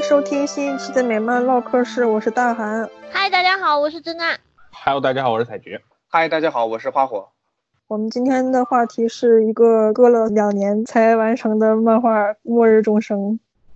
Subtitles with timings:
[0.00, 2.88] 收听新一期的美漫唠嗑室，我是大韩。
[3.10, 4.36] 嗨，大家好，我是真娜。
[4.70, 5.78] Hello，大家好，我是彩菊。
[6.08, 7.28] 嗨，大家好，我是花火。
[7.86, 13.18] 我们今天的话题是一个隔了两年才完成的漫画《末日众生》。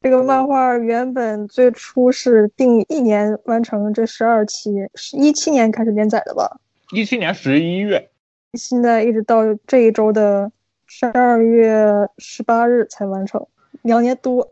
[0.00, 6.58] 这个漫画原本最初是定一年完成这十二期，是一七年开始连载的吧？
[6.92, 8.10] 一七年十一月，
[8.54, 10.50] 现在一直到这一周的
[10.86, 13.46] 十二月十八日才完成，
[13.82, 14.48] 两年多。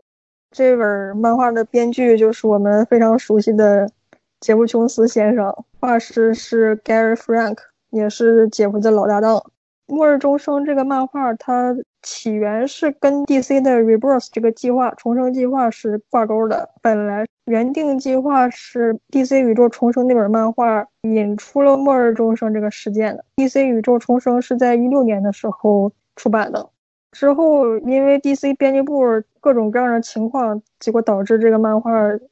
[0.51, 3.89] 这本漫画的编剧就是我们非常熟悉的
[4.39, 7.57] 杰夫·琼斯先生，画师是 Gary Frank，
[7.89, 9.37] 也是杰夫的老搭档。
[9.87, 11.75] 《末日众生》这个漫画它。
[12.01, 16.69] 起源是跟 DC 的 Rebirth 这个计划重生计划是挂钩的。
[16.81, 23.25] 本来原定计划是 DC 宇宙重生那本漫画引出了末日众生这个事件的。
[23.35, 26.69] DC 宇宙重生是在一六年的时候出版的，
[27.11, 29.03] 之后因为 DC 编辑部
[29.39, 31.91] 各种各样的情况，结果导致这个漫画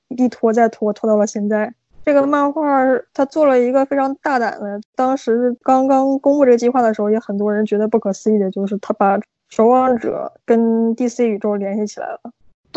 [0.09, 1.73] 一拖再拖，拖到了现在。
[2.05, 2.83] 这个漫画
[3.13, 9.19] 他做了一个非常大胆的，当时刚刚公布这个计划的时候，也很多人觉得不可思议的，就是他把。
[9.49, 12.19] 守望者跟 DC 宇宙联系起来了。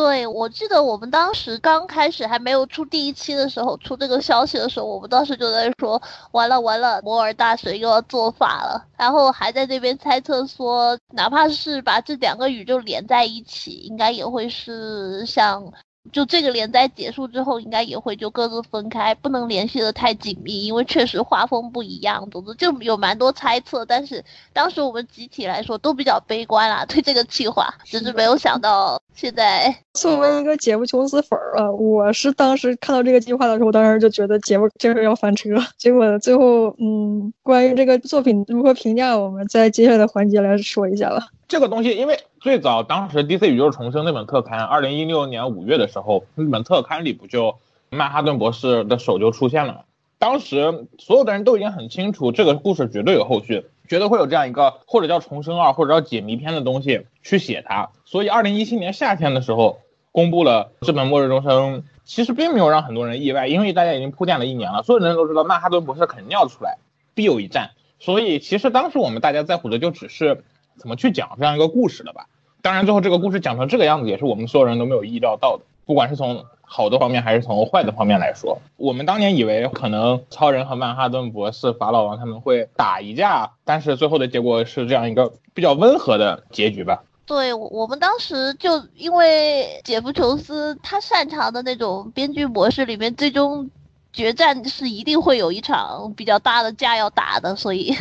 [0.01, 6.01] 对，我记得我们当时刚开始还没有出第一期的时候，出这个消息的时候，我们当时就在说，
[6.33, 8.83] 完了完了，摩尔大神又要做法了。
[8.97, 15.71] 然后还在那边猜测说，哪怕是把这两个宇宙连在一起，应该也会是像。
[16.13, 22.29] 就这个连载结束之后，应该也会就各自分开，不能联系的太紧密，因为确实画风不一样。
[22.31, 29.77] 总之就有蛮多猜测，但是当时我们集体来说都比较悲观啦，对这个计划，只是没有想到现在。
[29.95, 35.51] 作为一个杰夫琼斯粉儿啊，我是当时看到这个计划的时候，当时就觉得杰夫这是要翻车。
[35.77, 41.27] 结果最后，嗯，关于这个作品如何评价，我们在接下来的环节来说一下吧。
[41.49, 47.57] 这个东西，因为最早当时 DC 宇宙重生那本特刊，二零一六年五月的时候，那本特刊里不就
[47.91, 49.81] 曼哈顿博士的手就出现了吗。
[50.21, 57.91] 当时所有的人都已经很清楚，这个故事绝对有后续，觉得会有这样一个或者叫重生二，或者叫解谜篇的东西去写它。
[58.07, 59.81] 所以二零一七年夏天的时候
[60.13, 66.79] 公布了这本末日重生，其实并没有让很多人意外，因为大家已经铺垫了一年了，所有人都知道曼哈顿博士肯定要出来，
[67.15, 67.73] 必有一战。
[67.99, 70.43] 所以其实当时我们大家在乎的就只是。
[70.77, 72.27] 怎么去讲这样一个故事的吧？
[72.63, 75.65] 当然，最后这个故事讲成这个样子，也是我们所有人都没有意料到的。
[75.85, 87.03] 不管是从好的方面，还是从坏的方面来说，我们当年以为可能超人和曼哈顿博士、法老王他们会打一架，但是最后的结果是这样一个比较温和的结局吧？
[87.27, 93.69] 对，我们当时就因为杰夫·琼斯他擅长的那种编剧模式里面，最终
[94.13, 97.97] 决战是一定会有一场比较大的架要打的，所以。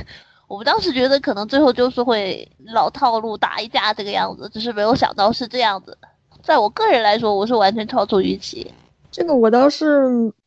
[0.47, 5.95] 我们当时觉得可能最后就是会老套路打一架这个样子，只是没有想到是这样子。
[6.43, 8.71] 在我个人来说，我是完全超出预期。
[9.11, 10.03] 这个我倒是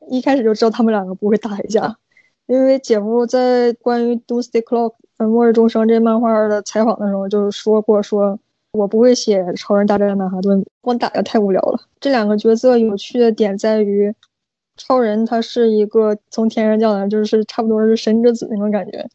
[0.08, 1.96] 一开始就知道他们两个不会打一架，
[2.46, 8.38] 因为姐夫在关于《Doomsday Clock》呃末日钟声这漫画的采访的时候就是说过，说
[8.72, 11.80] 我不会写超人大战曼哈顿，光打的太无聊了。
[12.00, 14.14] 这两个角色有趣的点在于，
[14.76, 19.06] 超人他是一个从天上降来，就是差不多是神之子那种感觉。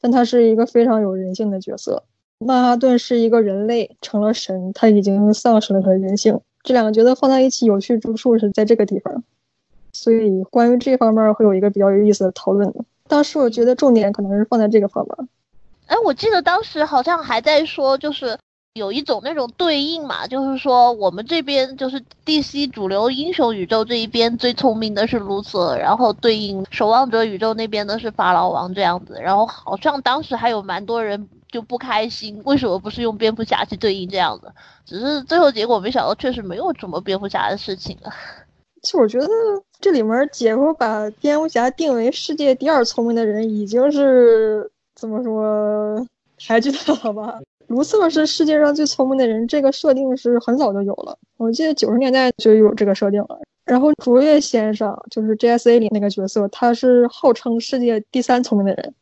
[0.00, 2.02] 但他是一个非常有人性的角色，
[2.38, 6.40] 曼哈顿是一个人类成了神，他已经丧失了他的人性。
[6.62, 9.22] 这两个角色放在一起有趣之处是在这个地方，
[9.92, 12.72] 所以关于这方面会有一个比较有意思的讨论。
[13.08, 15.28] 当时我觉得重点可能是放在这个方面。
[15.86, 18.38] 哎，我记得当时好像还在说，就是。
[18.74, 29.18] 有一种那种对应嘛，就是说我们这边就是 DC 主流英雄宇宙这一边最聪明的是卢瑟，然后对应守望者宇宙那边的是法老王这样子。
[29.18, 34.54] 然后好像当时还有蛮多人就不开心，为什么不是用蝙蝠侠去对应这样的？
[34.84, 38.12] 只是最后结果没想到，确实没有什么蝙蝠侠的事情啊。
[38.82, 39.26] 其实我觉得
[39.80, 46.06] 这里面姐夫把蝙蝠侠定为世界第二聪明的人，已经是怎么说
[46.38, 47.40] 抬举他了吧？
[47.68, 51.18] 卢瑟是世界上最聪明的人，这个设定是很早就有了。
[51.36, 53.40] 我记得九十年代就有这个设定了。
[53.64, 58.94] 然后卓越先生就是 JSA 里那个角色，他是号称世界第三聪明的人。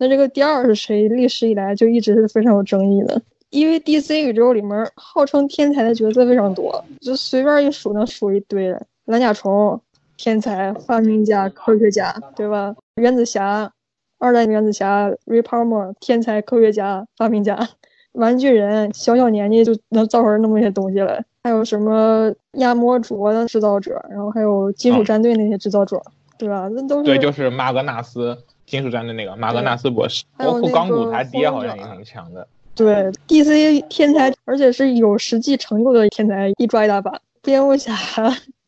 [0.00, 1.06] 那这个第二是谁？
[1.08, 3.20] 历史以来就一直是非常有争议的。
[3.50, 9.78] 因为 DC 宇宙里面号称天才的角色非常多，就随便一数能数一堆人：蓝甲虫、
[10.16, 12.74] 天才、发明家、科学家，对吧？
[12.94, 13.70] 原子侠、
[14.18, 17.68] 二代原子侠 r e p a r m e r 天才、科学家、发明家。
[18.12, 26.00] 玩具人小小年纪就能造出那么些东西来，还有什么压模镯的制造者，然后还有金属战队那些制造者，
[26.38, 26.68] 对吧？
[26.72, 28.36] 那都是对，就是马格纳斯
[28.70, 32.46] 金属战队那个马格纳斯博士，包括钢骨他爹好像也挺强的。
[32.74, 37.20] 对，DC 天才，而且是有实际成就的天才，一抓一大把。
[37.42, 37.94] 蝙蝠侠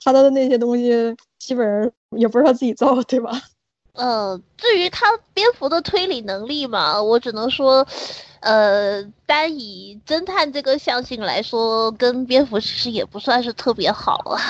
[0.04, 3.30] 他的那些东西基本上也不是他自己造的，对吧？
[3.94, 7.86] 呃，至于他蝙蝠的推理能力嘛，我只能说，
[8.40, 14.40] 呃，单以侦探这个象性来说，跟蝙蝠其实也不算是特别好啊。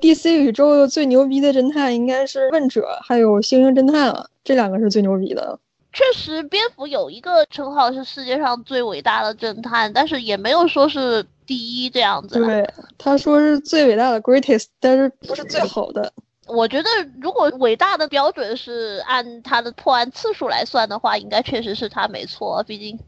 [0.00, 5.58] DC 宇宙最牛逼的侦探应该是问者，还有星星侦探了，这两个是最牛逼的。
[5.92, 12.44] 确实，蝙蝠有一个称号是世界上最伟大的侦探，但是也没有说是第一这样子。
[12.44, 16.12] 对，他说是最伟大的 greatest，但是不是最好的。
[16.46, 16.88] 我觉得，
[17.20, 22.62] 如果伟大的标准是按他的破案次数来算的话，应该确实是他没错。
[22.64, 22.98] 毕竟，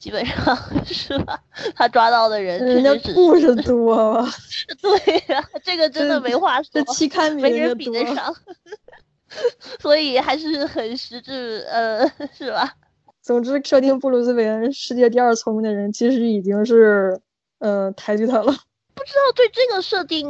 [0.00, 1.38] 基本上是吧？
[1.76, 4.26] 他抓到的人人家确实故事多吧？
[4.82, 7.76] 对呀、这个真的没话说这，期刊比没人。
[7.76, 8.34] 比得上。
[9.78, 12.74] 所以还是很实质，呃，是吧？
[13.22, 17.20] 总之，设定布鲁斯韦恩世界第二聪明的人，其实已经是
[17.60, 18.52] 呃抬举他了。
[18.94, 20.26] 不知道对这个设定，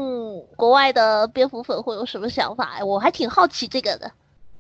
[0.57, 2.75] 国外的蝙蝠粉会有什么想法？
[2.79, 4.11] 哎，我还挺好奇这个的。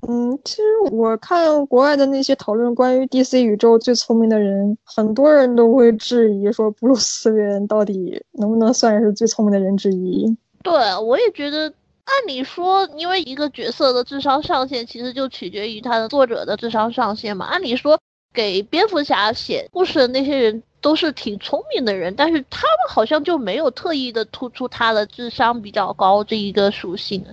[0.08, 10.36] 嗯，其实我看国外的那些讨论关于 DC 宇宙最聪明的人，很多人都会质疑说布鲁斯韦恩到底能不能算是最聪明的人之一。
[10.62, 11.72] 对，我也觉得，
[12.04, 17.46] 按理说，因为一个角色的智商上限其实就取决于他的作者的智商上限嘛。
[17.46, 17.98] 按理说，
[18.32, 27.24] 给蝙蝠侠写故事的那些人都是挺聪明的人，但是他们好像就没有特意的突出他的智商比较高这一个属性。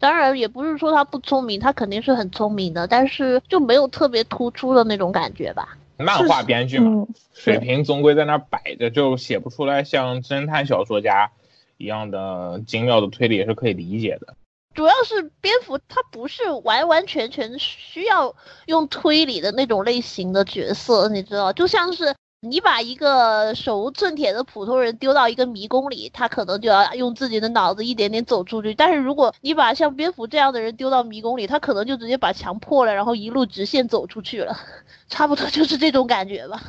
[0.00, 5.76] 当然，也不是说他不聪明，他肯定是很聪明的，但是就没有特别突出的那种感觉吧。
[5.98, 11.30] 漫画编剧嘛，嗯，水平总归在那儿摆着，就写不出来像侦探小说家
[11.76, 14.34] 一样的精妙的推理，也是可以理解的。
[14.74, 28.74] 主要是蝙蝠，它不是完完全全需要用推理的那种类型的角色，你知道，就像是你把一个手无寸铁的普通人丢到一个迷宫里，他可能就要用自己的脑子一点点走出去。
[28.74, 34.58] 但是如果你把像蝙蝠这样的人丢到迷宫里，他可能就直接把墙破了，然后一路直线走出去了，
[35.08, 36.62] 差不多就是这种感觉吧。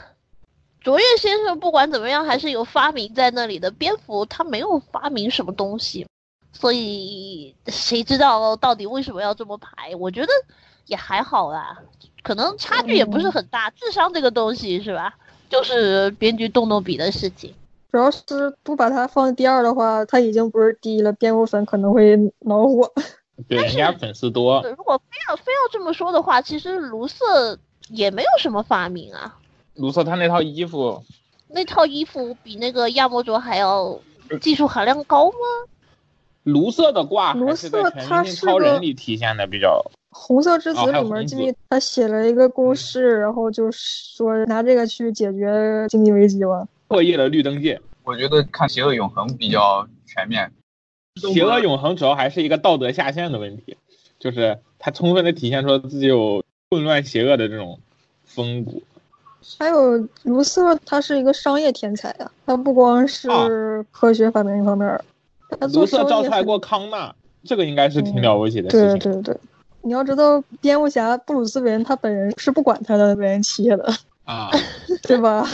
[0.82, 6.06] 卓越先生不管怎么样还是有发明在那里的，蝙蝠他没有发明什么东西。
[6.52, 9.96] 所以谁知道到底为什么要这么排？
[9.96, 10.28] 我觉得
[10.88, 11.80] 也还好啦，
[12.24, 13.70] 可能差距也不是很大。
[13.70, 15.16] 智商这个东西是吧，
[15.52, 17.54] 就是编剧动动笔的事情。
[17.92, 18.22] 主要是
[18.64, 22.90] 不把它放第二的话，它已经不是第一了，蝙蝠粉可能会恼火。
[23.50, 27.60] 对，人家粉丝多，如果非要非要这么说的话，其实卢瑟
[27.90, 29.38] 也没有什么发明啊。
[29.76, 31.04] 卢瑟他那套衣服，
[31.50, 34.00] 那套衣服比那个亚魔卓还要
[34.40, 35.36] 技术含量高吗？
[36.44, 39.84] 卢瑟的挂卢还是在瑟全超人个里体现的比较。
[40.12, 46.68] 红色之子里面，红子记得他写了一个公式，然后就说拿这个去解决经济危机嘛。
[46.88, 50.52] 破译了绿灯界，我觉得看《邪恶永恒》比较全面。
[51.16, 53.78] 邪恶永恒主要还是一个道德下限的问题，
[54.20, 57.80] 就是他充分的体现出自己有混乱邪恶的这种
[58.26, 58.84] 风骨。
[59.58, 63.48] 还有卢瑟，他是一个商业天才啊，他不光是啊
[63.92, 65.04] 科学发明方面儿，
[65.60, 69.22] 他做卢瑟造出来过康纳，这个应该是挺了不起的对事情。
[69.24, 69.38] 对对，
[69.84, 73.94] 你要知道，蝙蝠侠布鲁斯韦恩他本人是不管他的韦恩企业的，
[74.26, 74.50] 啊，
[75.04, 75.48] 对吧？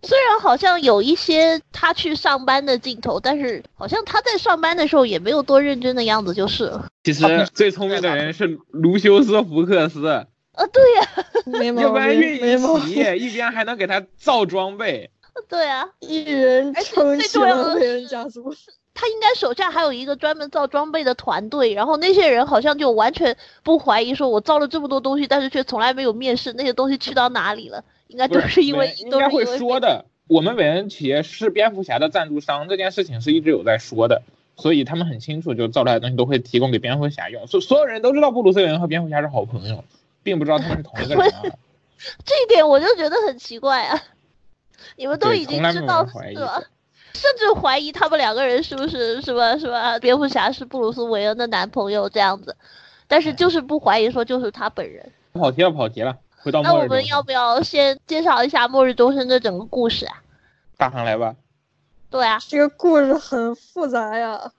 [0.00, 6.86] 虽然好像有一些他去上班的镜头，但是好像他在上班的时候也没有多认真的样子，就是了。
[7.02, 10.24] 其实最聪明的人是卢修斯·福克斯，啊，
[10.72, 12.86] 对呀、 没毛要不然，运营没毛病。
[12.86, 15.10] 企业一边还能给他造装备。
[15.48, 18.54] 对啊，一人撑起了韦恩是家族。
[19.00, 27.84] 他应该手下还有一个专门造装备的团队，然后那些人好像就完全不怀疑说，我造了这么多东西，但是却从来没有面试，那些东西去到哪里了？
[28.08, 30.04] 应该不都是因为应该会说的。
[30.26, 34.22] 我们韦恩企业是蝙蝠侠的赞助商，这件事情是一直有在说的，
[34.56, 37.46] 所以他们很清楚，就造出来的东西都会提供给蝙蝠侠用。
[37.46, 39.84] 所所有人都知道布鲁斯韦恩和蝙蝠侠是好朋友，
[40.24, 41.42] 并不知道他们是同一个人啊。
[42.26, 44.02] 这一点我就觉得很奇怪啊！
[44.96, 46.60] 你们都已经知道是吧？
[47.18, 49.98] 甚至怀疑他们两个人是不是什么什么？
[49.98, 52.56] 蝙蝠侠是布鲁斯韦恩的男朋友这样子，
[53.08, 55.12] 但是就是不怀疑说就是他本人。
[55.32, 56.86] 跑题了，跑题了，回到那我。
[56.86, 60.22] 们要不要先介绍一下《末日钟声》的整个故事啊？
[60.76, 61.34] 大航来吧。
[62.08, 64.52] 对啊，这个故事很复杂呀，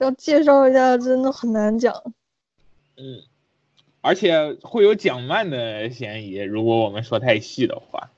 [0.00, 1.92] 要介绍一下真的很难讲。
[2.96, 3.20] 嗯，
[4.00, 8.10] 而且会有讲慢的嫌疑，如果我们说太细的话。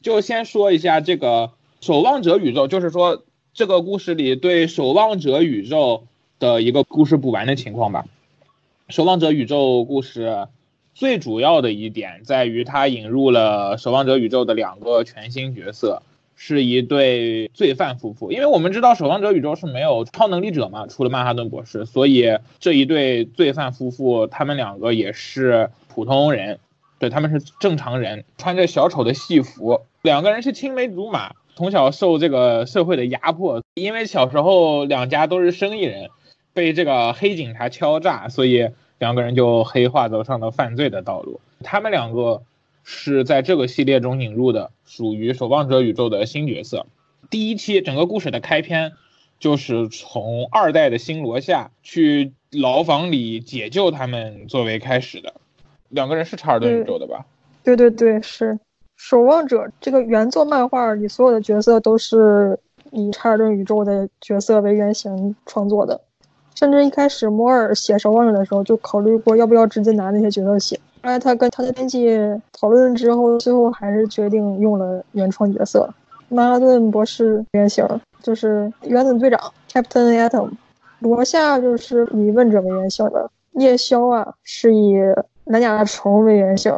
[0.00, 6.04] 就先说一下这个守望者宇宙，就是说这个故事里对守望者宇宙
[6.38, 8.04] 的一个故事补完的情况吧。
[8.88, 10.46] 守望者宇宙故事
[10.94, 16.02] 最主要的一点在于它引入了守望者宇宙的两个全新角色，
[16.36, 18.30] 是一对罪犯夫妇。
[18.30, 26.60] 因为我们知道守望者宇宙是没有超能力者嘛，除了曼哈顿博士，所以这一对罪犯夫妇，他们两个也是普通人，
[27.00, 36.10] 对他们是正常人，穿着小丑的戏服，两个人是青梅竹马，从小受这个社会的压迫，因为小时候两家都是生意人，
[36.52, 41.40] 被这个黑警察敲诈，所以两个人就黑化走上了犯罪的道路。
[41.62, 42.42] 他们两个
[42.84, 46.86] 是在这个系列中引入的，属于守望者宇宙的新角色。
[47.30, 48.92] 第一期整个故事的开篇
[49.38, 55.34] 就是从二代的新罗夏去牢房里解救他们作为开始的。
[55.88, 57.26] 两个人是查尔顿宇宙的吧？
[57.62, 58.58] 对对对，是
[59.04, 62.56] 守望者这个原作漫画里所有的角色都是
[62.92, 66.00] 以查尔顿宇宙的角色为原型创作的，
[66.54, 70.78] 甚至一开始摩尔写守望者的时候就考虑过要不要直接拿那些角色写。
[71.02, 72.16] 后来他跟他的编辑
[72.52, 75.92] 讨论之后，最后还是决定用了原创角色。
[76.28, 77.84] 曼哈顿博士原型
[78.22, 80.48] 就是原子队长 Captain Atom，
[81.00, 84.94] 罗夏就是以问者为原型的，夜宵啊是以
[85.46, 86.72] 蓝甲虫为原型。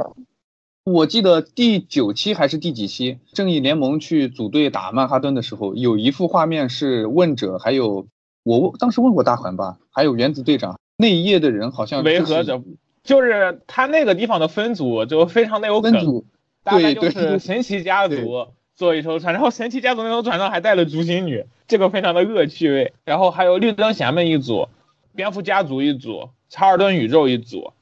[0.84, 8.06] 我记得第九期还是第几期，正义联盟去组队打曼哈顿的时候，有一幅画面是问者，还有
[8.42, 12.62] 我当时问过大环吧，还有原子队长那一页的人好像维和者。
[13.02, 16.22] 就是他那个地方的分组就非常的有梗，
[16.62, 22.92] 大概就是神奇家族做一艘船，然后神奇家族那艘船上还带了竹心女，这个非常的恶趣味。
[23.06, 24.68] 然后还有绿灯侠们一组，
[25.14, 27.73] 蝙蝠家族一组，查尔顿宇宙一组，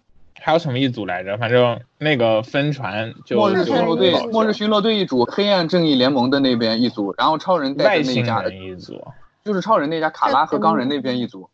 [0.42, 1.38] 还有什么一组来着？
[1.38, 9.00] 反正那个分船就末日巡逻队，末日巡逻队一组，黑暗正义联盟的那边一组，然后超人带的那家的一组，
[9.44, 11.48] 就是超人那家卡拉和钢人那边一组。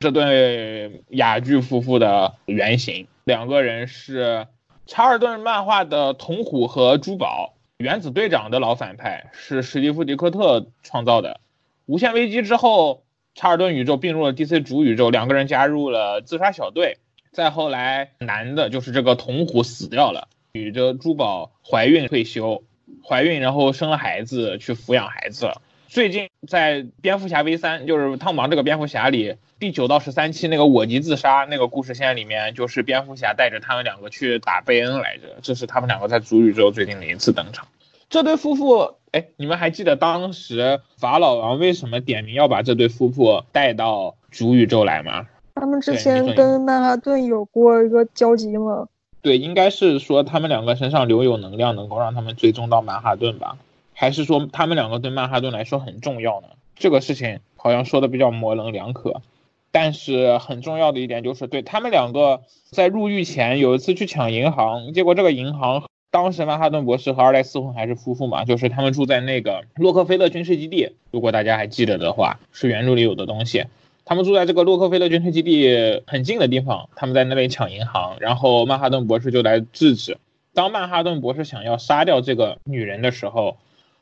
[0.00, 4.46] 这对哑剧夫妇的原型，两个人是
[4.84, 11.40] 查尔顿漫画的铜虎和珠宝，原子队长的老反派是史蒂夫·迪克特创造的。
[11.86, 13.04] 无限危机之后，
[13.36, 16.98] 查尔顿宇宙并入了 DC 主宇宙，两个人加入了自杀小队。
[17.34, 22.62] 再后来，男的就是这个铜虎死掉了，女的珠宝怀孕退休，
[23.04, 25.50] 怀孕然后生了孩子去抚养孩子。
[25.88, 29.34] 最近在蝙蝠侠 V 三，就是汤芒这个蝙蝠侠里。
[29.58, 37.66] 第九到十三期那个我即自杀那个故事线里面，就是蝙蝠侠带着他们两个去打贝恩来着，这是他们两个在主宇宙最近的一次登场。
[38.10, 45.26] 这对夫妇，哎，你们还记得当时法老王为什么点名要把这对夫妇带到主宇宙来吗？
[45.54, 48.88] 他们之前跟曼哈顿有过一个交集吗？
[49.22, 53.56] 对，应该是说他们两个身上留有能量，能够让他们追踪到曼哈顿吧？
[53.92, 56.48] 还是说他们两个对曼哈顿来说很重要呢？
[56.76, 59.22] 这个事情好像说的比较模棱两可。
[59.70, 73.64] 但是很重要的一点就是，对他们两个在入狱前有一次去抢银行，结果这个银行当时曼哈顿博士和二代四魂还是夫妇嘛，就是他们住在那个洛克菲勒军事基地，如果大家还记得的话，是原著里有的东西。
[74.04, 80.18] 他们住在这个洛克菲勒军事基地很近的地方，他们在那里抢银行，然后曼哈顿博士就来制止。
[80.52, 83.56] 当曼哈顿博士想要杀掉这个女人的时候，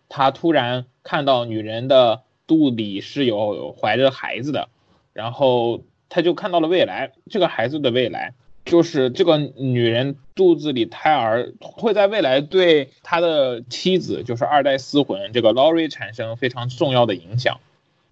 [0.09, 4.69] 他突然看到女人的肚里是有怀着孩子的。
[5.15, 8.33] 然后他就看到了未来，这个孩子的未来
[8.65, 17.61] 就是这个女人肚子里胎儿会在未来对他的妻子，就是二代私魂这个 Lori 产生非常重要的影响，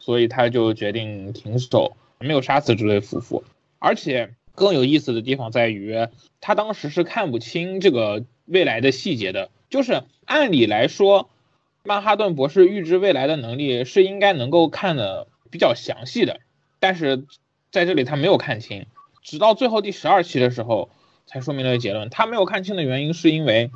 [0.01, 3.45] 所以他就决定停手，没有杀死这对夫妇。
[3.79, 6.09] 而且更有意思的地方在于，
[6.41, 11.31] 他当时是看不清这个未来的细节的，就是按理来说，
[11.85, 16.41] 曼哈顿博士预知未来的能力是应该能够看的比较详细的。
[16.79, 17.25] 但是
[17.71, 18.87] 在这里他没有看清，
[19.23, 20.91] 直到最后第十二期的时候
[21.27, 22.11] 才说明了结论。
[22.11, 23.71] 他没有看清的原因是因为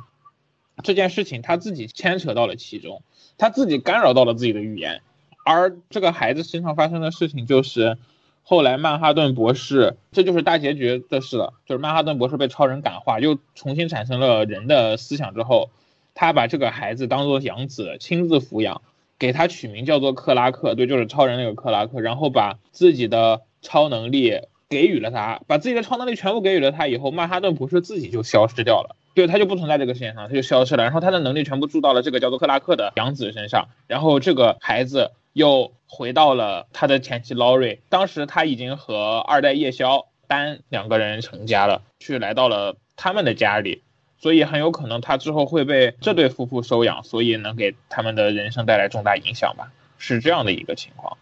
[0.83, 3.01] 这件事情他自己牵扯到了其中，
[3.37, 5.01] 他自己干扰到了自己的预言。
[5.45, 7.97] 而这个孩子身上发生的事情就是
[8.43, 11.53] 后来曼哈顿博士，这就是大结局的事了。
[11.65, 15.69] 就是曼哈顿博士被超人感化，又重新产生了人的思想之后，
[16.13, 18.81] 他把这个孩子当做养子，亲自抚养。
[19.17, 43.81] 给他取名叫做克拉克，对，就是超人那个克拉克，然后把自己的超能力给予了他，把自己的超能力全部给予了他以后，曼哈顿博士自己就消失掉了，对，他就不存在这个世界上，他就消失了，然后他的能力全部注到了这个叫做克拉克的养子身上，然后这个孩子又回到了他的前妻劳瑞，当时他已经和二代夜宵丹两个人成家了，去来到了他们的家里。
[44.17, 51.17] 所以很有可能他之后会被这对夫妇收养，所以能给他们的人生带来重大影响吧，是这样的一个情况。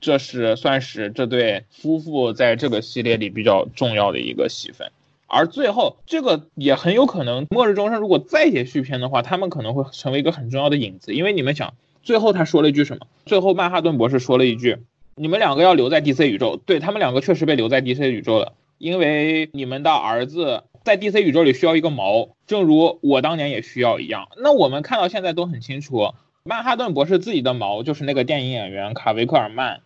[0.00, 4.90] 这是算是这对夫妇在这个系列里比较重要的一个戏份。
[5.26, 13.06] 而最后这个也很有可能，末日终生如果再写续篇的话，他们可能会成为一个很重要的影子，因为你们想，最后他说了一句什么？
[13.26, 14.78] 最后曼哈顿博士说了一句
[15.16, 24.28] ：“你们两个要留在 DC 宇宙。”对他们两个确实被留在 DC 宇宙了，因为你们的儿子在 DC 宇宙里需要一个锚，正如我当年也需要一样。
[24.38, 29.80] 那我们看到现在都很清楚，曼哈顿博士自己的锚就是那个电影演员卡维克尔曼。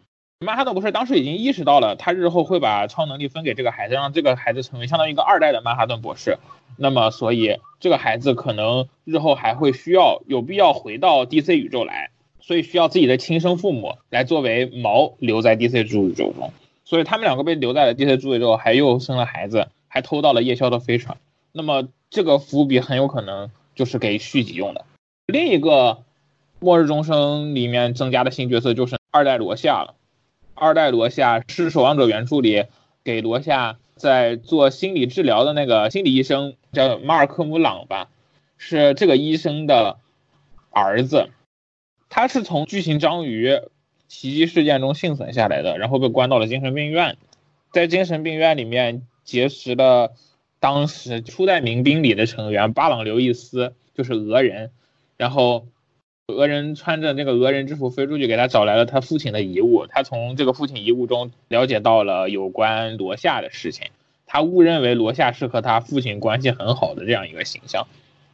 [0.45, 6.39] 曼哈顿博士当时已经意识到了，他日后会把超能力分给这个孩子，让这个孩子成为相当于一个二代的曼哈顿博士。
[6.77, 12.11] 那么，所以这个孩子可能日后还会需要有必要回到 DC 宇宙来，
[12.41, 16.53] 所以需要自己的亲生父母来作为毛留在 DC 主宇宙中。
[16.85, 21.17] 所以他们两个被留在了 DC 主宇宙，还又生了孩子，还偷到了夜宵的飞船。
[21.53, 24.85] 那么这个伏笔很有可能就是给续集用的。
[25.27, 26.03] 另一个
[26.59, 29.95] 末日钟声里面增加的新角色就是二代罗夏了。
[30.55, 32.65] 二代罗夏是守望者原著里
[33.03, 38.09] 给罗夏在做心理治疗的那个心理医生，叫马尔科姆朗吧，
[38.57, 39.99] 是这个医生的
[40.71, 41.29] 儿子。
[42.09, 43.61] 他是从巨型章鱼
[44.09, 47.17] 袭击事件中幸存下来的，然后被关到了精神病院，
[47.73, 50.13] 在精神病院里面结识了
[50.61, 54.71] 当时初代民兵里的成员巴朗刘易斯，就是俄人，
[55.17, 55.67] 然后。
[56.29, 59.87] 俄人穿着那个俄人制服飞出去，给他找来了他父亲的遗物。
[59.87, 63.89] 他从这个父亲遗物中了解到了有关罗夏的事情。
[64.25, 67.87] 他误认为罗夏是和他父亲关系很好的这样一个形象，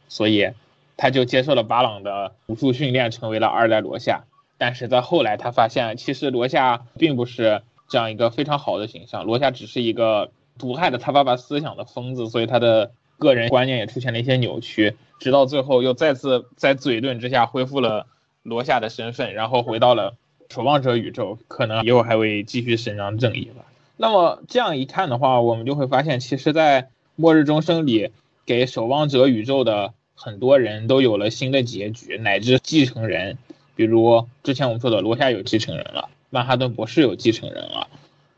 [0.07, 0.51] 所以
[0.95, 4.23] 他就接受了巴朗的武术训练，成为了二代罗夏。
[4.57, 12.91] 但是在后来，他发现其实罗夏并不是这样一个非常好的形象，罗夏只是一个毒害了他爸爸思想的疯子，所以他的。
[13.21, 18.07] 个人观念也出现了一些扭曲，直到最后又再次在嘴遁之下恢复了
[18.41, 20.15] 罗夏的身份，然后回到了
[20.49, 23.63] 守望者宇宙，可能以后还会继续伸张正义吧。
[23.95, 28.09] 那么这样一看的话，我们就会发现，其实，在末日钟声里，
[28.47, 33.37] 给守望者宇宙的很多人都有了新的结局，乃至继承人，
[33.75, 37.87] 比如之前我们说的罗夏有继承人了，曼哈顿博士有继承人了，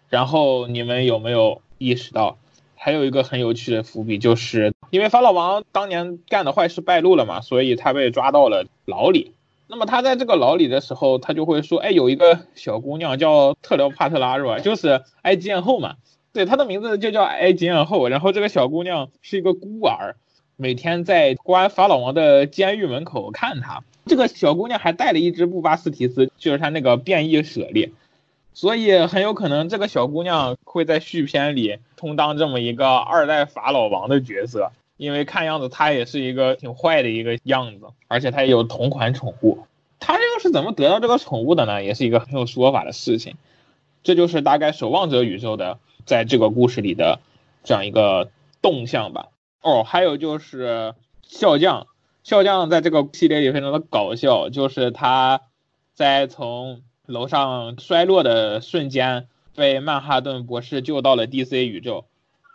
[0.10, 2.38] 然后你们有没有意识到？
[2.84, 9.32] 还有一个很有趣的伏笔，就是因为法老王当年干的坏事败露了嘛，所以他被抓到了牢里。
[9.70, 14.60] 那么他在这个牢里的时候，他就会说：“哎，有一个小姑娘叫特辽帕特拉，是吧？
[14.60, 15.96] 就是埃及艳后嘛。
[16.34, 18.10] 对，她的名字就叫埃及艳后。
[18.10, 20.18] 然后这个小姑娘是一个孤儿，
[20.58, 23.82] 每天在关法老王的监狱门口看他。
[24.06, 27.94] 这个小姑娘还带了一只布巴斯提斯，就是他那个变异舍利。”
[28.54, 39.66] 所以很有可能这个小姑娘会在续篇里充当这么一个二代法老王的角色，因为看样子她也是一个挺坏的一个样子，而且她也有同款宠物。
[40.00, 41.84] 她这个是怎么得到这个宠物的呢？
[41.84, 43.36] 也是一个很有说法的事情。
[44.04, 47.20] 这就是大概守望者宇宙的在这个故事里的
[47.64, 48.30] 这样一个
[48.62, 49.30] 动向吧。
[49.62, 51.88] 哦，还有就是笑匠，
[52.24, 55.42] 笑匠在这个系列里非常的搞笑，就是他
[55.96, 56.82] 在从。
[57.06, 62.06] 楼上摔落的瞬间，被曼哈顿博士救到了 DC 宇宙，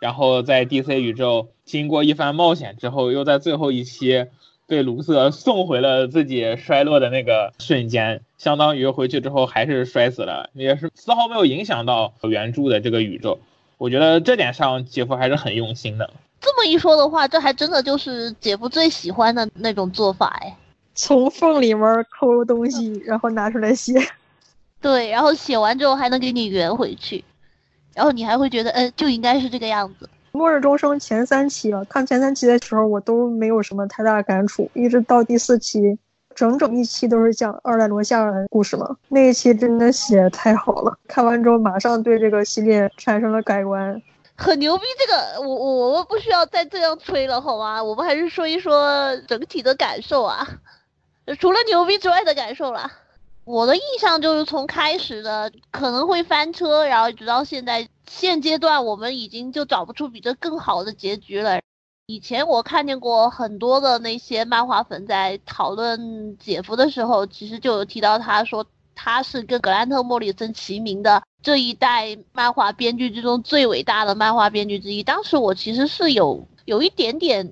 [0.01, 4.25] 然后在 DC 宇宙经过一番冒险之后，又在最后一期
[4.65, 13.39] 被卢瑟送回了自己摔落的那个瞬间，相当于回去之后还是摔死了，也是丝毫没有影响到原著的这个宇宙。
[13.77, 16.09] 我觉得这点上姐夫还是很用心的。
[16.41, 20.57] 这么一说的话，这还真的就是姐夫最喜欢的那种做法哎，
[20.95, 23.93] 从缝里面抠东西，然后拿出来写。
[24.81, 27.23] 对，然后写完之后还能给你圆回去，
[27.93, 30.09] 然后你还会觉得，嗯，就应该是这个样子。
[30.31, 35.97] 末日钟声前三期了，看前三期的时候我都没有什么太大感触，一直到第四期，
[36.33, 38.95] 整整一期都是讲二代罗夏的故事嘛。
[39.09, 44.01] 那一期真的写太好了，看完之后马上对这个系列产生了改观。
[44.37, 47.83] 很牛逼，这个我我我们不需要再这样吹了好吗？
[47.83, 50.47] 我们还是说一说整体的感受啊，
[51.39, 52.89] 除了牛逼之外的感受啦。
[53.49, 61.59] 我的印象就是从开始的可能会翻车，然后直到现在现阶段，我们已经就找不出比这更好的结局了。
[62.05, 75.01] 以前我看见过很多的那些漫画粉在讨论姐夫的时候，其实就有提到他说他是跟格兰特·莫里森齐名的这一代漫画编剧之中最伟大的漫画编剧之一。
[75.01, 77.51] 当时我其实是有有一点点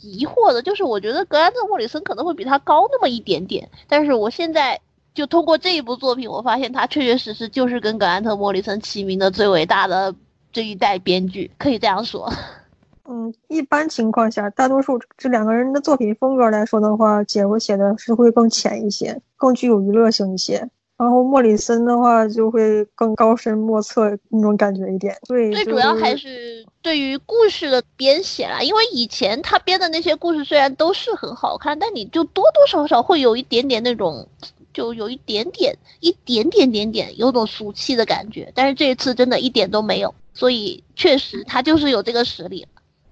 [0.00, 4.80] 疑惑的，就是我觉得格兰特·莫里森可能会比他高那么一点点，但是我现在。
[5.16, 10.14] 就通过这一部作品，我发现他确确实实就是跟格兰特·莫里森齐名的最伟大的
[10.52, 12.30] 这一代编剧，可以这样说。
[13.08, 20.68] 嗯，一般情况下，大多数这两个人的作品风格来说的话，姐夫写的是会更浅一些，更具有娱乐性一些。
[20.98, 25.16] 然后莫里森的话就会更高深莫测那种感觉一点。
[25.28, 34.28] 对，最主要还是对于故事的编写啦，因为以前他编的那些故事虽然都是很好看，但你就多多少少会有一点点那种。
[34.76, 38.52] 就有一点点、一点点点点有种俗气的感觉。
[38.54, 42.66] 但是这一次真的一点都没有，所以确实他就是有这个实力。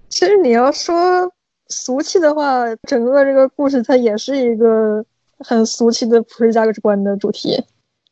[0.09, 1.33] 其实你要说
[1.69, 5.03] 俗气的话，整个这个故事它也是一个
[5.39, 7.59] 很俗气的普世价值观的主题，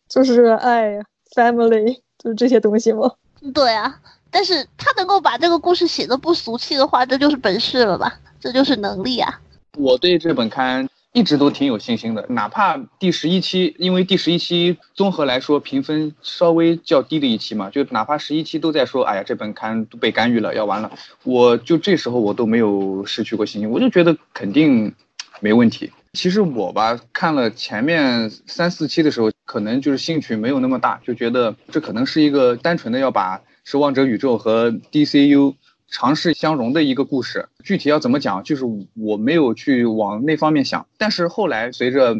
[0.09, 0.99] 就是爱、
[1.35, 3.13] family，就是这些东西嘛。
[3.53, 8.19] 对啊，但是他能够把这个故事写的不俗气的话，这就是本事了吧？
[8.39, 9.39] 这就是能力啊！
[9.77, 20.91] 我对这本刊一直都挺有信心的，哪怕第十一期，因为第十一期综合来说评分稍微较低的一期嘛，就哪怕十一期都在说，哎呀，这本刊都被干预了，要完了，
[21.23, 24.91] 我就这时候我都没有失去过信心，我就觉得肯定
[25.39, 25.91] 没问题。
[26.13, 35.53] 其实我吧，看了前面三四期的时候，可能就是兴趣没有那么大，就觉得这可能是一个单纯的要把守望者宇宙和 DCU。
[35.93, 40.87] 尝试相融的一个故事，具体要怎么讲，就是我没有去往那方面想。
[40.97, 42.17] 但是后来随着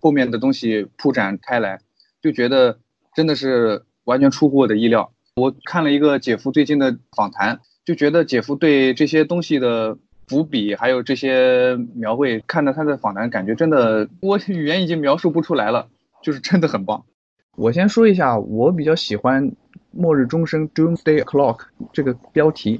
[0.00, 1.80] 后面的东西铺展开来，
[2.22, 2.78] 就觉得
[3.16, 5.12] 真的是完全出乎我的意料。
[5.34, 15.88] 我看了一个姐夫最近的访谈，就觉得姐夫对这些东西的伏笔还有这些描绘，看到他的访谈，感觉真的我语言已经描述不出来了，
[16.22, 17.04] 就是真的很棒。
[17.56, 19.50] 我先说一下，我比较喜欢
[19.90, 21.62] “末日钟声 ”（Doomsday Clock）
[21.92, 22.78] 这个标题。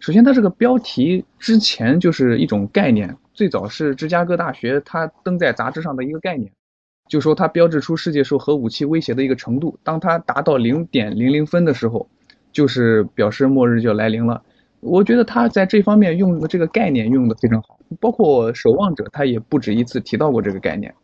[0.00, 6.52] 首先，它这个标题之前就是一种概念，最早是芝加哥大学它登在杂志上的一个概念，
[7.08, 12.06] 就说它标志出世界受核武器威胁的一个程度，当它达到零点零零分的时候，
[12.52, 14.42] 就是表示末日就要来临了。
[14.80, 20.94] 我觉得他在这方面用的这个概念用的非常好，包括守望者他也不止一次提到过这个概念。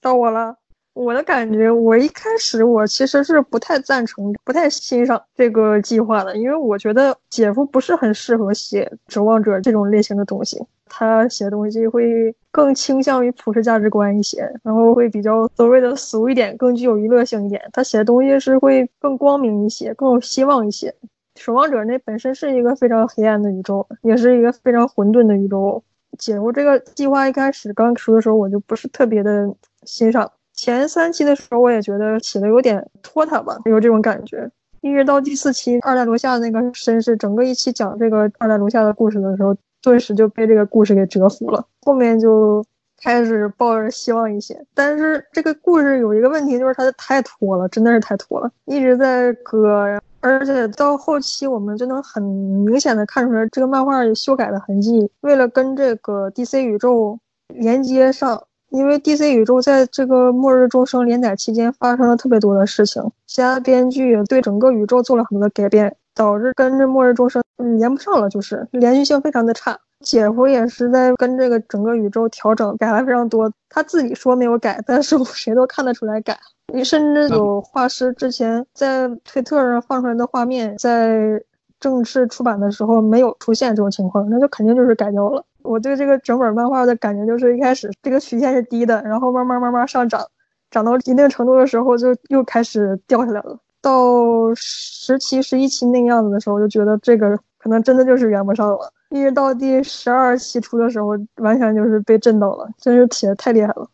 [0.00, 0.56] 到我了。
[0.98, 17.62] 我的感觉，我一开始我其实是不太赞成、不太欣赏这个计划的，因为我觉得姐夫不是很适合写守望者这种类型的东西，他写的东西会更倾向于普世价值观一些，然后会比较所谓的俗一点，更具有娱乐性一点。
[17.72, 20.92] 他写的东西是会更光明一些，更有希望一些。
[21.36, 25.80] 守望者那本身是一个非常黑暗的宇宙，也是一个非常混沌的宇宙。
[26.18, 29.48] 姐夫这个计划一开始刚出的时候，我就不是特别的
[29.84, 30.28] 欣赏。
[30.58, 34.50] 前三期的时候，我也觉得写的有点拖沓吧，有这种感觉。
[34.80, 41.64] 一直到第四期二代楼下那个绅士，整个一期讲这个二代楼下的故事的时候，顿时就被这个故事给折服了。
[41.82, 42.64] 后面就
[43.00, 57.16] 开始抱着希望一些，但是这个故事有一个问题，就是它太拖了，真的是太拖了，一直在搁，而且到后期我们就能很明显的看出来这个漫画有修改的痕迹，为了跟这个 DC 宇宙
[57.46, 58.42] 连接上。
[58.70, 67.42] 因为 DC 宇宙在这个末日众生连载期间发生了特别多的事情，其他编剧对整个宇宙做了很多的改变，导致跟着末日众生
[67.78, 69.78] 连不上了，就是连续性非常的差。
[70.00, 73.50] 姐夫也是在跟这个整个宇宙调整，改了非常多。
[73.68, 76.38] 他自己说没有改，但是谁都看得出来改。
[76.72, 81.42] 你甚至有画师之前在推特上放出来的画面，在
[81.80, 85.42] 正式出版的时候没有出现这种情况，那就肯定就是改掉了。
[85.62, 90.24] 我对这个整本漫画的感觉就是，一开始这个曲线是低的，然后慢慢慢慢上涨，
[90.70, 93.58] 涨到一定程度的时候就又开始掉下来了。
[93.80, 98.92] 到十期、十一期那个样子的时候，就觉得这个可能真的就是圆不上了。
[99.10, 103.88] 一直到第十二期出的时候，完全就是被震到了，真是写的太厉害了。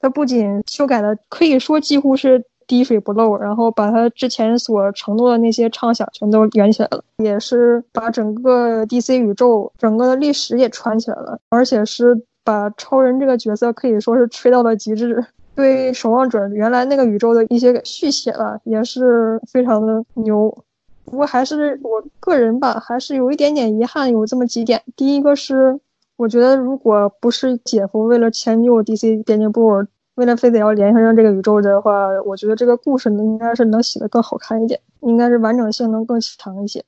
[0.00, 2.44] 它不仅修改的可以说几乎是。
[2.66, 20.56] 滴水不漏，然后把他之前所承诺的那些畅想全都圆起来了，也是把整个 DC 宇宙整个的历史也串起来了，而且是把超人这个角色可以说是吹到了极致，对守望者原来那个宇宙的一些续写了，也是非常的牛。
[21.04, 24.82] 不过还是我个人吧，还是有一点点遗憾，有这么几点。
[24.96, 25.78] 第一个是，
[26.16, 29.84] 我觉得如果不是姐夫为了迁就 DC 编辑部。
[30.14, 36.84] 为了非得要联系上这个宇宙的话，我觉得这个故事呢应该是能写得更好看一点，应该是完整性能更强一些。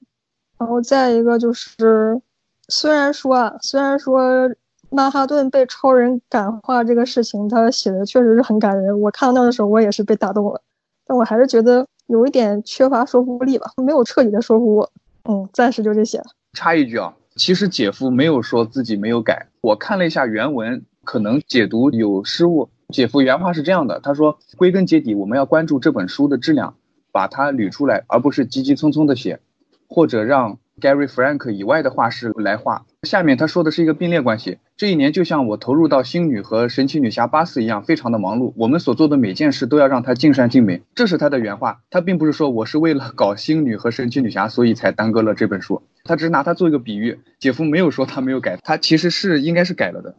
[0.59, 2.21] 然后再一个就是，
[2.69, 4.51] 虽然说啊，虽然说
[4.91, 9.01] 曼哈顿被超人感化这个事情，他写的确实是很感人。
[9.01, 10.61] 我看到那的时候，我也是被打动了，
[11.07, 14.91] 但我还是觉得有一点缺乏说服力吧，没有彻底的说服我。
[15.25, 16.25] 嗯，暂时就这些了。
[16.53, 22.69] 插一句啊，其实姐夫没有说自己没有改，我看了一下原文，可能解读有失误。
[22.95, 26.77] 姐夫原话是这样的，他说：“归根结底，我们要关注这本书的质量，
[27.11, 29.41] 把它捋出来，而不是急急匆匆的写，
[29.89, 34.59] 或者让 Gary Frank 以外的画师来画。”下面他说的是一个并列关系。
[34.77, 38.53] 这一年就像我投入到星女和神奇女侠八四一样，非常的忙碌。
[38.55, 40.83] 我们所做的每件事都要让它尽善尽美。
[40.95, 45.83] 这是他的原话，他并不是说我是为了搞星女和神奇女侠，所以才耽搁了这本书。
[46.05, 47.19] 他只是拿它做一个比喻。
[47.41, 50.15] 姐夫没有说他没有改，他其实是应该是改了的。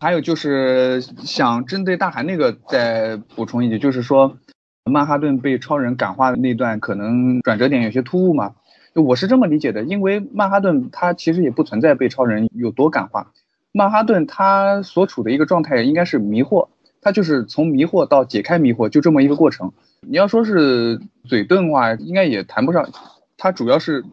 [0.00, 4.38] 还有就是想针对大韩那个再补充一句，就是说
[4.84, 8.54] 曼哈顿被超人感化的那段可能转折点有些突兀嘛。
[8.94, 13.32] 我是这么理解的，因为曼哈顿他其实也不存在被超人有多感化，
[13.72, 16.68] 曼哈顿他所处的一个状态应该是迷惑，
[17.00, 19.72] 他就是从迷惑到解开迷惑就这么一个过程。
[20.00, 22.88] 你要说是嘴遁的话，应该也谈不上，
[23.36, 24.04] 他主要是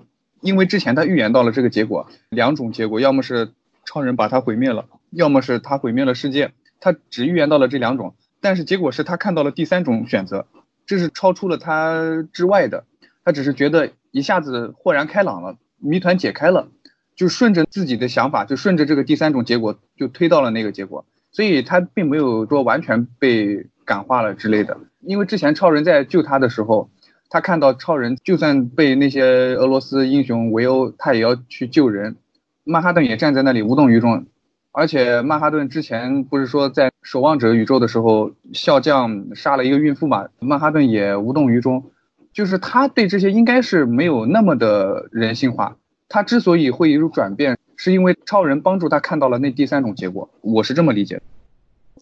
[0.42, 3.52] 因为之前他预言到了这个结果，两种结果，要么是
[3.86, 4.86] 超人把他毁灭了。
[5.16, 6.52] 要么是他毁灭了世界，
[6.82, 10.46] 他只预言到了这两种，但是结果是他看到了第三种选择，
[10.86, 12.84] 这是超出了他之外的，
[13.24, 16.68] 他只是觉得一下子豁然开朗了，谜团解开了，
[17.16, 26.90] 就顺着自己的想法，就顺着这个第三种结果就推到了那个结果，所以他并没有说完全被感化了之类的，因为之前超人在救他的时候，
[27.30, 29.24] 他看到超人就算被那些
[29.56, 32.18] 俄罗斯英雄围殴，他也要去救人，
[32.66, 34.26] 曼哈顿也站在那里无动于衷。
[34.78, 40.28] 而且曼哈顿之前不是说在守望者宇宙的时候，笑将杀了一个孕妇嘛？
[40.40, 41.92] 曼哈顿也无动于衷，
[42.34, 45.78] 就是他对这些应该是没有那么的人性化。
[46.10, 50.30] 他之所以会有转变，是因为超人帮助他看到了那第三种结果。
[50.42, 51.22] 我是这么理解。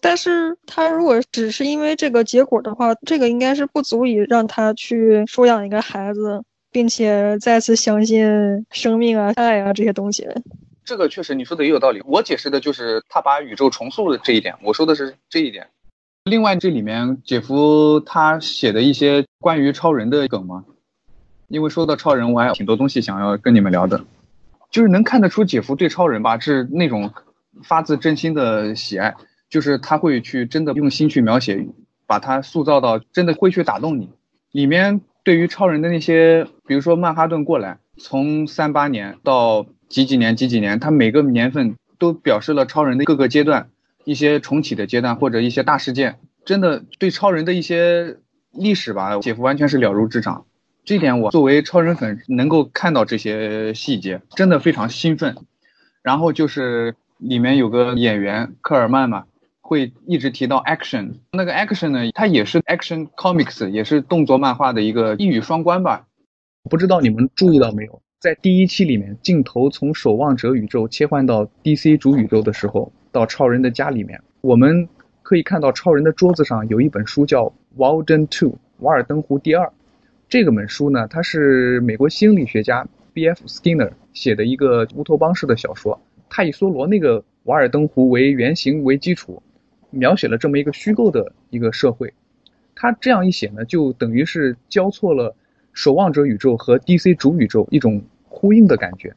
[0.00, 10.26] 但是他如果只是因为这个结果的话，这个应该是不足以让他去收养一个孩子，并且再次相信生命啊、爱啊这些东西。
[10.84, 15.66] 这个确实你说的也有道理，我解释的就是他把宇宙重塑的这一点，我说的是这一点。
[16.24, 20.64] 另外这里面姐夫他写的一些关于超人的梗嘛，
[21.48, 24.04] 因为说到超人，我还有挺多东西想要跟你们聊的，
[24.70, 27.12] 就是能看得出姐夫对超人吧是那种
[27.62, 29.14] 发自真心的喜爱，
[29.48, 31.66] 就是他会去真的用心去描写，
[32.06, 34.10] 把他塑造到真的会去打动你。
[34.50, 39.64] 里面对于超人的那些，比如说曼哈顿过来，从三八年到。
[39.94, 43.70] 几几年几几年，他每个年份都表示了超人的各个阶段，
[44.04, 48.16] 一些重启的阶段或者一些大事件，真的对超人的一些
[48.50, 50.46] 历史吧，姐夫完全是了如指掌。
[50.84, 55.36] 这点我作为超人粉能够看到这些细节，真的非常兴奋。
[56.02, 59.26] 然后就是里面有个演员科尔曼嘛，
[59.60, 66.08] 会一直提到 action，那个 action 呢，它也是 action comics，也是动作漫画的一个一语双关吧。
[66.68, 68.02] 不知道你们注意到没有？
[68.24, 74.88] 在第一期里面，镜头从守望者宇宙切换到 DC 主宇宙的时候，到超人的家里面，我们
[75.22, 77.44] 可以看到超人的桌子上有一本书叫
[77.76, 79.70] 《Walden Two》瓦尔登湖第二。
[80.26, 83.44] 这个本书呢，它是美国心理学家 B.F.
[83.44, 89.42] Skinner 写的一个乌托邦式的小说，他以梭罗那个瓦尔登湖为原型为基础，
[89.90, 92.14] 描写了这么一个虚构的一个社会。
[92.74, 95.36] 他这样一写呢，就等于是交错了
[95.74, 98.02] 守望者宇宙和 DC 主宇宙一种。
[98.44, 99.16] 呼应的感觉，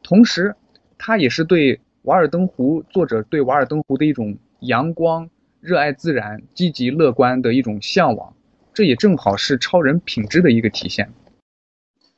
[0.00, 0.54] 同时，
[0.96, 5.28] 它也是对《瓦尔登湖》作者对《瓦尔登湖》的一种阳光、
[5.60, 8.32] 热爱自然、积极乐观的一种向往，
[8.72, 11.12] 这也正好是超人品质的一个体现。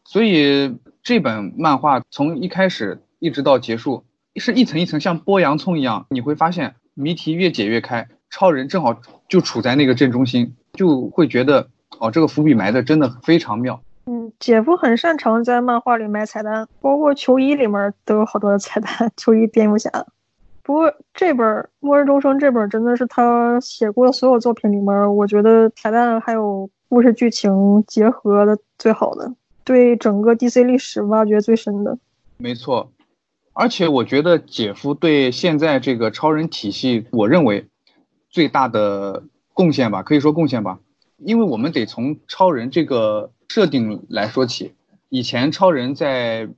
[0.05, 4.05] 所以，这本漫画从一开始一直到结束，
[4.37, 13.83] 是一层一层像剥洋葱一样，你会发现谜题越解越开，超人正好就处在那个正中心，就会觉得哦，这个伏笔埋的真的非常妙。
[14.13, 19.11] 嗯，姐夫很擅长在漫画里埋彩蛋，包括球衣里面都有好多的彩蛋。
[19.17, 19.91] 球衣蝙蝠侠，
[20.63, 21.47] 不过这本
[21.81, 29.33] 《末日钟声》这本真的是他写过的所有作品里面，我觉得彩蛋还有故事剧情结合的最好的，
[29.65, 31.97] 对整个 DC 历史挖掘最深的。
[32.37, 32.93] 没错，
[33.55, 37.67] 而且我觉得姐夫对现在这个超人体系，我认为
[38.29, 39.23] 最大的
[39.55, 40.81] 贡献吧，可以说贡献吧，
[41.17, 43.31] 因为我们得从超人这个。
[43.53, 44.73] 设定来说起，
[45.11, 46.49] 以前超人在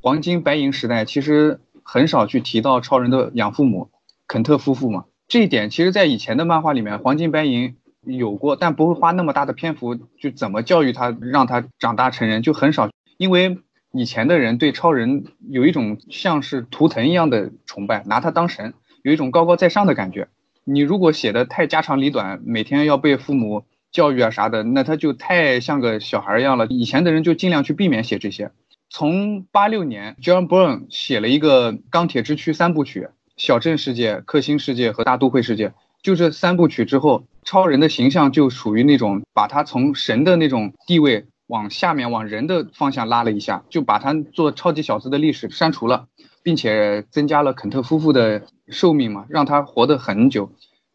[0.00, 3.88] 黄金白银时代，其实很少去提到超人的养父母
[4.26, 5.04] 肯特夫妇嘛。
[5.28, 12.90] 这一点，其实在以前的漫画里面，黄金白银有过，但不会花那么大的篇幅，就怎么教育他，让他长大成人，就很少。
[13.16, 13.58] 因为
[13.92, 20.26] 以前的人对超人有一种像是图腾一样的崇拜，拿他当神，有一种高高在上的感觉。
[20.64, 23.62] 你如果写的太家长里短，每天要被父母。
[23.94, 26.66] 教育啊啥的，那他就太像个小孩一样了。
[26.66, 28.50] 以前的人就尽量去避免写这些。
[28.90, 35.72] 从八六年，John Byrne 写了一个《钢铁之躯》三部曲，小镇世界、克星世界和大都会世界。
[36.02, 46.08] 就这三部曲之后，超人的形象就属于那种把他从神的那种地位往下面往人的方向拉了一下，就把他做超级小子的历史删除了，
[46.42, 50.50] 并且增加了肯特夫妇的寿命嘛，让他活得很久，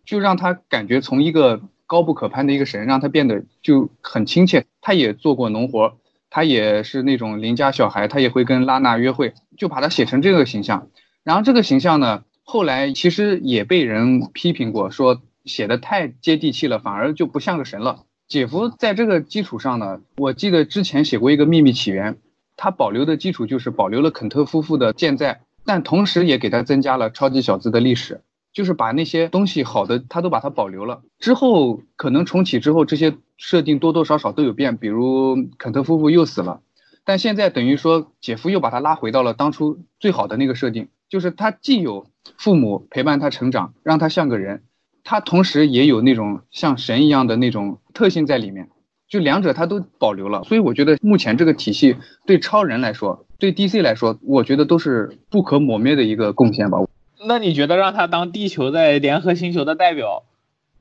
[0.06, 1.62] 就让他感觉从一个。
[1.90, 4.68] 高不可攀的一个神，让他变得就很亲切。
[4.80, 5.98] 他也做过农活，
[6.30, 10.90] 他也是那种邻家小孩，他也会跟拉娜约会，就把他写成这个形象。
[11.24, 18.04] 然后这个形象呢，后来其实也被人批评过，说写的太接地气了，反而就不像个神了。
[18.28, 22.14] 姐夫在这个基础上呢，我记得之前写过一个《秘密起源》，
[22.56, 28.22] 他保留的基础就是保留了肯特夫妇的健在，但同时也给他增加了超级小子的历史，
[28.60, 31.02] 就是把那些东西好的他都把它保留了。
[31.18, 36.60] 之后可能重启之后，这些设定多多少少都有变，比如肯特夫妇又死了，
[37.06, 44.64] 但现在等于说姐夫又把他拉回到了当初最好的那个设定，就是他既有父母陪伴他成长，让他像个人。
[45.06, 48.68] 他同时也有那种像神一样的那种特性在里面，
[49.08, 51.96] 就两者它都保留了，所以我觉得目前这个体系
[52.26, 56.80] 对超人来说，对 DC 来说，我觉得都是不可磨灭的一个贡献吧。
[57.22, 60.24] 那你觉得让他当地球在联合星球的代表，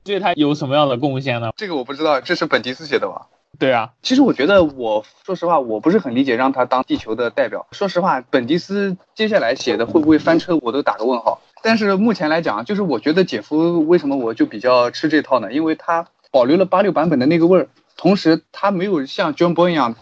[0.05, 1.51] 对他有什么样的贡献呢？
[1.57, 3.27] 这个我不知道，这是本迪斯写的吧？
[3.59, 7.67] 对啊，其实我觉得，我说实话，我不是很理解让他当地球的代表。
[7.73, 11.41] 说实话，本迪斯接下来写的会不会翻车，我都打个问号。
[11.61, 15.53] 但是目前来讲，就是我觉得姐夫为什么我就比较吃这套呢？
[15.53, 19.97] 因为他保留了八六版本的那个味儿，同时他没有像 John Byrne 一样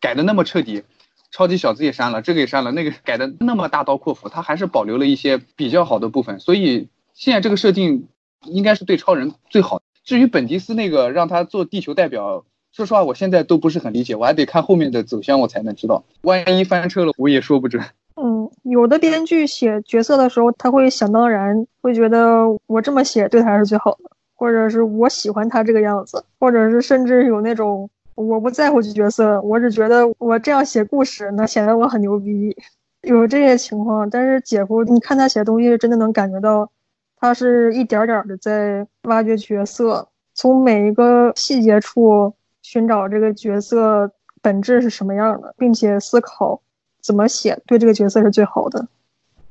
[0.00, 0.82] 改的那么彻底，
[1.30, 6.40] 超级小子也删了，这个也删了，那个改的那么大刀阔斧，他还是保留了一些比较好的部分。
[6.40, 8.08] 所以现在这个设定
[8.44, 9.82] 应该是对超人最好。
[10.04, 17.82] 至于本迪斯那个让他做地球代表，说实话我现在都不是很理解，我还得看后面的走向我才能知道，万一翻车了我也说不准。
[18.16, 32.56] 嗯，有的编剧写角色的时候，他会想当然，会觉得我这么写对他是最好的，或者是我喜欢他这个样子，或者是甚至有那种我不在乎这角色，我只觉得我这样写故事，那显得我很牛逼，
[33.02, 34.10] 有这些情况。
[34.10, 36.68] 但是姐夫，你看他写的东西，真的能感觉到，
[37.16, 44.10] 他是一点点的在挖掘角色，从每一个细节处寻找这个角色
[44.42, 46.60] 本质是什么样的，并且思考。
[47.00, 48.88] 怎么写对这个角色是最好的？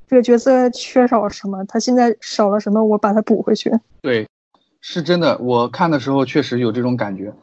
[0.07, 1.63] 这个角色缺少什么？
[1.65, 2.83] 他现在少了什么？
[2.83, 3.71] 我把它补回去。
[4.01, 4.27] 对，
[4.81, 5.37] 是真的。
[5.37, 7.33] 我看的时候确实有这种感觉，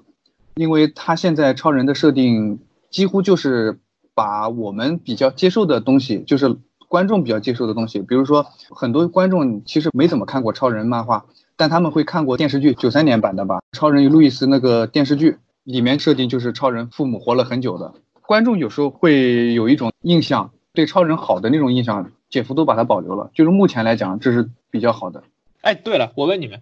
[0.54, 3.80] 因为他现在超人的设定几乎就是
[4.14, 6.56] 把我们比较接受的东西，就是
[6.88, 17.94] 观众比较接受的东西，比如说很多观众其实没怎么看过超人漫画，但他们会看过电视剧，九三年版的吧，《超人与路易斯》那个电视剧里面设定就是超人父母活了很久的。
[18.22, 23.30] 观众有时候会有一种印象，对超人好的那种印象，姐夫都把它保留了。
[23.34, 25.24] 就是目前来讲，这是比较好的。
[25.60, 26.60] 哎，对了，我问你们，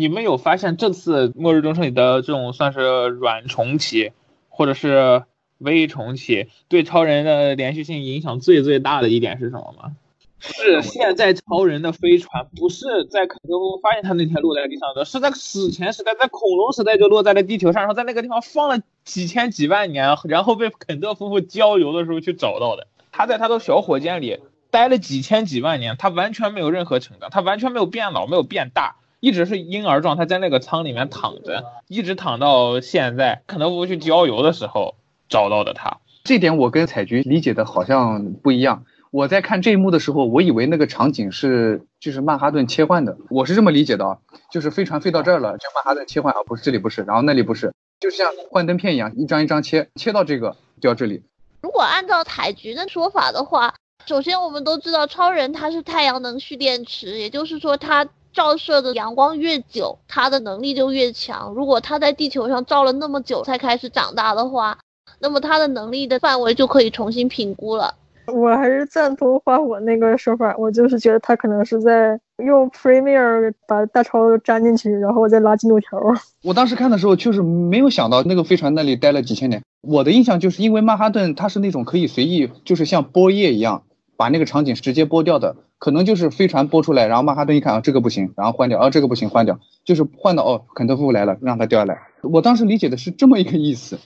[0.00, 4.12] 你们有发现这次《末日钟声》里的这种算是软重启，
[4.48, 5.24] 或者是
[5.58, 9.92] 微重启，对超人的连续性影响最最大的一点是什么吗？
[10.38, 22.86] 是现在超人的飞船不是在肯德夫发现他那天落在地上的，是在史前时代，在恐龙时代就落在了地球上，然后在那个地方放了几千几万年，然后被肯德夫妇郊游的时候去找到的。
[23.12, 24.38] 他在他的小火箭里
[24.70, 33.42] 待了几千几万年，他完全没有任何成长，他完全没有变老，没有变大，一直是婴儿状他，在那个舱里面躺着，一直躺到现在。
[33.46, 34.96] 肯德夫妇去郊游的时候
[35.28, 38.84] 找到的他，这点我跟彩菊理解的好像不一样。
[39.10, 44.18] 我在看这一幕的时候，我以为那个场景是就是曼哈顿切换的，我是这么理解的啊，
[44.52, 51.24] 就是飞船飞到这儿了，就曼哈顿切换啊，不是这里不是，然后那里不是，就像幻灯片一样，一张一张切，切到这个掉这里。
[51.60, 53.74] 如果按照彩菊的说法的话，
[54.06, 61.52] 首先我们都知道超人他是太阳能蓄电池，也就是说他照射的阳光越久，它的能力就越强。
[61.54, 64.78] 如果它在地球上照了那么久才开始长大的话，
[65.18, 67.94] 那么它的能力的范围就可以重新评估了。
[68.26, 75.98] 我还是赞同花火那个说法，我就是觉得他可能是在用 Premiere 把大超粘进去，然后再拉进度条。
[76.44, 79.62] 我当时看的时候，确实没有想到那个飞船那里待了几千年。
[79.82, 83.82] 我的印象就是因为曼哈顿它是那种可以随意，就是像波叶一样
[84.20, 92.02] 把那个场景直接播掉的，可能就是飞船播出来，然后曼哈顿一看啊这个不行，然后换掉，啊这个不行换掉，就是换到哦肯特夫妇来了，让他掉下来。
[92.22, 93.98] 我当时理解的是这么一个意思。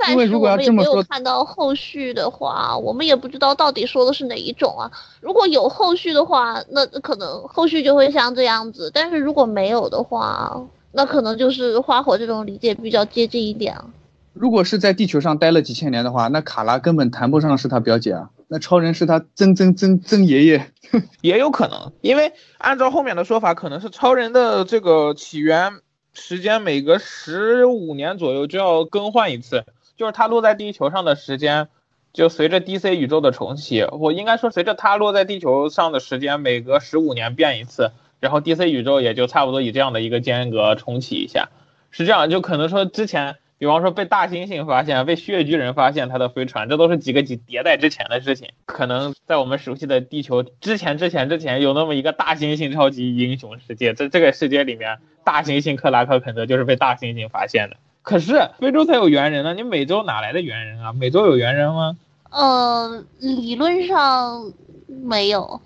[0.10, 4.92] 因为如果要这么说，看到后续的话，我们也不知道到底说的是哪一种啊。
[5.22, 10.60] 如果有后续的话，那可能后续就会像这样子；但是如果没有的话，
[10.92, 13.86] 那可能就是花火这种理解比较接近一点啊。
[14.32, 20.70] 如果是在地球上待了几千年的话，那卡拉根本谈不上是他表姐啊，那超人是他曾曾曾曾爷爷，
[21.20, 21.92] 也有可能。
[22.00, 25.72] 因为按照后面的说法，可能是超人的这个起源
[26.14, 29.64] 时间每隔十五年左右就要更换一次。
[29.94, 31.68] 就是他落在地球上的时间，
[32.12, 41.50] 就随着 DC 宇宙的重启，我应该说随着他落在地球上的时间，每隔十五年变一次，然后 DC 宇宙也就差不多以这样的一个间隔重启一下，
[41.90, 48.48] 是这样，就可能说之前比方说被大猩猩发现、被血巨人发现它的飞船，这都是几个几迭代之前的事情。
[48.66, 57.76] 可能在我们熟悉的地球之前、之前、之前，有那么一个大猩猩超级英雄世界，在这个世界里面，大猩猩克拉克肯德就是被大猩猩发现的。
[58.02, 60.92] 可是非洲才有猿人呢，你美洲哪来的猿人啊？
[60.92, 61.96] 美洲有猿人吗？
[62.30, 64.52] 呃，理论上
[64.88, 65.60] 没有。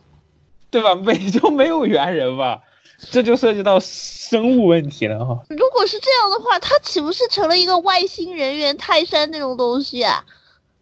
[0.71, 0.95] 对吧？
[0.95, 2.61] 美洲没有猿人吧？
[2.99, 5.43] 这就涉及到生物问题了哈。
[5.51, 10.25] 如果是这样的话，它岂不是成了一个外星人猿泰山那种东西啊？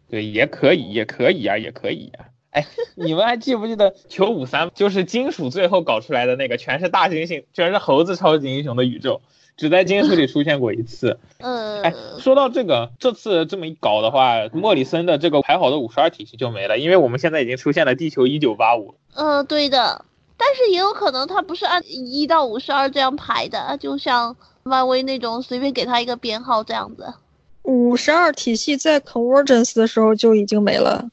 [0.08, 2.26] 对，也可以，也可以啊，也可以啊。
[2.50, 9.20] 哎，你们还记不记得球五三就是金属最后搞出来的那个，全是大猩猩，全是猴子超级英雄的宇宙，
[9.56, 11.18] 只在金属里出现过一次。
[11.38, 11.82] 嗯。
[11.82, 18.94] 哎，说到这个，这次这么一搞的话，莫里森的这个排好的五十二体系就没了，因为我们现在已经出现了地球一九八五。
[19.14, 20.04] 嗯，对的。
[20.36, 27.14] 但是也有可能它不是按一到五十二这样排的，就像漫威那种随便给他一个编号这样子。
[27.62, 31.08] 五十二体系在 Convergence 的时候就已经没了。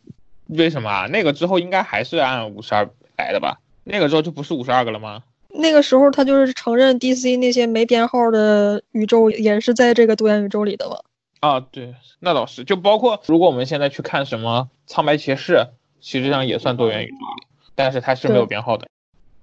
[0.48, 1.08] 为什么啊？
[1.08, 3.60] 那个之后应该还是按五十二来的吧？
[3.84, 5.24] 那个时候就不是五十二个了吗？
[5.54, 10.98] 那个时候他就是承认 DC 那些没编号的宇宙也是在这个多元宇宙里的嘛。
[11.40, 12.64] 啊，对，那倒是。
[12.64, 15.68] 就包括如果我们现在去看什么苍白骑士，
[16.00, 18.88] 实际上也算多元宇宙里，但是它是没有编号的。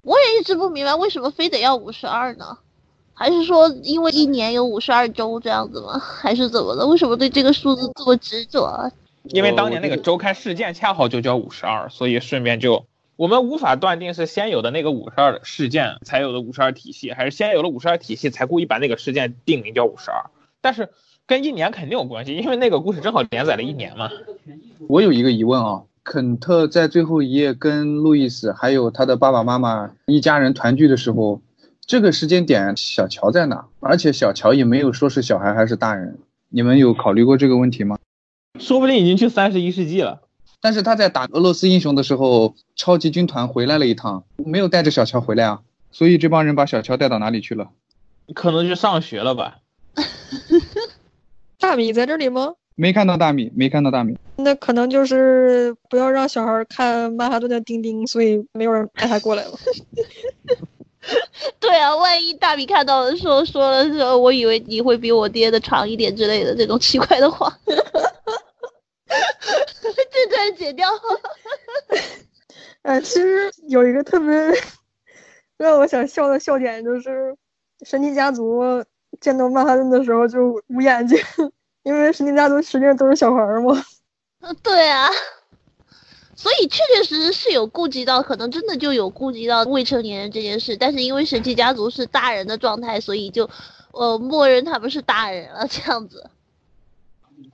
[0.09, 2.56] 我也一直不明白为什么非得要五十二呢？
[3.12, 5.98] 还是说因为一年有五十二周这样子吗？
[6.00, 6.86] 还是怎么的？
[6.86, 8.64] 为什么对这个数字这么执着？
[8.64, 8.90] 啊
[9.24, 12.86] 因为当年那个周刊事件恰好就叫五十二，所以顺便就
[13.16, 20.30] 我们无法断定是先有的那个五十二事件才有的五十二体系，还是先有了五十二体系才故意把那个事件定名叫五十二。
[20.62, 20.88] 但是
[21.26, 24.11] 跟一年肯定有关系，因为那个故事正好连载了一年嘛。
[24.88, 25.82] 我有一个疑问啊。
[26.11, 31.42] 肯特在最后一页跟路易斯还有他的爸爸妈妈一家人团聚的时候，
[31.84, 33.66] 这个时间点小乔在哪？
[33.80, 37.98] 而且小乔也没有说是小孩还是大人，你们有考虑过这个问题吗？
[38.59, 40.22] 说不定已经去三十一世纪了。
[40.62, 47.68] 但是他在打俄罗斯英雄的时候，超级军团回来了一趟，没有带着小乔回来啊，所以这帮人把小乔带到哪里去了？
[48.34, 49.59] 可能去上学了吧？
[51.61, 52.54] 大米在这里吗？
[52.80, 54.16] 没看到大米，没看到大米。
[54.36, 59.50] 那可能就是不要让小孩看曼哈顿的钉钉，所以没有人带他过来了。
[61.58, 67.74] 对啊，万一大米看到的时候说了说，我以为你会比我爹的长一点之类的这种奇怪的话， 这
[70.30, 70.88] 段剪掉。
[72.82, 74.28] 呃，其实有一个特别
[75.58, 77.34] 让我想笑的笑点，就是
[77.84, 78.62] 神奇家族
[79.20, 81.18] 见到曼哈顿的时候就捂眼睛。
[81.82, 83.82] 因为神奇家族实际上都是小孩儿嘛，
[84.40, 85.08] 嗯，对啊，
[86.34, 90.76] 所以确确实实是有顾及到，可能真的就有顾及到未成年人这件事。
[90.76, 93.48] 但是因为神奇家族是大人的状态，所以就
[93.92, 96.30] 呃默认他们是大人了这样子。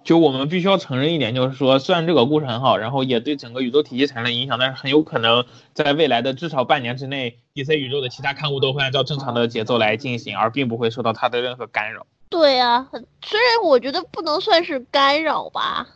[0.02, 12.06] 就我们必须要承认一点，就是说虽然这个故事很好，然后也对整个宇宙体系产生了影响，但是很有可能在未来的至少半年之内，DC 宇宙的其他刊物都会按照正常的节奏来进行，而并不会受到它的任何干扰。
[12.28, 12.90] 对啊，
[13.22, 15.86] 虽然我觉得不能算是干扰吧，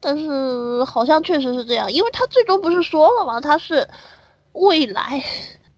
[0.00, 3.40] 但是好像确实是这样，因为他最终不是说了吗？
[3.40, 3.88] 他是
[4.52, 5.24] 未来，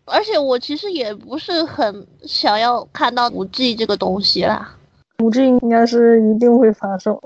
[0.05, 4.77] 而且我其实也不是很想要看到五 G 这个东西啦。
[5.23, 7.17] 五 G 应该是一定会发生，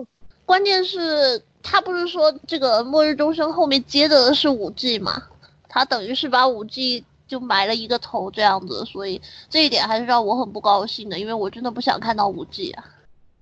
[0.44, 5.22] 关键是他不是说这个末日钟声后面接着的是五 G 吗？
[5.68, 7.02] 他等于是把五 G。
[7.26, 12.84] 就埋了一个头这样子，所以这一点还是让我很不高兴的，因为我真的不想看到五 G 啊。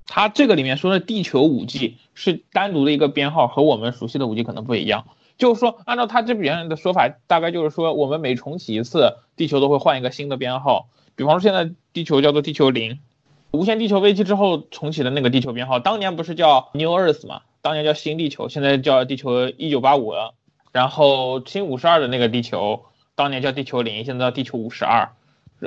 [0.06, 5.06] 他这个里面说的地球五 G 是单独的一个编号，和我们熟悉的五 G 可能不一样。
[5.38, 10.88] 就是说，按照他这边的说法，大概就是说，我们每重启一次，地球都会换一个新的编号。
[11.16, 12.98] 比方说，现在地球叫做地球零，
[13.52, 17.42] 无限地球危机之后重启的那个地球编号，当年不是叫 New Earth 嘛？
[17.62, 20.34] 当年叫新地球，现在叫地球一九八五了。
[20.72, 22.82] 然后新五十二的那个地球。
[23.14, 25.10] 当年叫地球零，现在叫地球五十二，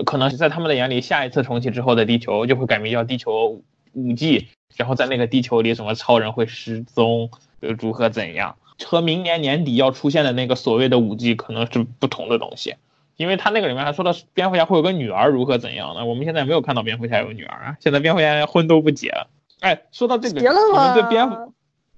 [0.06, 3.62] 可能是在他们的眼里，下一次重启之后的地球就会改名叫地球
[3.94, 7.30] 五 G，然后在那个地球里，什么超人会失踪，
[7.60, 12.76] 如何怎样，和明年年底要出现的那个所谓的五 G 可能是不同的东西，
[13.16, 16.04] 因为他那个里面还说到蝙蝠侠会有个女儿，如何怎样呢？
[16.04, 19.30] 我们现在没有看到蝙蝠侠有女儿啊，现在蝙蝠侠婚都不结了。
[19.60, 21.54] 哎，说到这个，我们对蝙蝠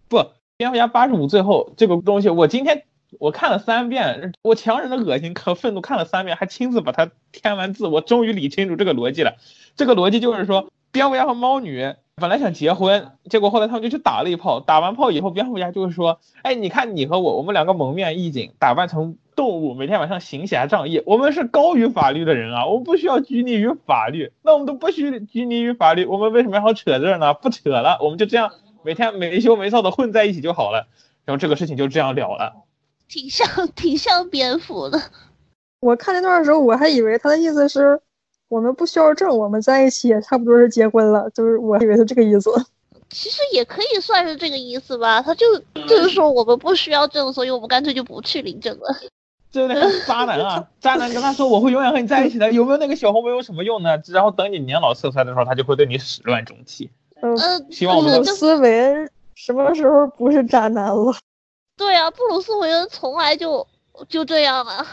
[0.10, 0.26] 不
[0.58, 2.84] 蝙蝠侠八十五最后这个东西，我今天。
[3.20, 7.88] 我看了三遍，我强忍着恶心和愤怒看了三遍，还亲自把它填完字。
[7.88, 9.36] 我终于理清楚这个逻辑了。
[9.76, 14.60] 这个逻辑就是说，蝙蝠侠和猫女本来想结婚，结果后来他们就去打了一炮。
[14.60, 24.32] 打完炮以后，蝙蝠侠就会说：“哎，你看你和我，我们两个蒙面义警，打扮成动物，每天晚上行侠仗义，我们是高于法律的人啊，我们不需要拘泥于法律。
[24.41, 27.34] 那我们都不需拘泥于法律，我们为什么要扯这呢？
[27.36, 28.51] 不扯了，我们就这样
[28.84, 30.88] 每天没羞没臊的混在一起就好了。
[31.26, 32.66] 然后这个事情就这样了了。
[33.08, 35.01] 挺像 挺像蝙蝠的。
[35.80, 38.01] 我看那段的时候，我还以为他的意思是。
[38.49, 42.49] 我们不需要证，我们在一起也差不多是结婚了，就是我以为是这个意思。
[43.12, 45.45] 其实也可以算是这个意思吧，他就
[45.86, 48.95] 就是说我们不需要证，所以我们干脆就不去领证了。
[49.51, 50.66] 真的渣男啊！
[50.80, 54.01] 渣男跟他说我会永远和你在一起的，有没有那个小红梅有什么用呢？
[54.08, 56.89] 然后等你年老色衰的时候，他就会对你始乱终弃。
[57.22, 57.36] 嗯，
[57.70, 61.14] 希望我们布鲁斯韦恩什么时候不是渣男了？
[61.78, 63.68] 对啊，布鲁斯韦恩从来就
[64.10, 64.86] 就这样啊，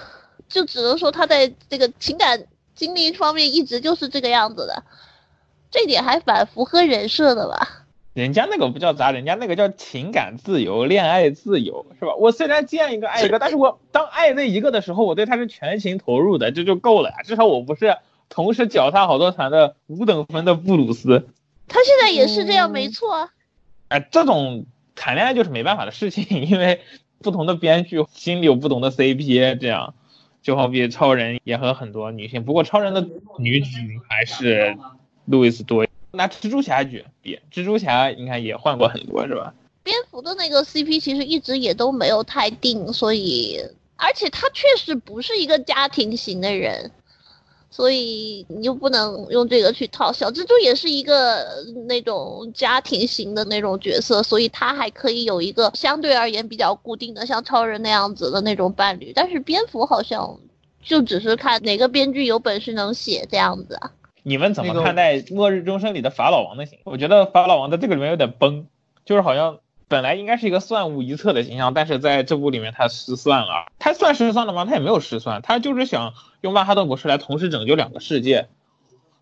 [0.48, 2.46] 就只能说他在这个情感。
[2.76, 4.82] 经历方面一直就是这个样子的，
[5.70, 7.84] 这点还蛮符合人设的吧？
[8.14, 12.16] 人家那个不叫渣，人家那个叫情感自由、恋爱自由，是吧？
[12.16, 17.22] 我虽然见一个爱一个，但是我 当爱那一个的时候，我对他是全情投入的，这就够了呀。
[17.24, 17.96] 至少我不是
[18.28, 21.28] 同时脚踏好多船的五等分的布鲁斯。
[21.68, 23.28] 他现在也是这样，没错啊。
[23.86, 26.80] 哎，这种谈恋爱就是没办法的事情，因为
[27.20, 29.94] 不同的编剧心里有不同的 CP，这样。
[30.42, 33.00] 就好比超人也和很多女性，不过超人的
[33.38, 33.66] 女主
[34.06, 34.76] 还是
[35.24, 35.86] 路易斯多。
[36.10, 39.54] 拿蜘蛛侠举比，蜘蛛侠应该也换过很多，是吧？
[39.82, 43.58] 蝙蝠的那个 CP 其实一直也都没有太定，所以
[43.96, 46.90] 而且他确实不是一个家庭型的人。
[47.74, 51.44] 所以你又不能用这个去套小蜘蛛，也是一个
[51.88, 59.10] 那种家庭型的那种角色，所以他还可以有一个相对而言比较固定的，像超人那样子的那种伴侣。
[59.12, 60.38] 但是蝙蝠好像
[60.84, 63.90] 就只是看哪个编剧有本事能写这样子啊。
[64.22, 66.82] 你们怎么看待《末日钟声》里的法老王的形象？
[66.84, 68.68] 我觉得法老王在这个里面有点崩，
[69.04, 69.58] 就是好像。
[69.86, 73.66] 本来应该是一个算无一策的形象，但是在这部里面他失算了。
[73.78, 74.64] 他算失算了吗？
[74.64, 76.14] 他也没有失算，他就是想
[76.44, 78.48] 用曼哈顿博士来同时拯救两个世界。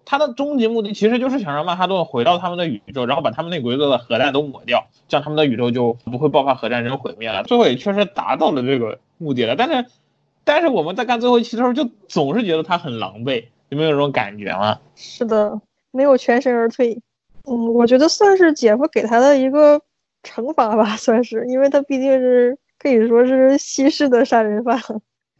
[0.05, 7.45] 他的终极目的其实就是想让曼哈顿回到他们的宇宙，然后把他们内国的核弹都抹掉，这样他们的宇宙就不会爆发核战争毁灭了。
[7.45, 9.55] 最后也确实达到了这个目的了。
[9.55, 9.91] 但是，
[10.43, 14.81] 但是我们在看最后一期的时候，就总是觉得他很狼狈，有没有这种感觉吗？
[14.97, 15.61] 是的，
[15.93, 17.01] 没有全身而退。
[17.45, 19.81] 嗯，我觉得算是姐夫给他的一个。
[20.25, 24.81] 惩罚吧，算是，因为他毕竟是可以说是西式的杀人犯。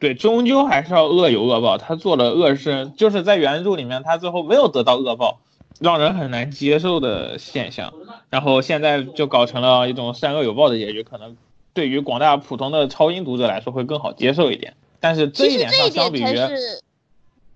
[0.03, 1.79] 对，终究还是要恶有恶报。
[1.79, 5.39] 他做了恶事，就是在原著里面，他最后没有得到恶报，
[5.79, 7.95] 让人很难接受的现象。
[8.29, 11.37] 然后现在就搞成了一种善恶有报的结局，可能
[11.73, 14.75] 对于广大普通的超英读者来说会更好接受一点。
[14.99, 16.37] 但是这一点上相比于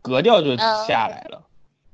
[0.00, 1.42] 格调就下来了。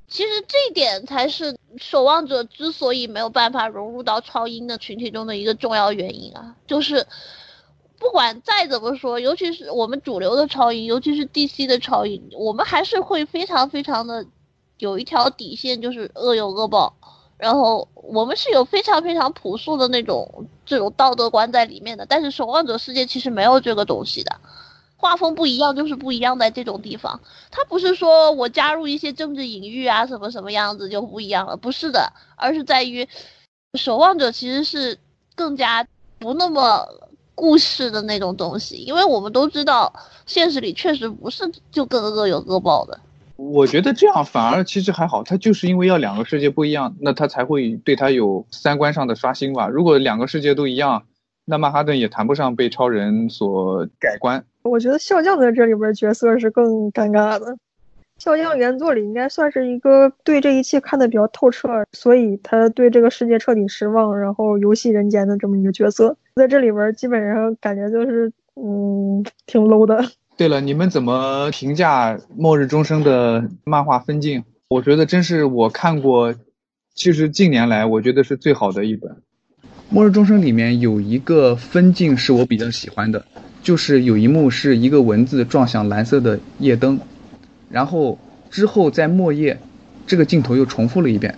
[0.07, 7.07] 其实这一点才是守望者之所以没有办法融入到超英的群体中的一个重要原因啊，就是
[8.03, 14.25] 不管再怎么说，尤其是我们主流的超英，尤其是 DC 的超英，我们还是会非常非常的
[14.77, 16.93] 有一条底线，就是恶有恶报。
[17.37, 24.35] 然后我们是有非常非常朴素的那种这种道德观在里面的，但是守望者世界其实没有这个东西的。
[24.97, 33.07] 画风不一样就是不一样，在这种地方，他不是说我加入一些政治隐喻啊，什么什么样子就不一样了，不是的，而是在于
[33.77, 34.99] 守望者其实是
[35.35, 35.87] 更加
[36.19, 36.85] 不那么
[37.35, 39.93] 故事的那种东西，因为我们都知道
[40.25, 42.99] 现实里确实不是就各个恶有恶报的。
[43.35, 49.67] 我觉得这样反而其实还好，他就是因为要两个世界不一样，那他才会对他有三观上的刷新吧。
[49.67, 51.03] 如果两个世界都一样，
[51.45, 54.45] 那曼哈顿也谈不上被超人所改观。
[54.61, 57.57] 我觉得笑匠在这里边角色是更尴尬的。
[58.23, 70.05] 笑匠原作里应该算是一个对这一切看得比较透彻，所以他对这个世界彻底失望，然后游戏人间的这么一个角色，在这里边基本上感觉就是嗯挺 low 的。
[70.37, 74.45] 对了，你们怎么评价《末日钟声》的漫画分镜？
[74.69, 76.33] 我觉得真是我看过，
[76.95, 79.11] 其实近年来我觉得是最好的一本。
[79.89, 83.25] 《末日钟声》里面有一个分镜是我比较喜欢的。
[83.61, 86.99] 就是有一幕是一个蚊子撞向蓝色的夜灯，
[87.73, 88.19] 然后
[88.51, 89.57] 之后在末夜，
[90.05, 91.33] 这个镜头又重复了一遍，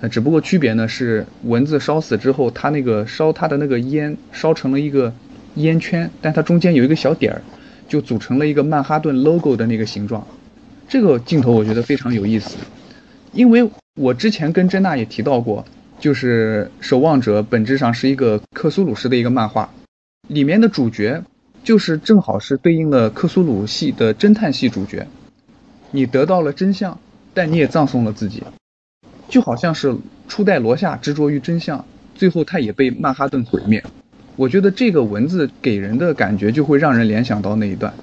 [0.00, 5.12] 呃，只不过区别呢是蚊子烧死之后，它那个烧它的那个烟烧成了一个
[5.56, 7.42] 烟圈，但它中间有一个小点儿，
[7.88, 10.24] 就组成了一个曼哈顿 logo 的那个形状。
[10.88, 12.56] 这个镜头我觉得非常有意思，
[13.32, 15.64] 因为我之前跟珍娜也提到过，
[15.98, 19.68] 就是《守望者》本质上是一个克苏鲁式的一个漫画，
[20.28, 21.24] 里面的主角。
[21.64, 25.04] 就是正好是对应了克苏鲁系的侦探系主角，
[25.96, 27.00] 你得到了真相，
[27.32, 28.42] 但你也葬送了自己。
[29.28, 29.96] 就好像是
[30.28, 31.84] 初代罗夏执着于真相，
[32.14, 33.82] 最后他也被曼哈顿毁灭。
[34.36, 37.94] 我觉得这个文字给人的感觉就会让人联想到那一段。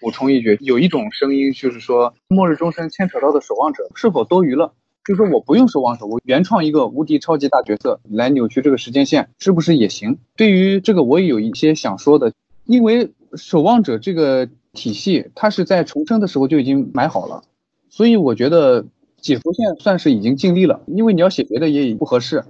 [0.00, 4.74] 补充一句，有一种声音就是说，末日钟声牵扯到的守望者是否多余了？
[5.04, 10.18] 就是说我不用守望者，我原创一个无敌超级大角色来扭曲这个时间线，是不是也行？
[10.36, 12.32] 对于这个，我也有一些想说的，
[12.64, 17.42] 因为守望者这个体系，它是在重生的时候就已经买好了，
[17.90, 18.86] 所以我觉得
[19.20, 20.82] 解伏线算是已经尽力了。
[20.86, 22.44] 因为你要写别的也不合适，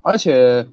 [0.00, 0.66] 而且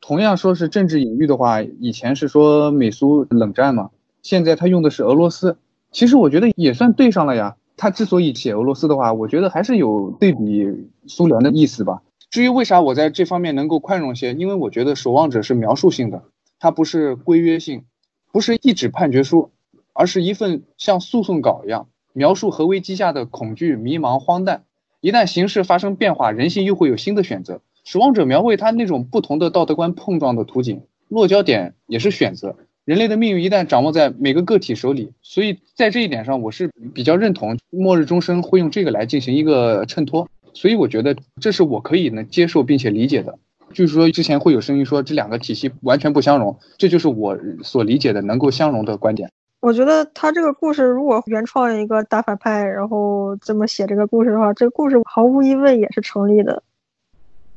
[0.00, 3.90] 同样说是政治隐喻的话，以前是说美苏冷战嘛。
[4.22, 5.56] 现在他用的是俄罗斯，
[5.90, 7.56] 其实我觉得也算对上了呀。
[7.76, 10.66] 他之所以写俄罗斯的话，我觉得还是有对比
[11.06, 12.02] 苏联的意思吧。
[12.28, 16.24] 至于为啥我在这方面能够宽容些，因为我觉得守望者是描述性的，
[16.58, 17.84] 它不是规约性，
[18.32, 19.50] 不是一纸判决书，
[19.98, 24.62] 而是一份像诉讼稿一样，描述核危机下的恐惧、迷茫、荒诞。
[25.00, 27.62] 一旦形势发生变化，人性又会有新的选择。
[27.82, 32.54] 守望者描绘他那种不同的道德观碰撞的图景，落脚点也是选择。
[32.84, 43.36] 人类的命运一旦掌握在每个个体手里，所以在这一点上，我是比较认同末日钟声会用这个来进行一个衬托，所以我觉得这是我可以能接受并且理解的。
[43.72, 49.32] 就是说，之前会有声音说这两个体系完全不相容，这就是我所理解的能够相容的观点。
[49.60, 56.62] 我觉得他这个故事如果原创一个大反派，然后这么写这个故事的话，这个故事毫无疑问也是成立的。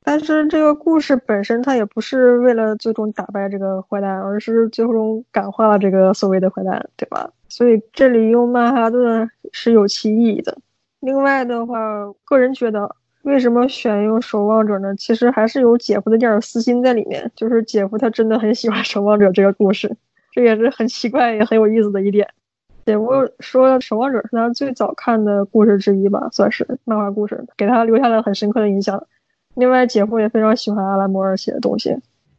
[0.04, 7.30] 但是这个故事本身，它也不是为了最终打败这个坏蛋，而是最终感化了这个所谓的坏蛋，对吧？
[7.50, 10.58] 所以这里用曼哈顿是有其意义的。
[11.02, 11.78] 另外的话，
[12.26, 14.96] 个人觉得，为什么选用守望者呢？
[14.96, 19.96] 其实还是有姐夫的点私心在里面，就是姐夫他真的很喜欢守望者这个故事，
[20.32, 22.28] 这也是很奇怪也很有意思的一点。
[22.86, 23.10] 姐夫
[23.40, 29.06] 说守望者是他最早看的故事之一吧，算是漫画故事，给他留下了很深刻的印象。
[29.56, 31.96] 另外，姐夫也非常喜欢阿兰摩尔写的东西。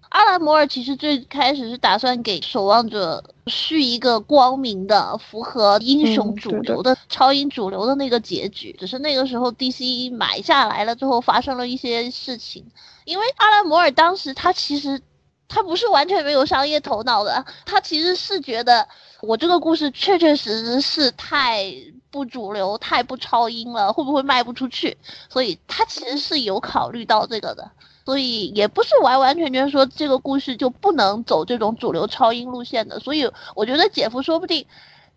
[0.08, 12.62] 阿兰摩尔其实最开始是打算给守望者续一个光明的、符合英雄主流的超英主流的那个结局，只是那个时候 DC 买下来了之后，发生了一些事情。
[13.06, 15.00] 因为阿兰摩尔当时他其实
[15.52, 18.88] 他不是完全没有商业头脑的，他其实是觉得
[19.20, 21.72] 我这个故事确确实实是太。
[22.12, 24.98] 不主流太不超英了，会不会卖不出去？
[25.30, 27.70] 所以他其实是有考虑到这个的，
[28.04, 33.00] 所以也不是完完全全说这个故事就不能走这种主流超英路线的。
[33.00, 34.66] 所以我觉得姐夫说不定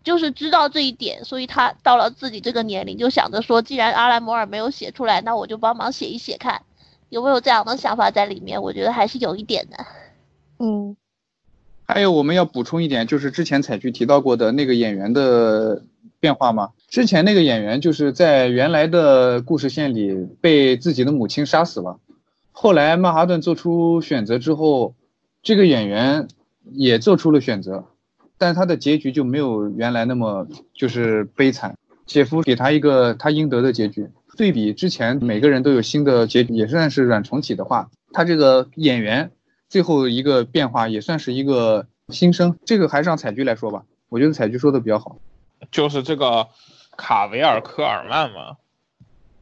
[0.05, 6.61] 就是知道这一点，所以他到了自己这个年龄就想着说，既然阿兰摩尔没有写出来，那我就帮忙写一写看，
[7.09, 8.61] 有没有这样的想法在里面？
[8.61, 9.85] 我觉得还是有一点的。
[10.59, 10.95] 嗯，
[11.85, 15.83] 还有我们要补充一点，就是之前彩菊提到过的那个演员的
[16.19, 16.71] 变化吗？
[16.87, 21.99] 之前那个演员就是在原来的故事线里被自己的母亲杀死了，
[22.51, 24.95] 后来曼哈顿做出选择之后，
[25.43, 26.27] 这个演员
[26.71, 27.85] 也做出了选择，
[28.37, 31.75] 但他的结局就没有原来那么就是悲惨。
[32.05, 34.07] 姐夫给他一个他应得的结局。
[34.37, 39.31] 对比之前每个人都有新的结局，也算是软重启的话，他这个演员
[39.69, 42.57] 最后一个变化也算是一个新生。
[42.65, 45.17] 这个还是让彩菊来说吧，我觉得彩菊说的比较好，
[45.71, 46.47] 就是这个。
[46.97, 48.55] 卡维尔·科尔曼嘛，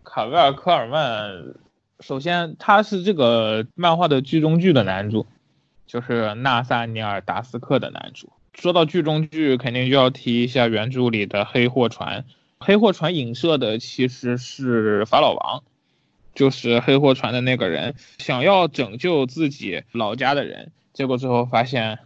[0.03, 1.53] 卡维尔·科尔曼，
[1.99, 5.27] 首先他是这个漫画的剧中剧的男主，
[5.85, 8.31] 就是纳萨尼尔·达斯克的男主。
[8.55, 12.25] 说到剧中剧，肯定就要提一下原著里的黑货船。
[12.59, 15.63] 黑货船影射的其实是法老王，
[16.35, 21.99] 就是黑货船的那个人，想要拯救自己老家的人，结果最后发现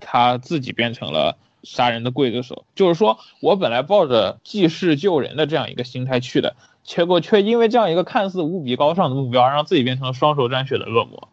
[0.00, 1.36] 他自己变成了。
[1.64, 6.54] 杀人的刽子手，就是说我本来抱着济世救人的这样一个心态去的，
[6.84, 11.28] 结果却因为这样一个看似无比高尚的目标，让自己变成了双手沾血的恶魔，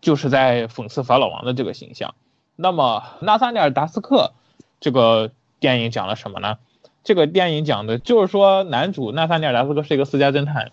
[0.00, 2.16] 就是在讽刺法老王的这个形象。
[2.56, 4.32] 那么纳萨尼尔·达斯克
[4.80, 6.58] 这个电影讲了什么呢？
[7.04, 10.72] 这个电影讲的就是说，男主纳萨尼尔·达斯克是一个私家侦探，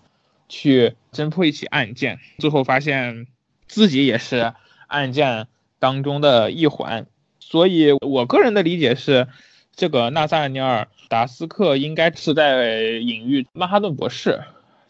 [0.52, 3.26] 去侦破一起案件，最后发现
[3.68, 4.54] 自己也是
[4.88, 5.48] 案件
[5.80, 7.08] 当中的一环。
[7.40, 9.30] 所以，我个人的理解是，
[9.78, 14.42] 这个纳萨尼尔·达斯克应该是在隐喻曼哈顿博士，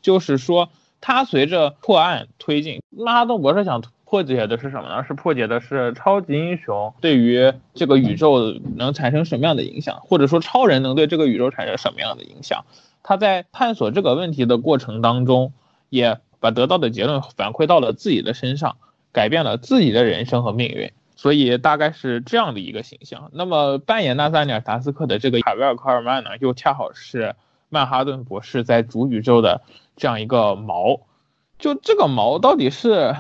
[0.01, 5.05] 就是说，他随着破案推进，曼哈顿博士想破解的是什么呢？
[5.07, 12.66] 是破解的是超级英雄对于这个宇宙能产生什么样的影响，或者说超人能对这个宇宙产生什么样的影响？
[13.04, 15.54] 他在探索这个问题的过程当中，
[15.89, 18.78] 也把得到的结论反馈到了自己的身上，
[19.12, 20.91] 改变了自己的人生和命运。
[21.16, 23.30] 所以大概是这样的一个形象。
[23.34, 27.36] 那么扮演纳萨尼尔·达斯克的这个卡维尔·科尔曼呢，又恰好是
[27.70, 29.62] 曼哈顿博士在主宇宙的
[29.95, 31.02] 这样一个锚。
[31.60, 33.16] 就这个锚到底是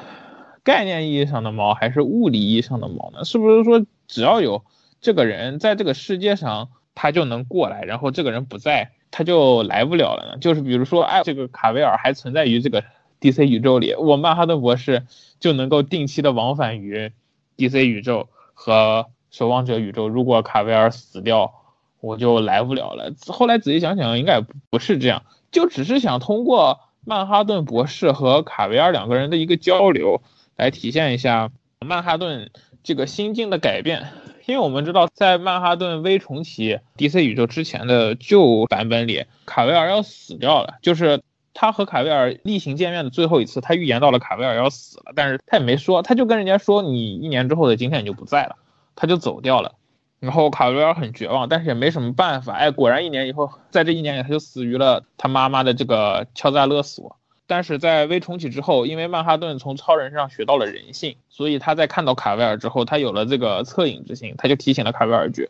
[0.63, 3.23] 概念意义上的锚，还是物理意义上的锚呢？
[3.23, 4.63] 是不是说只要有
[4.99, 10.37] 这个人在这个世界上，他就能过来，然后这个人不在，他就来不了了呢？
[10.39, 12.83] 就是比如说，哎，这个卡维尔还存在于这个
[13.19, 15.05] DC 宇宙里，我曼哈顿博士
[15.39, 17.11] 就能够定期的往返于
[17.57, 20.09] DC 宇宙和守望者宇宙。
[20.09, 21.53] 如果卡维尔死掉，
[21.99, 23.13] 我就来不了了。
[23.27, 30.21] 后来仔细想想，应该不是这样，就只是想通过曼哈顿博士和卡维尔两个人的一个交流，
[30.55, 32.49] 来体现一下曼哈顿
[32.83, 34.07] 这个心境的改变。
[34.45, 40.75] 因为我们知道，在曼哈顿微重启 DC 宇宙之前的旧版本里，卡维尔要死掉了。
[40.81, 41.21] 就是
[41.53, 48.55] 他和卡维尔例行见面的最后一次，他预言到了卡维尔要死了，但是他也没说，他就跟人家说：“你一年之后的今天你就不在了。”
[48.95, 49.73] 他就走掉了。
[50.19, 52.53] 然后卡维尔很绝望，但是也没什么办法。
[52.53, 57.17] 哎，果然一年以后，在这一年里，他就死于了他妈妈的这个敲诈勒索。
[57.51, 65.49] 但是在微重启之后，因为曼哈顿从超人上学到了人性，所以他在看到卡维尔之后，他有了这个恻隐之心，他就提醒了卡维尔一句，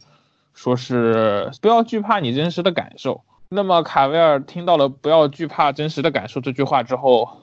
[0.56, 3.22] 说是不要惧怕你真实的感受。
[3.50, 7.38] 那么卡维尔听到了不要惧怕真实的感受这句话之后，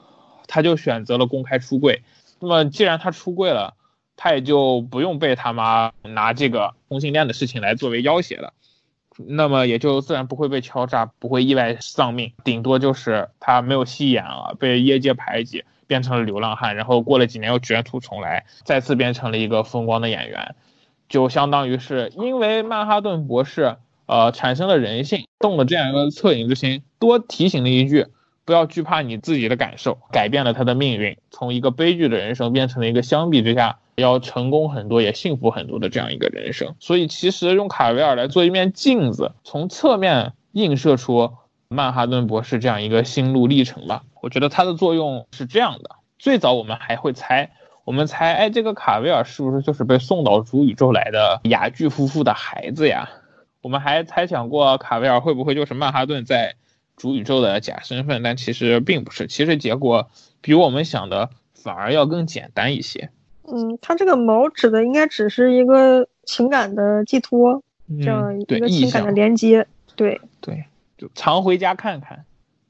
[0.45, 2.01] 他就选择了公开出柜。
[2.41, 3.75] 那么既然他出柜了，
[4.17, 8.51] 他也就不用被他妈拿这个同性恋的事情来作为要挟了，
[9.27, 20.55] 那么也就自然不会被敲诈，不会意外丧命，顶多就是他没有戏演了，被业界排挤，变成了流浪汉，然后过了几年又卷土重来，再次变成了一个风光的演员，
[21.07, 28.07] 就相当于是因为曼哈顿博士呃产生了人性，动了这样一个恻隐之心，多提醒了一句。
[28.45, 36.75] 不要惧怕你自己的感受，改变了他的命运，从一个悲剧的人生变成了一个相比之下要成功很多也幸福很多的这样一个人生。
[36.79, 41.33] 所以，其实用卡维尔来做一面镜子，从侧面映射出
[41.67, 44.03] 曼哈顿博士这样一个心路历程吧。
[44.21, 47.51] 我觉得它的作用是这样的：最早我们还会猜，
[47.83, 53.09] 我们猜，哎，这个卡维尔是不是就是被送到主宇宙来的雅剧夫妇的孩子呀？
[53.61, 56.55] 我们还猜想过卡维尔会不会就是曼哈顿在。
[56.99, 59.25] 主宇宙的假身份，但其实并不是。
[59.27, 60.09] 其实结果
[60.41, 63.09] 比我们想的反而要更简单一些。
[63.51, 67.63] 嗯，他这个锚指的应该只是一个情感的寄托，
[68.01, 69.67] 这样一个情感的连接。
[69.95, 70.65] 对对，
[70.97, 72.25] 就常回家看看，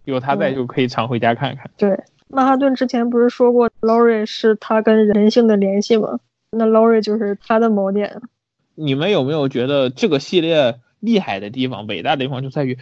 [0.05, 1.69] 有他在就可以常回家看看。
[1.77, 6.19] 对，曼哈顿之前不是说过，Lori 是他跟人性的联系吗？
[6.51, 8.21] 那 Lori 就是他的锚点。
[8.75, 12.77] 你们有没有觉得这个系列厉害的地方、伟大的地方就在于？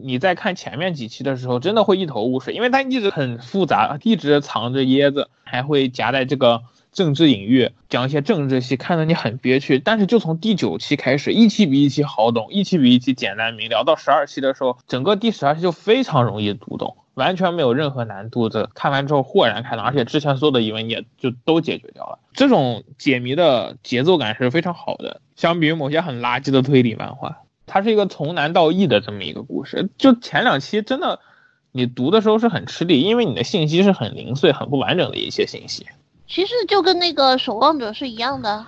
[0.00, 6.62] 你在看前面几期的时候，真的会一头雾水，因为它一直很复杂，一直藏着掖着，还会夹在这个
[6.98, 9.78] 政治隐喻，讲一些政治戏，看得你很憋屈。
[9.78, 13.84] 但是就从第九期开始，一期比一期好懂，一期比一期简单明了。
[13.84, 18.68] 到十二期的时候，整个第十二期就非常容易读懂，完全没有任何难度的。
[18.74, 22.18] 看完之后豁然开朗，而且之前所有的疑问也就都解决掉了。
[22.32, 27.42] 这种解谜的节奏感是非常好的，相比于某些很垃圾的推理漫画。
[27.66, 31.20] 它是一个从难到易的这么一个故事，就前两期真的，
[31.70, 35.86] 你读的时候是很吃力，因为你的信息是很零碎、很不完整的一些信息。
[36.28, 38.66] 其实就跟那个守望者是一样的，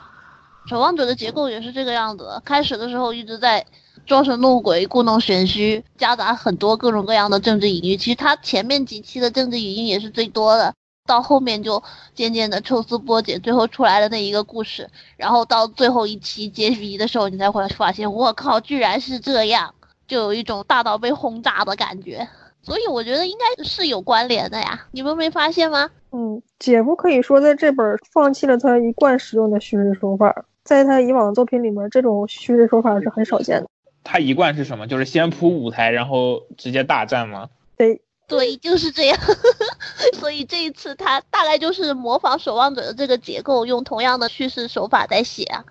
[0.67, 2.41] 守望者的结构也是这个样子。
[2.45, 3.67] 开始的时候一直在
[4.07, 7.97] 装神弄鬼、故弄玄虚，夹杂很多各种各样的政治隐喻。
[7.97, 10.75] 其实他前面几期的政治隐喻也是最多的。
[11.07, 11.83] 到后面就
[12.15, 19.75] 渐渐的抽丝剥茧，最后出来的那一个故事，然后到最后一期揭谜的时候，你才会发现，我靠，居然是这样，
[20.07, 22.29] 就有一种大到被轰炸的感觉。
[22.63, 25.91] 所以我觉得应该是有关联的呀，你们没发现吗？
[26.13, 33.69] 嗯，姐夫可以说在这本放弃了他一贯使用的叙事手法，在他以往的作品里面，这种叙事手法是很少见的。
[34.05, 34.87] 他一贯是什么？
[34.87, 37.49] 就是先铺舞台，然后直接大战吗？
[37.77, 38.01] 对。
[38.27, 39.19] 对，就是这样。
[40.15, 45.65] 所以这一次他大概就是模仿《守望者》的这个结构，用同样的叙事手法在写啊。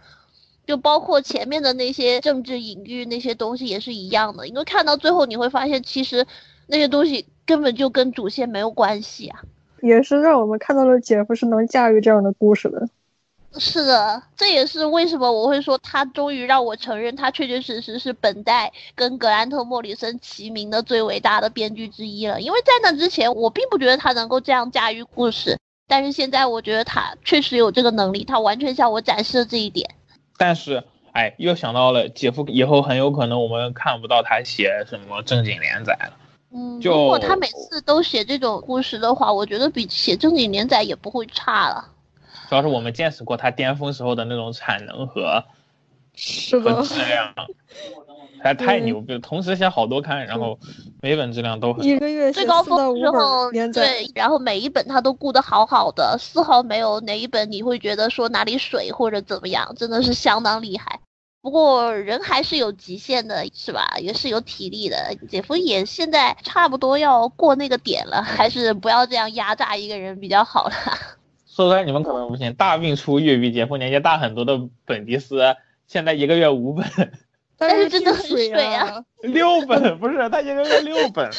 [0.67, 4.45] 就包括前面的那些政治隐喻那些东西也是一样的。
[4.45, 6.27] 因为看到最后你会发现，其实
[6.69, 9.41] 那些东西根本就跟主线没有关系啊。
[9.81, 12.87] 也是让我们看到了姐夫是能驾驭这样的故事的。
[13.57, 22.39] 是的，这也是为什么我会说他终于让我承认他确确实实是本代跟格兰特·莫里森齐名的最伟大的编剧之一了。
[22.39, 25.57] 因为在那之前，我并不觉得他能够这样驾驭故事，
[25.87, 29.89] 但是现在我觉得他确实有这个能力，他完全向我展示了这一点。
[30.37, 36.18] 但是，哎，又想到了姐夫以后很有可能我们看不到他写什么正经连载了。
[36.51, 41.87] 嗯，如果他每次都写这种故事的话，我觉得比写正经连载也不会差了。
[42.49, 45.43] 主要是我们见识过他巅峰时候的那种产能和
[46.15, 47.33] 是的质量，
[48.41, 50.57] 还太牛逼了，同时写好多刊，然后
[51.01, 51.85] 每本质量都很。
[51.85, 60.99] 一个月最高峰之后，对，然后每一本他都顾得好好的，丝毫没有哪一本你会觉得说哪里水或者怎么样，真的是相当厉害。
[61.41, 63.95] 不过人还是有极限的，是吧？
[63.99, 65.15] 也是有体力的。
[65.29, 70.73] 姐夫也现在差不多要过那个点了，还是不要这样压榨一个人比较好了。
[71.47, 75.55] 说出来你们可能不信，大病初愈比姐夫年纪大很多的本迪斯，
[75.87, 76.85] 现在一个月五本，
[77.57, 79.03] 但是真的很水啊！
[79.23, 81.29] 六本不是他一个月六本。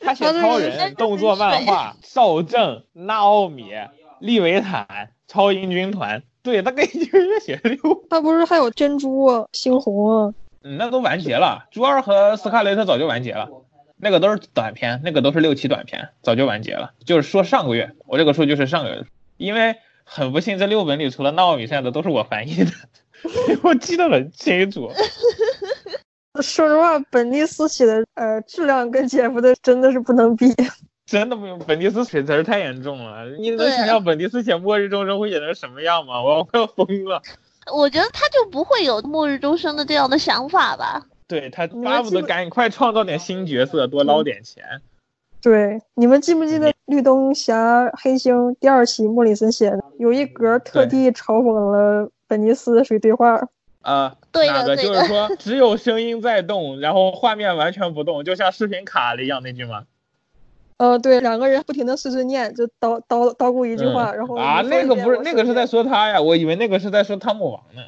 [0.00, 3.72] 他写超人、动作漫画、少正、纳奥米、
[4.20, 7.78] 利维坦、超英军团，对他跟一个月写六，
[8.08, 10.34] 他不是还有珍珠啊、猩红啊？
[10.62, 11.66] 嗯，那都完结了。
[11.70, 13.48] 朱二和斯卡雷特早就完结了，
[13.98, 16.92] 那个都是短篇，那个都是六期短篇，早就完结了。
[17.04, 22.70] 就是说上个月，我这个数据是上个月的，因为很不幸这六本里除了纳奥米剩下的都是我翻译的，
[23.62, 24.90] 我记得很清楚。
[26.40, 30.46] 说实话，本尼斯写的呃质量跟杰夫的真的是不能比。
[31.08, 33.24] 真的不用，本迪斯水词儿太严重了。
[33.38, 36.20] 你能对想象本迪斯写《末日钟声》会写成什么样吗？
[36.22, 37.22] 我要快要疯了。
[37.74, 41.06] 我觉得他就不会有末日钟声的这样的想法吧？
[41.26, 44.62] 对他巴不得赶紧快创造点新角色，多捞点钱。
[45.40, 53.48] 对，你们记不记得《绿灯侠黑星》第二期莫里森写的，有一格特地嘲讽了本尼斯的水对话。
[53.80, 59.84] 啊，对的哪个对的就是说只有声音在动，然后画面完全不动，就像视频卡了一样那句吗？
[60.78, 67.82] 呃，对，两个人不停的碎碎念，就叨叨叨咕一句话，嗯然后啊，那个不是那个是在说他呀，我以为那个是在说汤姆王呢。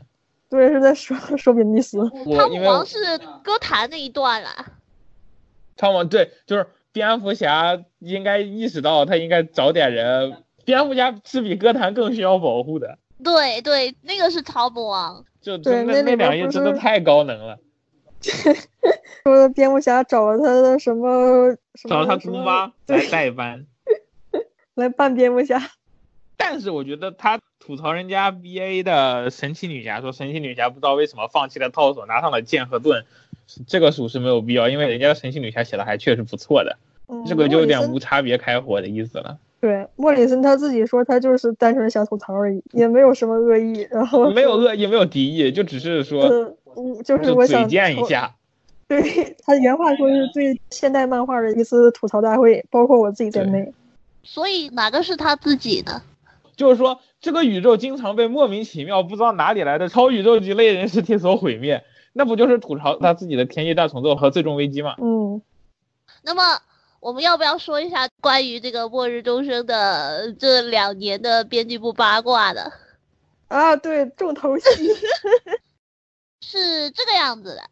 [0.49, 1.99] 对，是在说说比尼斯。
[2.36, 2.97] 汤姆王是
[3.43, 4.51] 歌坛那一段啦。
[5.76, 12.99] 汤姆对，就是蝙蝠侠应该意识到他应该找点人，蝙蝠侠是比歌坛更需要保护的。
[13.22, 15.24] 对对，那个是汤姆王。
[15.41, 17.57] 就对就那那两页真的太高能了，
[19.24, 21.57] 说蝙蝠侠找了他的什么
[21.89, 23.66] 找他姑妈来代班。
[24.74, 25.61] 来扮蝙蝠侠。
[26.37, 33.05] 但是我觉得他吐槽人家 B A 的神奇女侠，说神奇女侠不知道为什么放弃了套索，拿上了剑和盾，
[33.66, 36.78] 这个属实没有必要，因为人家的神奇女侠写的还确实不错的，
[37.09, 39.39] 嗯这个就有点无差别开火的意思了。
[39.61, 43.87] 对，莫里森他自己说他就是单纯想吐槽而已，也没有什么恶意。
[43.91, 48.35] 然后没有恶意，没有敌意，就只是说呃，嗯就是嘴我想吐贱一下。
[48.91, 53.72] 对他原话说是对现代漫画的一次吐槽大会，包括我自己在内。
[54.24, 56.03] 所以哪个是他自己呢？
[56.57, 64.97] 就是说，这个宇宙经常被莫名其妙不知道哪里来的超宇宙级类人实体所毁灭，那不就是吐槽他自己的天际大重奏和最终危机吗？
[64.99, 65.41] 嗯，
[66.22, 66.61] 那么
[66.99, 72.72] 我们要不要说一下关于这个末日钟声的这两年的编辑部八卦的？
[73.47, 74.64] 啊，对，重头戏。
[76.43, 77.62] 是这个样子的，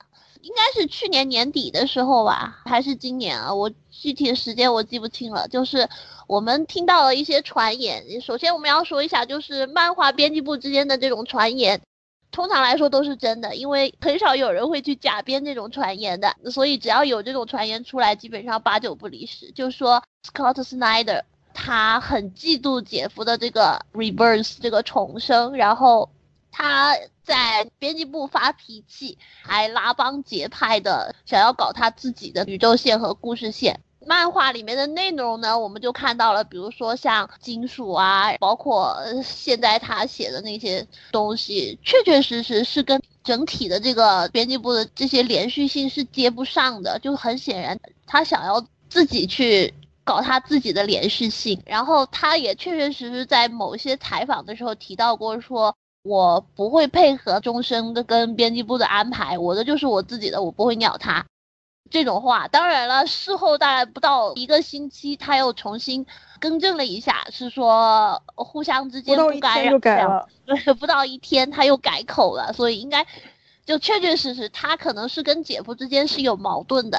[0.42, 3.52] 应该是去年年底的时候吧，还是今年啊？
[3.54, 5.46] 我具体的时间我记不清了。
[5.48, 5.88] 就是
[6.26, 11.80] 我们听到了一些传言，首先我们要说一下，就是漫画编辑部之间的这种传言，
[12.30, 19.50] 通常来说都是真的，因为很少有人会去假编这种传言的，所以只要有这种传言出来，基本上八九不离十。
[19.52, 21.22] 就说 Scott Snyder
[21.52, 26.10] 他很嫉妒姐夫的这个 Rebirth 这个重生，然后。
[26.50, 26.96] 他
[27.28, 33.80] 在编辑部发脾气，还拉帮结派的想要搞他自己的宇宙线和故事线。
[34.06, 46.98] 漫画里面的内容呢，我们就看到了，比如说像金属啊，包括现在他写的那些东西，确确实实是跟整体的这个编辑部的这些连续性是接不上的。
[47.00, 51.60] 就很显然，他想要自己去搞他自己的连续性。
[51.66, 55.76] 然后他也确确实实在某些采访的时候提到过说。
[56.08, 61.26] 我不会配合终身的跟编辑部的安排，我的就是我自己的，我不会鸟他。
[61.90, 66.06] 这种话，当然了，事后大概不到一个星期，他又重新
[66.38, 70.28] 更正了一下，是说互相之间不干扰一天就改了。
[70.46, 73.06] 对，不到一天他又改口了，所以应该
[73.64, 76.98] 就确确实实他可能是跟姐夫之间是有矛盾的。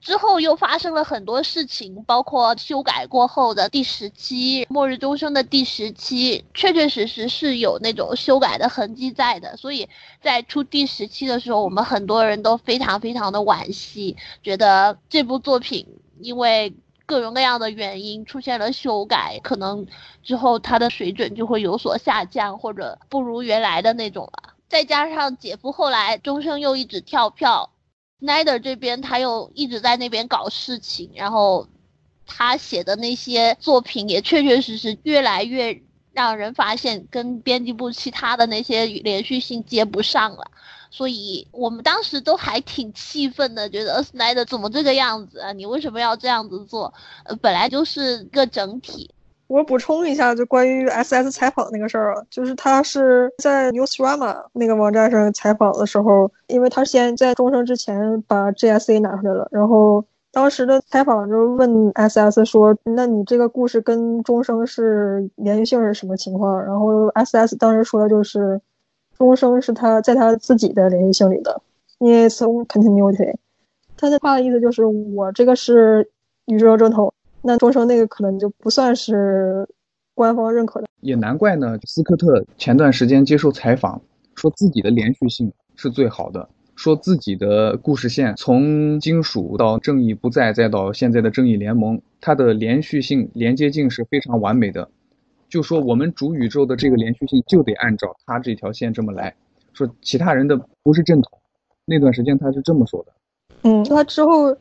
[0.00, 9.56] 之后又发生了很多事情，包括修改过后的第十期《末日钟声》的第十期，确确实实是有那种修改的痕迹在的。
[9.56, 9.88] 所以
[10.22, 15.86] 在出第十期的时候，我们很多人都非常非常的惋惜，觉得这部作品
[16.20, 16.72] 因为
[17.04, 19.84] 各种各样的原因出现了修改，可能
[20.22, 24.54] 之后它的水准就会有所下降，或者不如原来的那种了。
[24.68, 27.70] 再加上姐夫后来钟声又一直跳票。
[28.20, 31.68] Snyder 这边他又一直在那边搞事情，然后
[32.26, 40.50] 他写的那些作品也确确实实越来越让人发现跟编辑部其他的那些连续性接不上了。
[40.90, 45.52] 所以我们当时都还挺气愤的，觉得 Snyder 怎么这个样子啊？
[45.52, 46.94] 你为什么要这样子做？
[47.24, 49.10] 呃，本来就是个整体。
[49.48, 68.60] 我补充一下，就关于 SS 采访那个事儿啊，就是他是在 Newsrama 那个网站上采访的时候，因为他先在终生之前把 GSA 拿出来了，然后当时的采访就问 SS 说：“那你这个故事跟终生是连续性是什么情况？”然后 SS 当时说的就是。
[69.18, 71.60] 终生是他在他自己的连续性里的，
[71.98, 73.34] 因为从 continuity，
[73.96, 76.08] 他的话的意思就是我这个是
[76.44, 77.12] 宇宙正统，
[77.42, 79.68] 那终生那个可能就不算是
[80.14, 80.88] 官方认可的。
[81.00, 84.00] 也难怪呢，斯科特前段时间接受采访，
[84.34, 94.88] 说自己的连续性是最好的，说自己的故事线从金属到正义不再，再到现在的正义联盟，它的连续性连接性是非常完美的。
[95.48, 99.34] 就说我们主宇宙的这个连续性就得按照他这条线这么来，
[99.72, 101.38] 说其他人的不是正统。
[101.84, 103.12] 那段时间他是这么说的。
[103.62, 104.54] 嗯，他之后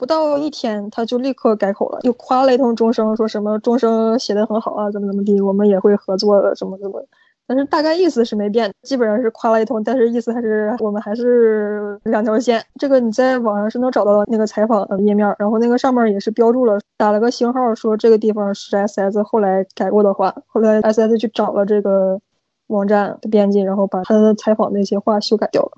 [0.00, 7.04] 不到一天他就立刻改口了，又夸了一通钟声，说什么钟声写的很好啊，怎么怎么地，我们也会合作的，怎么怎么。
[7.46, 12.64] 但是大概意思是没变，基本上是夸了一通，但是意思还是我们还是两条线。
[12.78, 20.34] 这个你在网上是能找到那个采访的页面，然后那个上面也是标注了，打了个星号，说这个地方是 SS 后来改过的话。
[20.46, 22.18] 后来 SS 去找了这个
[22.68, 25.72] 网站的编辑，然后把他的采访那些话修改掉了。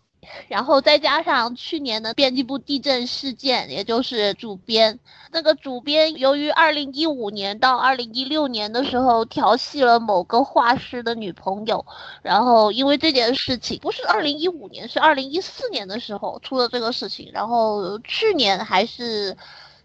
[0.49, 4.99] 然后再加上去年的编辑部地震事件，也就是主编
[5.31, 11.85] 那个主编，由于二零一五年到二零一六年的时候调戏了某个画师的女朋友，
[12.23, 19.37] 然后因为这件事情，不是二零一五年，是二零一四年的时候出了这个事情，然后去年还是。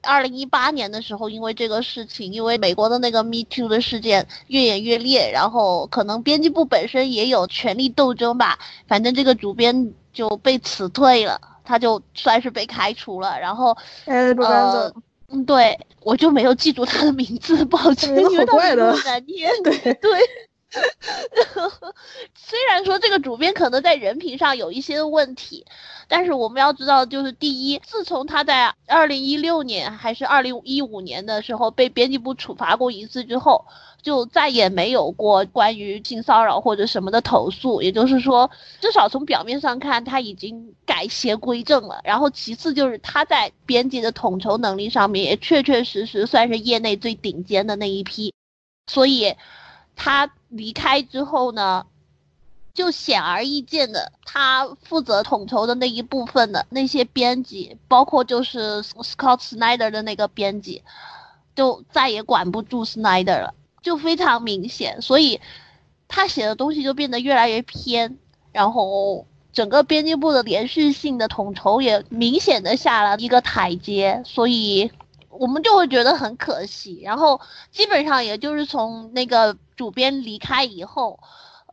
[0.02, 13.40] 二零一八年的时候，因为这个事情，因为美国的那个 Me Too 的事件越演越烈，然后可能编辑部本身也有权力斗争吧，反正这个主编就被辞退了，他就算是被开除了。
[13.40, 14.94] 然后，呃，
[15.30, 19.52] 嗯，对，我就没有记住他的名字，抱歉，因为他名字难念。
[19.64, 20.10] 对 对。
[22.36, 25.66] 虽然说这个主编可能在人品上有一些问题，
[26.10, 33.66] 但是我们要知道，就是第一，自从他在二零一六年还是二零一五年的时候被编辑部处罚过一次之后，
[34.02, 37.82] 就再也没有过关于性骚扰或者什么的投诉。
[37.82, 38.52] 也就是说，
[38.82, 42.02] 至少从表面上看，他已经改邪归正了。
[42.04, 48.34] 然后其次就是他在编辑的统筹能力上面也确确实实算是业内最顶尖的那一批，
[48.86, 49.34] 所以。
[50.00, 51.86] 他离开之后呢，
[52.74, 60.84] 就显而易见的，他负责统筹的那一部分的那些编辑，包括就是 Scott Snyder 的那个编辑，
[61.56, 65.02] 就再也管不住 Snyder 了，就非常明显。
[65.02, 65.42] 所以
[66.08, 68.18] 他写的东西就变得越来越偏，
[68.52, 74.92] 然后整个编辑部的连续性的统筹也明显的下了一个台阶，所以。
[75.40, 77.40] 我们就会觉得很可惜，然后
[77.72, 81.20] 基本上也就是从那个主编离开以后，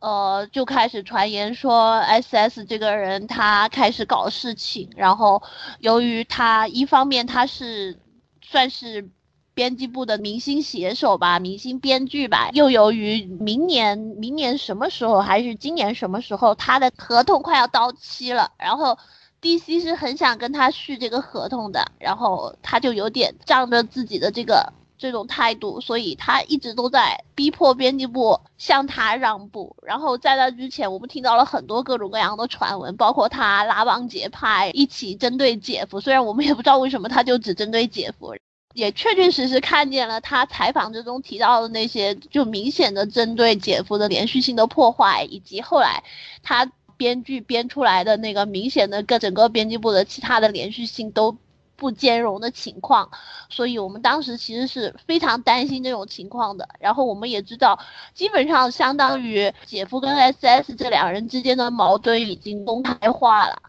[0.01, 5.41] 呃，就开始传言说 S S 这个人他开始搞事情，然后
[5.79, 7.99] 由于他一方面他是
[8.41, 9.09] 算是
[9.53, 18.97] 编辑部的明星写手吧，明星编剧吧，又由于明年明年什么时候还是今年什么时候他的合同快要到期了，然后。
[19.45, 29.75] D.C 是很想跟他续这个合同的，然后他就有点仗着自己的这个这种态度，所以他一直都在逼迫编辑部向他让步。
[29.83, 36.01] 然后在那之前，我们听到了很多各种各样的传闻，包括他拉帮结派一起针对姐夫。
[36.01, 38.33] 虽然我们也不知道为什么他就只针对姐夫，
[38.73, 46.03] 也确确实实看见了他采访之中提到的那些就明显的针对姐夫的连续性的破坏，以及后来
[46.41, 46.67] 他。
[46.97, 51.37] 编剧编出来的那个明显的各整个编辑部的其他的连续性都
[51.75, 53.09] 不兼容的情况，
[53.49, 56.69] 所以我们当时其实是非常担心这种情况的。
[56.79, 57.77] 然后我们也知道，
[58.13, 63.61] 基本上相当于姐夫跟 SS 这两人之间的矛盾已经公开化了。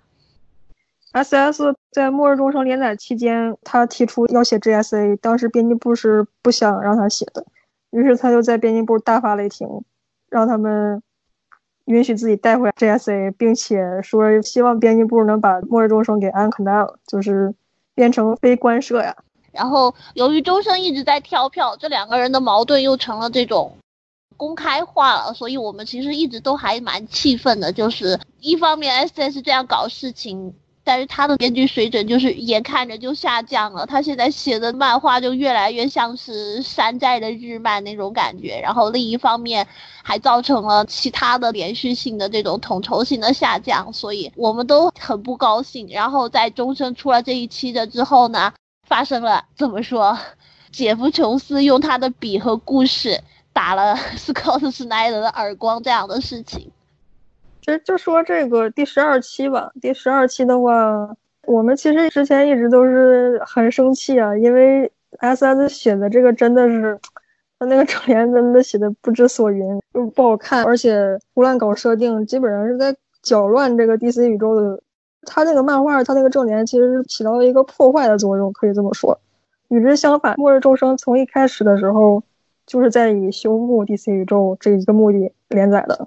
[1.12, 7.44] SS 在《末日钟声》连载期间，他提出要写 GSA，当时编辑部是不想让他写的，
[7.90, 9.82] 于是他就在编辑部大发雷霆，
[10.28, 11.02] 让他们。
[11.86, 17.54] 允许自己带回 JSA，并且说希望编辑部能把《末日钟声》给 Uncanal，就是
[17.94, 19.16] 变成非官设呀。
[19.52, 23.72] 然后由于钟声一直在跳票，这两个人的矛盾又成了这种
[24.36, 27.72] 公开化了，所以我们其实一直都还蛮气愤的。
[27.72, 30.54] 就是一方面 SS 这样搞事情，
[30.86, 33.84] 但是他的编剧水准就是眼看着就下降了。
[33.84, 39.66] 他现在写的漫画就越来越像是山寨的日漫那种感觉，然后另一方面
[40.04, 45.88] 还造成了其他的连续性的这种统筹性的下降，所以我们都很不高兴。
[45.90, 48.52] 然后在终生出了这一期的之后呢，
[48.86, 50.16] 发生了怎么说？
[50.70, 53.22] 杰夫·琼斯用他的笔和故事
[53.52, 56.70] 打了 斯科特·斯奈德的耳光，这样的事情。
[57.66, 64.88] 其实就说这个第十二期吧，第十二期的话，我们其实之前一直都是很生气啊，因为
[65.18, 66.96] S S 写的这个真的是，
[67.58, 74.80] 他那个正联真的写的不知所云，又不好看，而且胡乱搞设定，基本上是在搅乱这个 D C 宇宙的。
[75.22, 79.18] 他那个漫画，他那个正联其实是起到了一个破坏的作用，可以这么说。
[79.70, 82.22] 与之相反，末日众生从一开始的时候
[82.64, 86.06] 就是在以修复 D C 宇宙这一个目的连载的。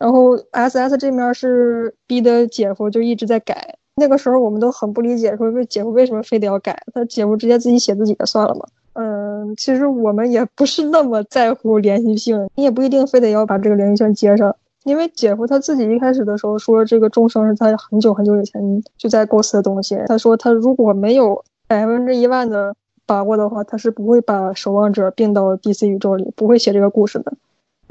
[0.00, 6.82] 然后 S S 这面是逼的姐夫就一直在改，那个时候我们都很不理解，说为姐夫为什么非得要改？
[6.94, 8.64] 他姐夫直接自己写自己的算了嘛。
[8.94, 19.98] 嗯，其实我们也不是那么在乎连续性，你也不一定非得要把这个连续性接上，因为姐夫他自己一开始的时候说这个众生是他很久很久以前就在构思的东西。
[20.06, 22.74] 他说他如果没有百分之一万的
[23.04, 27.34] 把握的话，他是不会把守望者并到 D C 宇宙里，不会写这个故事的。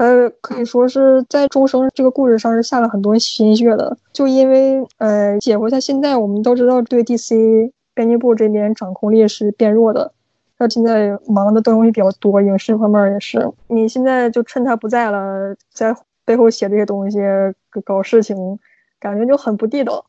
[0.00, 3.98] 呃，可以说是在终生这个故事上是下了很多心血的。
[4.14, 10.10] 就因为呃，姐夫他现在我们都知道对 DC 编辑部这边掌控力是变弱的，
[10.56, 13.46] 他现在忙的东西比较多，影视方面也是。
[13.68, 15.94] 你现在就趁他不在了，在
[16.24, 17.18] 背后写这些东西
[17.84, 18.58] 搞事情，
[18.98, 20.06] 感觉就很不地道。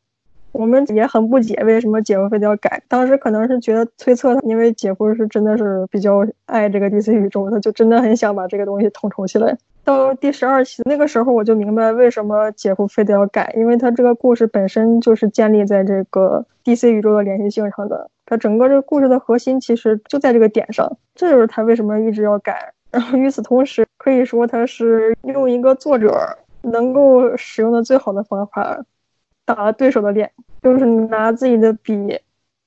[0.52, 2.82] 我们也很不解为什么姐夫非得要改。
[2.88, 9.58] 当时可能是觉得推测，因为姐夫是真的是比较爱这个 DC 宇宙，他就真的很想把这个东西统筹起来。
[9.84, 22.74] 到第十二期那个时候，我就明白为什么姐夫非得要改，因为他这个故事本身就是建立在这个 DC 宇宙的连续性上的，他整个这个故事的核心其实就在这个点上，这就是他为什么一直要改。
[22.91, 28.78] 然后与此同时，可以说他是用一个作者能够使用的最好的方法，
[29.54, 30.32] 打了对手的脸，
[30.62, 32.20] 就是拿自己的笔，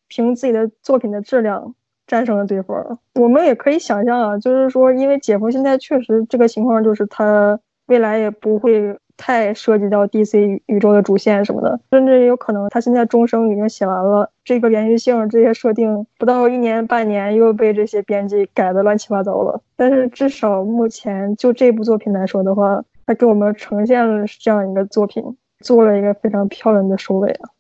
[0.09, 1.74] 凭自己的作品的质量。
[2.07, 19.62] 战胜了对方，我们也可以想象啊，就是说，因为姐夫现在确实这个情况，就是他未来也不会太涉及到 DC 宇宙的主线什么的，甚至有可能他现在终生已经写完了，这个连续性这些设定不到一年半年又被这些编辑改的乱七八糟了。
[19.74, 25.24] 但是至少目前就这部作品来说的话，他给我们呈现了这样一个作品，
[25.65, 27.51] 做了一个非常漂亮的收尾啊，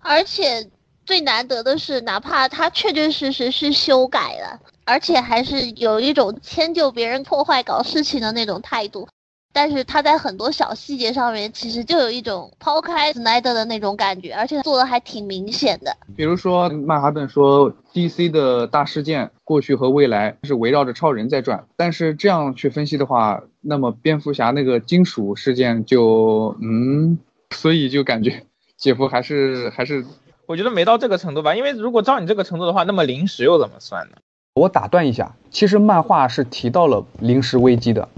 [0.00, 0.70] 而且。
[1.04, 9.08] 最难得的是，哪怕他确确实实是修改了，而且还是有一种迁就别人破坏搞事情的那种态度，
[9.52, 15.96] 但是他在很多小细节上面，其实就有一种抛开 Snyder 的那种感觉，而且做的还挺明显的。
[16.16, 27.18] 比如说，曼哈顿说 DC 的大事件过去和未来是围绕着超人在转，但是这样去分析的话，那么蝙蝠侠那个金属事件就嗯，
[27.50, 28.44] 所以就感觉
[28.76, 30.04] 姐夫还是还是。
[30.46, 34.16] 我觉得没到这个程度吧，因为如果照你这个程度的话，那么临时又怎么算呢？
[34.54, 38.08] 我打断一下，其实漫画是提到了临时危机的，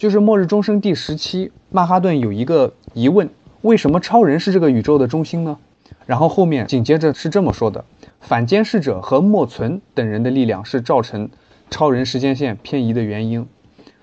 [0.00, 3.28] 就是《末日钟声》第十期，曼哈顿有一个疑问：
[3.60, 5.58] 为什么超人是这个宇宙的中心呢？
[6.06, 7.84] 然后后面紧接着是这么说的：
[8.18, 11.28] 反监视者和莫存等人的力量是造成
[11.68, 13.46] 超人时间线偏移的原因。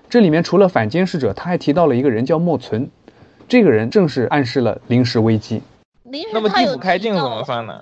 [0.08, 2.88] 这里面除了反监视者，他还提到了一个人叫莫存，
[3.48, 5.62] 这个人正是暗示了临时危机。
[6.32, 7.80] 那么地府开镜怎么算呢？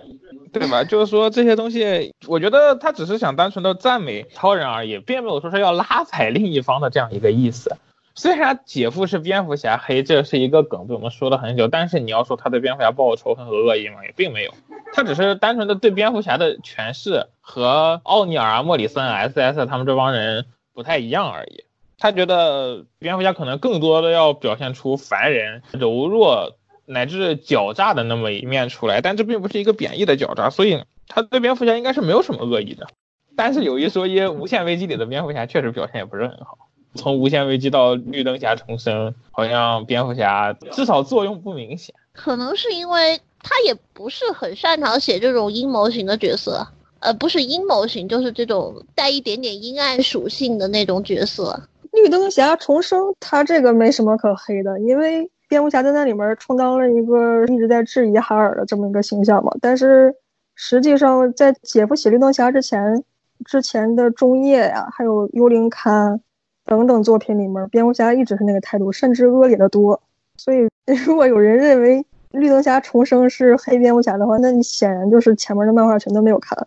[0.54, 0.82] 对吧？
[0.82, 7.76] 就是说这些东西，我觉得他只是想单纯的赞美超人而已，并没有说是要拉踩另一方的这样一个意思。
[8.16, 14.04] 虽然姐夫是蝙蝠侠黑，这是一个梗，被我们说了很久，但是你要说他对蝙蝠侠报仇恨和恶意吗？
[14.04, 14.52] 也并没有，
[14.92, 21.64] 他只是单纯的对蝙蝠侠的诠释和奥尼尔啊、莫里森、S.S 他们这帮人不太一样而已。
[21.98, 26.56] 他觉得蝙蝠侠可能更多的要表现出凡人柔弱。
[26.88, 32.86] 乃至狡诈的那么一面出来，但这并不是一个贬义的狡诈，所以他对蝙蝠侠应该是没有什么恶意的。
[33.34, 36.65] 但是有一说一，无限危机里的蝙蝠侠确实表现也不是很好。
[36.96, 41.94] 从无限危机到绿灯侠重生，好像蝙蝠侠至少作用不明显。
[42.12, 46.66] 可能是因为他也不是很擅长写这种阴谋型的角色，
[47.00, 51.62] 呃，不是阴谋型，就是这种带一点点阴暗属性的那种角色。
[51.92, 55.30] 绿灯侠重生，他这个没什么可黑的，因为。
[55.48, 60.12] 蝙蝠侠在那里面充当了一个一直在质疑哈尔的这么一个形象嘛，但是
[60.56, 63.04] 实际上在姐夫写绿灯侠之前，
[63.44, 66.20] 之前的中叶呀，还有幽灵刊
[66.66, 70.02] 等等作品里面，蝙蝠侠一直是那个态度，甚至恶劣的多。
[70.36, 70.68] 所以
[71.06, 76.66] 如果有人认为绿灯侠重生是黑蝙蝠侠的话，那你显然就是前面的漫画全都没有看。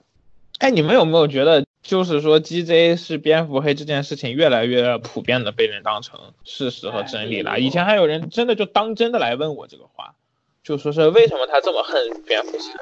[0.59, 7.59] 哎，你们有没有觉得，就是说 GJ 是蝙蝠黑这件事情越来越普遍的被人当成事实和真理了？
[7.59, 10.15] 以前还有人真的就当真的来问我这个话，
[10.63, 11.95] 就说是为什么他这么恨
[12.25, 12.73] 蝙蝠侠？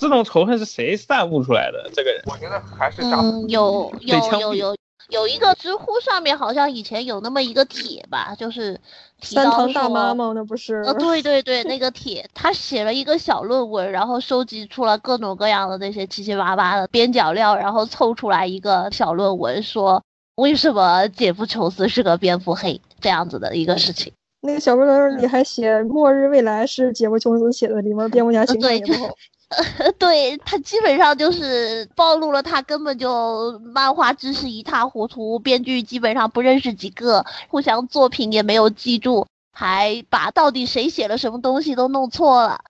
[0.00, 1.90] 这种仇恨是谁散布出来的？
[1.94, 4.76] 这个人，我觉得还是嗯，有有有有
[5.08, 8.80] 有一个知乎上面好像以前有那么一个帖吧，就是
[9.20, 10.32] 提到三堂大妈吗？
[10.34, 10.76] 那不是？
[10.86, 20.02] 呃，对对对，那个帖，他写了一个小论文，然后收集出了各种各样的那些七七八八的边角料，然后凑出来一个小论文，说
[20.36, 24.12] 为什么杰夫琼斯是个蝙蝠黑这样子的一个事情。
[24.40, 29.14] 那个小论文里还写《末日未来》是杰夫琼斯写的，里面蝙蝠侠形象对也不好。
[29.98, 42.60] 对他基本上就是暴露了他根本就漫画知识一塌糊涂，编剧基本上不认识几个，互相作品也没有记住，还把到底谁写了什么东西都弄错了。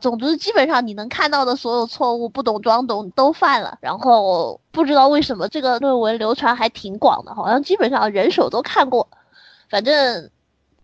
[0.00, 3.76] 总之，基本上你能看到的所有错误，不懂装懂都犯了。
[3.82, 9.08] 然后不知道为什么这个论文流传还挺广的，好像基本上人手都看过。
[9.68, 10.30] 反正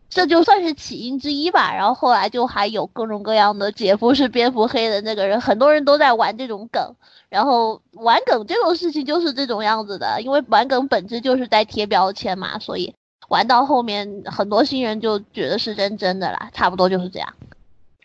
[0.08, 1.74] 这就算是起因之一吧。
[1.74, 6.94] 然后后来就还有各种各样的杰夫是蝙蝠黑的那个人，很多人都在玩这种梗。
[7.28, 12.94] 然后玩梗这种事情就是这种样子的，因为玩梗本质就是在贴标签嘛，所以
[13.28, 17.34] 玩到后面很多新人就觉得是认真的啦，差不多就是这样。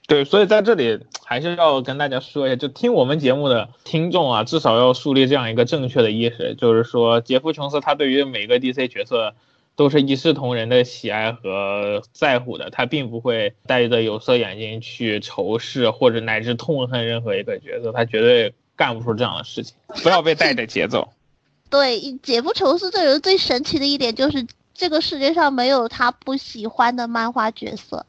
[0.08, 9.36] 对，所以在这里还是要跟大家说一下，就听我们节目的听众啊，至少要树立这样一个正确的意识，就是说杰夫·琼斯他对于每个 DC 角色
[9.82, 19.76] 都是一视同仁的喜爱和在乎的，他并不会带着有色眼镜去仇视或者乃至痛恨任何一个角色，他绝对干不出这样的事情。
[20.04, 21.10] 不要被带着节奏。
[21.72, 24.46] 对，姐夫·仇斯这人最神奇的一点就是，
[24.76, 28.06] 这个世界上没有他不喜欢的漫画角色。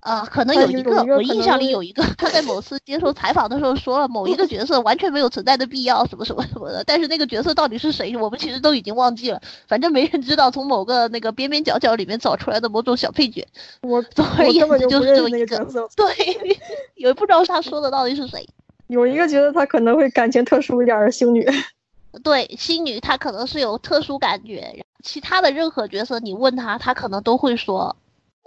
[0.00, 6.82] 呃，可能有有一个，我印象里有一个，他在某次接受采访的时候说了，某一个角色完全没有存在的必要，什么什么什么的。
[6.84, 9.40] 但是那个角色到底是谁，我们其实都已经忘记了。
[9.68, 13.46] 反正没人知道，从某个那个边边角角里面找出来的某种小配角。
[13.82, 15.88] 我总而言之就是这么一个个角色。
[15.94, 16.56] 对，
[16.96, 18.48] 也不知道他说的到底是谁。
[18.86, 21.46] 有一个觉得他可能会感情特殊一点的星女，
[22.24, 27.94] 对，星女她可能是有特殊感觉，其他的任何角色你问他，他可能都会说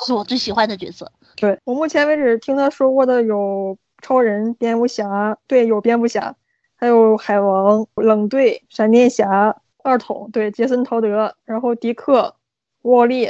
[0.05, 1.11] 是我最喜欢的角色。
[1.35, 6.35] 对我目前为止听他说过的有超人、蝙蝠侠，对，有蝙蝠侠，
[6.75, 12.35] 还有海王、冷队、闪电侠、二筒，对，杰森·陶德，然后迪克、
[12.81, 13.29] 沃利，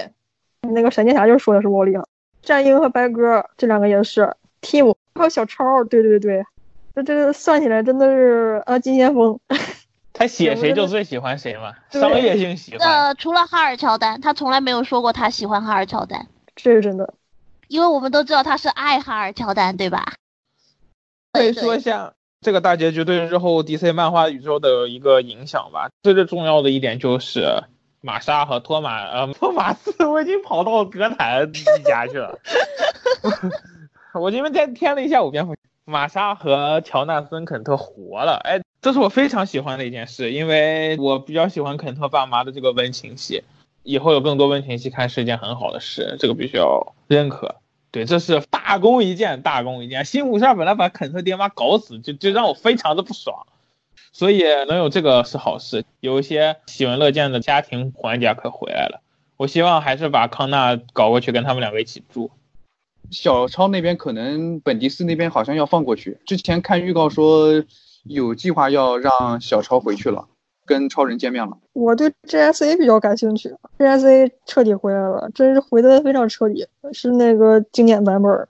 [0.61, 2.03] 那个闪电侠就说的是沃利啊，
[2.41, 6.43] 战鹰和白鸽这两个也是 Team，还有小超，对对对，
[6.95, 9.39] 这这算起来真的是啊金先锋，
[10.11, 10.25] 他。
[10.25, 12.87] 写谁就最喜欢谁嘛，对商业性喜欢。
[12.87, 17.13] 呃，除了哈尔乔丹，他从来没有说过他喜欢哈尔乔丹，这是真的。
[17.67, 20.13] 因为我们都知道他是爱哈尔乔丹，对吧？
[21.33, 25.89] 可以说一下这个大结局对日后 DC 漫画宇宙的一个影响吧。
[26.03, 27.63] 最最重要的一点就是
[28.01, 32.37] 玛莎和托马，呃，托马斯，我已经跑到格坦一家去了。
[34.13, 35.55] 我因为再添了一下午蝙蝠，
[35.85, 43.43] 玛莎和乔纳森·肯特活了，哎，这是我非常喜欢的一件事，因为我比较喜欢肯特爸妈的这个温情戏，
[43.83, 47.55] 以后有更多温情戏看是一件很好的事，这个必须要认可。
[47.91, 50.03] 对，这是大功一件，大功一件。
[50.03, 53.45] 新五十二本来把肯特爹妈搞死，就就让我非常的不爽，
[54.11, 55.85] 所以能有这个是好事。
[55.99, 59.01] 有一些喜闻乐见的家庭环节可回来了。
[59.37, 62.31] 我希望还是把康纳搞过去，跟他们两个一起住。
[63.11, 67.63] 小超那边可能本迪斯那边好像要放过去，之前看预告说
[68.03, 70.27] 有计划要让小超回去了，
[70.65, 71.57] 跟超人见面了。
[71.73, 78.47] 我对 GSA 比较感兴趣，GSA 彻底回来了，真是回的非常彻底，是那个经典版本，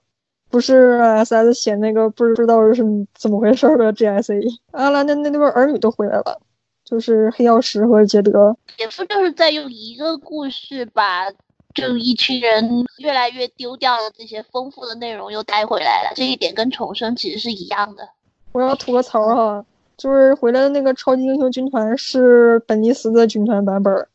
[0.50, 2.84] 不是 SS 写那个不知道是
[3.14, 4.42] 怎么回事的 GSA。
[4.72, 6.40] 阿兰的那对儿女都回来了，
[6.84, 8.56] 就是黑曜石和杰德。
[8.78, 11.30] 也不就是在用一个故事把
[11.74, 18.08] 就一群人越来越丢掉的这些丰富的内容又带回来了，这一点跟重生其实是一样的。
[18.52, 19.64] 我要吐个槽哈，
[19.96, 24.06] 就是回来的那个超级英雄军团是本尼斯的军团版本，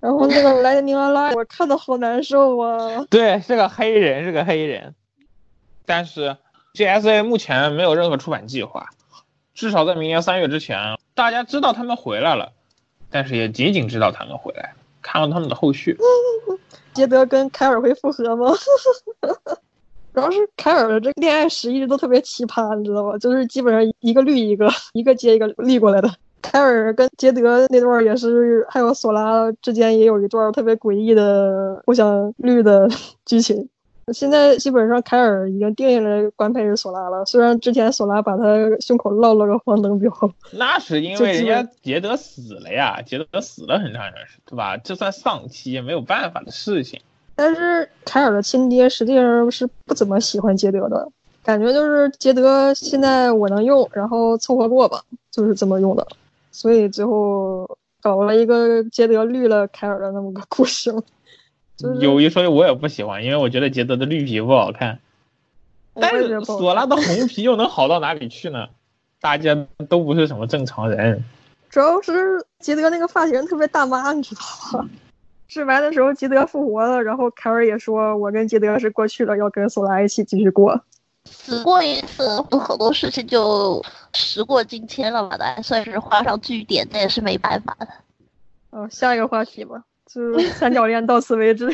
[0.00, 3.04] 然后那个莱宁阿拉我看的好难受啊。
[3.10, 4.94] 对，是个黑人，是个黑人。
[5.86, 6.36] 但是
[6.74, 8.88] GSA 目前没有任何出版计划，
[9.54, 12.52] 至少在明年三月之前，大家知道他们回来了，
[13.10, 15.96] 但是也仅仅知道他们回来了，看到他们的后续。
[16.94, 18.52] 杰德跟凯尔会复合吗？
[20.14, 23.18] 主要是凯尔的这个恋爱史一直都特别奇葩，你知道吗？
[23.18, 26.08] 就是基本上一个绿一个， 一个接一个绿过来的。
[26.40, 32.88] 凯尔跟杰德那段也是，还有索拉之间也有一段特别诡异的互相绿的
[33.26, 33.68] 剧情。
[34.12, 38.44] 现在基本上凯尔已经定下来官配是索拉了，虽然之前索拉把他
[38.78, 40.12] 胸口烙了个黄灯标，
[40.52, 44.76] 那是因 为人家杰德死了呀，杰德死了很长一段时间，对吧？
[44.76, 47.00] 这算丧妻，没有办法的事情。
[47.36, 51.10] 但是凯尔的亲爹实际上是不怎么喜欢杰德的，
[51.42, 56.06] 感觉就是杰德现在我能用，然后凑合过吧，就是这么用的，
[56.52, 57.68] 所以最后
[58.00, 60.94] 搞了一个杰德绿了凯尔的那么个故事。
[61.76, 65.00] 就是有一说一，我也不喜欢，因为我觉得杰德的绿皮不好看，
[65.94, 68.68] 但是索拉的红皮又能好到哪里去呢？
[69.20, 71.24] 大家都不是什么正常人，
[71.68, 74.88] 主要是杰德那个发型特别大妈，你知道吗？
[75.54, 80.84] 致白的时候，吉德复活了，然后凯尔也说：“我跟吉德是过去了，要跟索拉一起继续过。”
[81.30, 83.80] 死过一次，很多事情就
[84.14, 87.86] 时过境迁了嘛，咱算是画上句点，那也是没办法的。
[88.70, 91.70] 哦，下一个话题吧，就三角恋到此为止。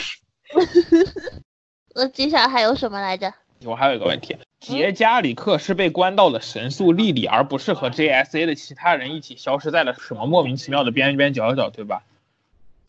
[1.97, 3.33] 那接下来还有什么来着？
[3.65, 12.03] 我还有一个问题，杰加里克是被关到了神速莉莉，而不是和 JSA 的其他人一起消失在了什么莫名其妙的边边角角，对吧？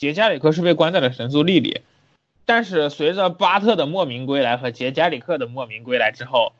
[0.01, 1.81] 杰加里克是被关在了神速力里，
[2.47, 6.53] 但是随着巴特的莫名归来和杰加里克的莫名归来之后，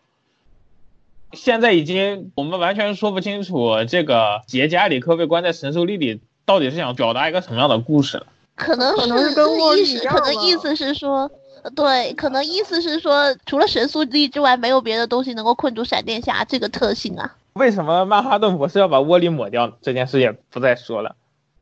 [1.34, 8.28] 现在已经我们完全说不清楚这个杰加里克被关在神速力里到底是想表达一个什么样的故事了。
[8.56, 9.44] 可能可能是跟
[9.76, 11.32] 意思，可能意思是说，
[11.76, 17.36] 对，可能意思是说，除了神速力之外，没有别的东西能够困住闪电侠这个特性啊。
[17.54, 19.76] 为什么曼哈顿博士要把沃利抹掉？
[19.82, 21.16] 这件事也不再说了。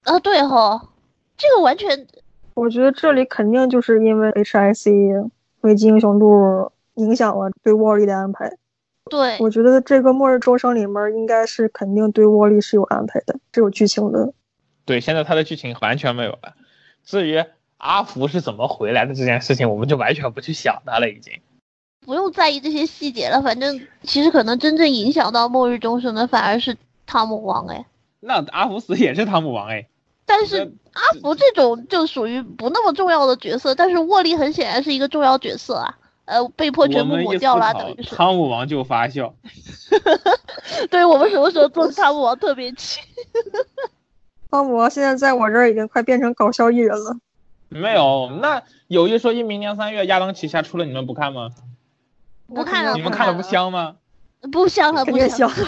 [0.03, 0.89] 啊，对哈。
[1.39, 2.05] 这个完全，
[2.53, 4.91] 我觉得这里肯定就是因为 H I C
[5.61, 8.51] 危机英雄录影响了对沃利的安排。
[9.09, 14.33] 对，我觉得这个末日众生里面应该是肯定对沃利是有安排的，是有剧情的。
[14.85, 16.53] 对，现在他的剧情完全没有了。
[17.03, 17.43] 至于
[17.77, 21.33] 阿福是怎么回来的这件事情，我们就完全不去想他了，已经
[22.05, 23.41] 不用在意这些细节了。
[23.41, 27.85] 反正其实可能真正影响到末日众生的反而是汤姆王哎。
[28.19, 29.87] 那阿福死也是汤姆王哎。
[30.29, 39.33] 但是阿福这种就属于不那么重要的角色，但是沃利很显然是一个重要角色啊，呃，被迫全部抹掉了，等于是汤姆王就发笑。
[40.91, 43.01] 对我们什么时候做汤姆王特别期？
[44.51, 47.17] 汤姆王现在在我这儿已经快变成搞笑艺人了。
[47.69, 51.49] 没有，那有一说一，明年三月亚当旗下出了，你们不看吗？
[52.47, 53.95] 不看了，你们看了不香吗？
[54.51, 55.51] 不香了，不香。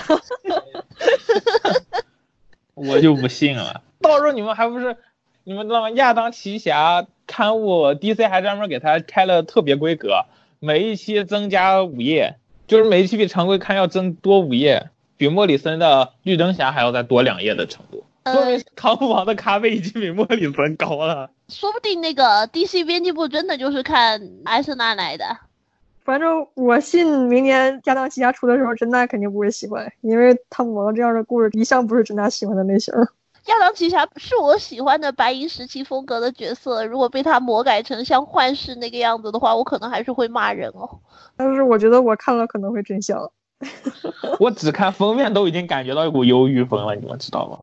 [2.75, 3.81] 我就不信了。
[4.01, 4.97] 到时候你们还不是，
[5.43, 5.89] 你们知道吗？
[5.91, 10.25] 亚当奇侠刊物 DC 还专门给他开了特别规格，
[10.59, 12.35] 每一期增加五页，
[12.67, 18.03] 就是每一期比常规刊要增多五页，比莫里森的绿灯侠还要再多两页的程度。
[18.25, 21.31] 说明康复王的咖位已经比莫里森高了。
[21.49, 25.25] 说不定那个 DC 编辑部真的就是看艾森纳来的。
[26.03, 32.93] 反正我信明年亚当奇侠出的时候，真娜肯定不会喜欢，因为汤姆王这样的故事一向不是真娜喜欢的类型。
[33.47, 40.99] 亚当奇侠是我喜欢的白银时期风格的角色，如果被他魔改成像幻视那个样子的话，我可能还是会骂人哦。
[41.35, 43.31] 但是我觉得我看了可能会真笑。
[44.39, 47.59] 我只看封面都已经感觉到一股忧郁风了，你们知道吗？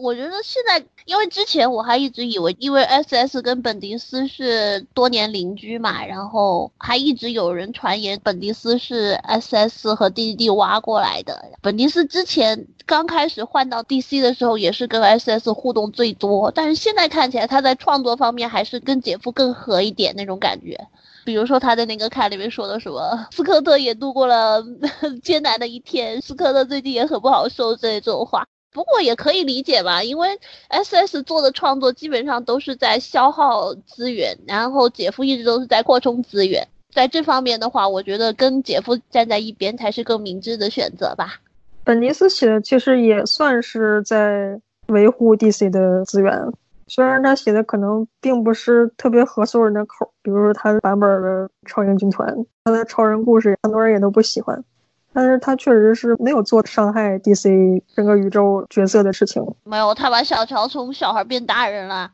[0.00, 11.44] 我觉得现在，因为之前我还一直以为，因为 S S 跟本迪斯是多年邻居嘛，然后还一直有人传言本迪斯是 S S 和 D D D 挖过来的。
[11.60, 20.78] 本迪斯之前刚开始换到 D C 的时候，也是跟 S S 互动最多，但是现在看起来他在创作方面还是跟姐夫更合一点那种感觉。
[21.24, 24.64] 比如说他在那个卡里面说的什么，斯科特也度过了
[25.22, 28.46] 艰难的一天，斯科特最近也很不好受这种话。
[28.72, 30.38] 不过也可以理解吧，因为
[30.68, 41.40] S S 做的创作基本上都是在消耗资源，然后姐夫一直都是在扩充资源，在这方面的话，我觉得跟姐夫站在一边才是更明智的选择吧。
[41.82, 46.52] 本尼斯写的其实也算是在维护 D C 的资源，
[46.86, 54.62] 虽然他写的可能并不是特别合所有人的口，比如说他的版本的超英军团，他的超人故事很多人也都不喜欢。
[55.12, 59.44] 但是他确实是没有做伤害 DC 整个宇宙角色的事情。
[59.64, 62.12] 没有，他把小乔从小孩变大人了。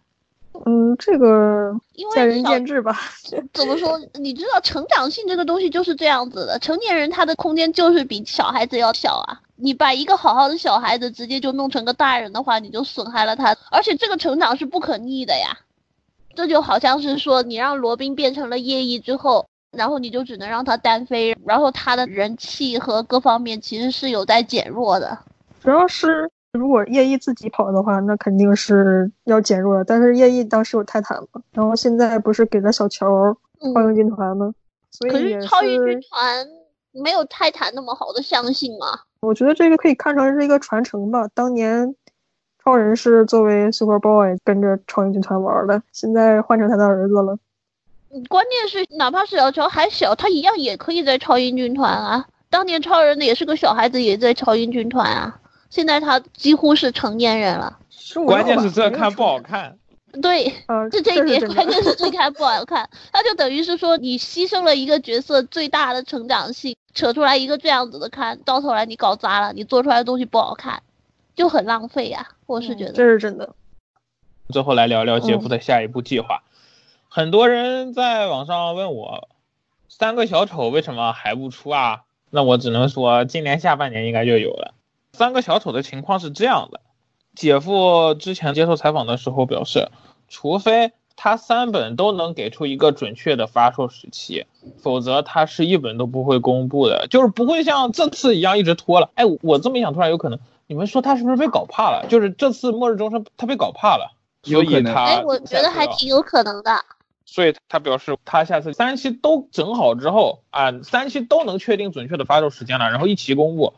[0.64, 1.78] 嗯，这个
[2.14, 2.98] 见仁见智吧。
[3.52, 4.00] 怎么说？
[4.14, 9.40] 你知道成长性这个东西就是这样子的，成年人他的空间就是比小孩子要小啊。
[9.56, 13.54] 你把一个好好的小孩子直接就弄成个大人的话，你就损害了他。
[13.70, 15.58] 而且这个成长是不可逆的呀。
[16.34, 19.46] 这就好像是说，你让罗宾变成了夜翼之后。
[19.72, 25.18] 然后你就只能让他单飞，然后他的人气和各方面其实是有在减弱的。
[25.60, 29.84] 主要是如果叶翼自己跑的话，那肯定是要减弱的。
[29.84, 34.54] 但是叶翼当时有泰坦嘛，然后现在不是给了小乔超英军团吗？
[34.92, 36.46] 所可以可是超英军团
[36.92, 39.04] 没有泰坦那么好的相性啊。
[39.20, 41.28] 我觉得这个可以看成是一个传承吧。
[41.34, 41.94] 当年
[42.64, 47.36] 超人是作为 Super Boy 跟着超英军团玩的，现在换成他的儿子了。
[48.16, 52.26] 嗯关键是哪怕是小乔还小，他一样也可以在超英军团啊。
[52.48, 55.38] 当年超人也是个小孩子，也在超英军团啊。
[55.68, 57.78] 现在他几乎是成年人了。
[58.24, 59.38] 关键是这看不好。
[59.40, 59.76] 看。
[60.22, 70.82] 对，嗯，是这一点，关键是这看不好看，他就等于是说你牺牲了一个角色最大的成长性，扯出来一个这样子的看，到头来你搞砸了，你做出来的东西不好看，
[71.34, 73.04] 就很浪费呀、我是觉得这。
[73.04, 73.50] 是真的。
[74.48, 76.42] 最后来聊聊杰夫的下一步计划。
[77.16, 79.30] 很多人在网上问我，
[79.88, 82.02] 三个小丑为什么还不出啊？
[82.28, 84.74] 那我只能说，今年下半年应该就有了。
[85.14, 86.82] 三个小丑的情况是这样的，
[87.34, 89.88] 姐夫之前接受采访的时候表示，
[90.28, 94.44] 除非他三本都能给出一个准确的发售时期，
[94.76, 99.08] 否则他是一本都不会公布的，就是不会像这次一样一直拖了。
[99.14, 102.04] 哎，我这么一想，突然有可能，你们说他是不是被搞怕了？
[102.10, 104.12] 就是这次末日钟声他被搞怕了，
[104.42, 106.72] 所有可能以他哎，我觉得还挺有可能的。
[107.26, 113.74] 所以他表示，他下次三期都整好之后啊，三期都能确定准确的发售时间了，然后一起公布。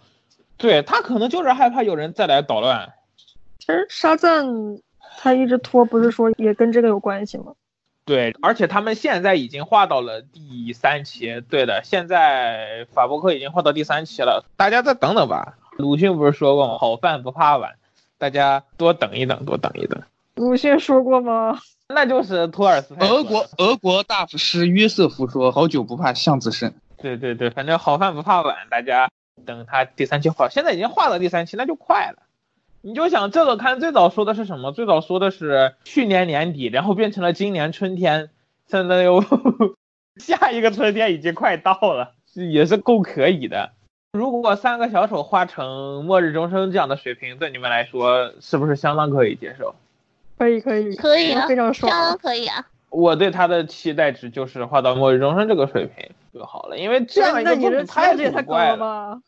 [0.58, 2.92] 对他可能就是害怕有人再来捣乱。
[3.58, 4.46] 其实沙赞
[5.18, 7.54] 他一直拖，不是说也跟这个有关系吗？
[8.04, 15.58] 对，而且他们现在已经画到了第三期，对的，现在法伯克已经画到第三期了，大家再等等吧。
[15.76, 16.78] 鲁迅不是说过吗？
[16.78, 17.74] 好饭不怕晚，
[18.18, 20.02] 大家多等一等，多等一等。
[20.34, 21.58] 鲁迅说过吗？
[21.94, 23.06] 那就是托尔斯泰。
[23.08, 26.74] 俄国俄国大法师约瑟夫说：“好酒不怕巷子深。
[26.98, 29.10] 对对对，反正好饭不怕晚，大家
[29.46, 32.22] 等他第三期画，现在已经画到第三期，那就快了。
[32.80, 34.72] 你就想这个刊最早说的是什么？
[34.72, 38.30] 最早说的是去年年底，然后变成了今年春天，
[38.66, 39.24] 现在又
[40.20, 43.72] 下一个春天已经快到了，也是够可以的。
[44.12, 49.74] 如果三个小丑画成末日钟声这样的水平，对你们来说是不是相当可以接受？
[50.38, 52.18] 可以可以可以啊非常相当爽。
[52.22, 52.64] 可以啊。
[52.90, 57.84] 我对他的期待值就是画到末日终生这个水平就好了，因为这样一个作品
[58.32, 58.76] 太怪了。
[58.78, 59.20] 吧？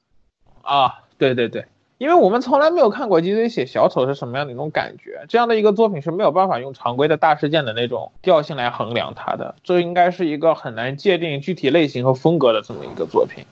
[0.63, 1.67] 啊，对对对，
[1.99, 13.45] 因为我们从来没有看过 GZ 写小丑是什么样的一种感觉，这样的一个作品是没有办法用常规的大事件的那种调性来衡量它的，这应该是一个很难界定具体类型和风格的这么一个作品。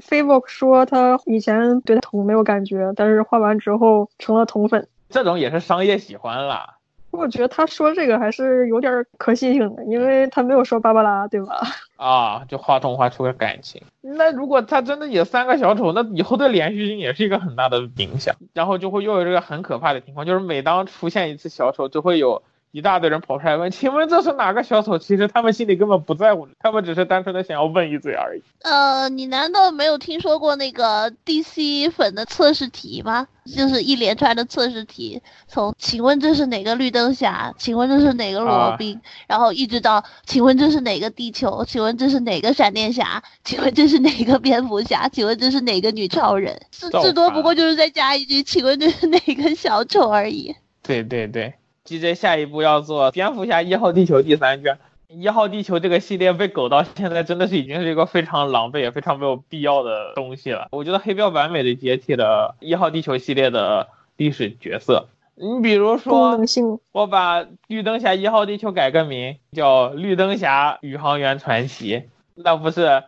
[0.00, 4.86] Facebook 说他以前对桶没有感觉，但是画完之后成了童粉。
[5.10, 6.76] 这种也是商业喜欢啦。
[7.10, 11.60] 我觉得他说这个还是有点可信性的，因为他没有说芭芭拉，对吧？
[11.96, 13.82] 啊，就画动画出个感情。
[14.00, 18.34] 那如果他真的演三个小丑，那以后的连续性也是一个很大的影响。
[18.52, 22.42] 然后就会又有这个很可怕的情况，就是每当出现一次小丑，就会有
[22.78, 28.42] 一大堆人跑出来问：“请问这是哪个小丑？”其实他们心里根本不在乎，他们只是单纯的想要问一嘴而已。
[28.62, 33.26] 呃，你难道没有听说过那个 DC 粉的测试题吗？
[33.56, 50.54] 就是一连串的测试题，从“请问这是哪个绿灯侠”，“请问这是哪个罗宾”，然后一直到“请问这是哪个地球”，“请问这是哪个闪电侠”，“请问这是哪个蝙蝠侠”，“请问这是哪个女超人”，至造至多不过就是再加一句“请问这是哪个小丑”而已。
[50.82, 51.52] 对对对
[51.88, 54.78] ，GJ 下一步要做蝙蝠侠一号地球第三卷。
[55.08, 60.68] 一号地球这个系列被狗到现在，真的是已经是一个非常狼狈也非常没有必要的东西了。
[60.70, 63.88] 我觉得黑标完美的接替了一号地球系列的
[64.18, 65.06] 历史角色。
[65.34, 72.02] 你比如功说能，性我把绿灯侠一号地球改个名，叫绿灯侠宇航员传奇，
[72.34, 73.04] 那不是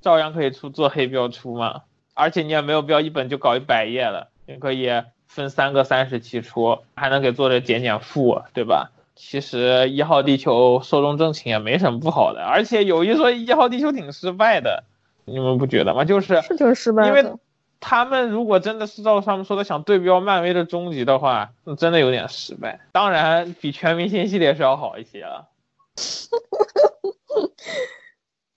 [0.00, 1.82] 照样可以出做黑标出吗？
[2.14, 4.90] 而且你也没有必要一本就搞一百页了，你可以
[5.26, 8.90] 分三个三十期出，还能给作者减减负，对吧？
[9.14, 14.84] 其实一号地球寿终正寝也没什么不好的，而且有一说一号地球挺失败的，
[15.24, 16.04] 你们不觉得吗？
[16.04, 17.24] 就是是挺失败因为。
[17.78, 22.80] 他们如果真的是照他们说的想对标漫威的终极的话，那真的有点失败。
[22.90, 25.46] 当然，比全明星系列是要好一些了。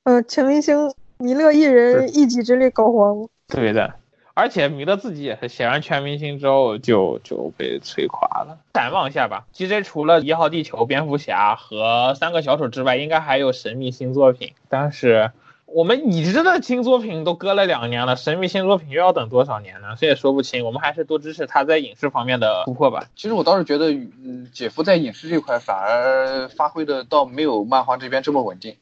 [0.03, 3.93] 呃， 全明星弥勒一人一己之力搞黄，对的，
[4.39, 8.57] 而且米勒自己也是写完全明星之后就就被摧垮了。
[8.73, 14.53] 展望一下吧，GJ 除了一号地球、蝙蝠侠和三个小丑之外，应该还有神秘新作品。
[14.69, 15.31] 但是
[15.65, 19.97] 我们已知的新作品都隔了两年了，神秘新作品又要等多少年呢？
[19.99, 20.63] 谁也说不清。
[20.63, 28.77] 我们还是多支持他在影视方面的突破吧。”其实我倒是觉得，嗯，姐夫在影视这块反而发挥的倒没有漫画这边这么稳定。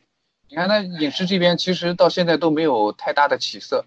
[0.49, 3.85] 你看他影视这边其实到现在都没有太大的起色，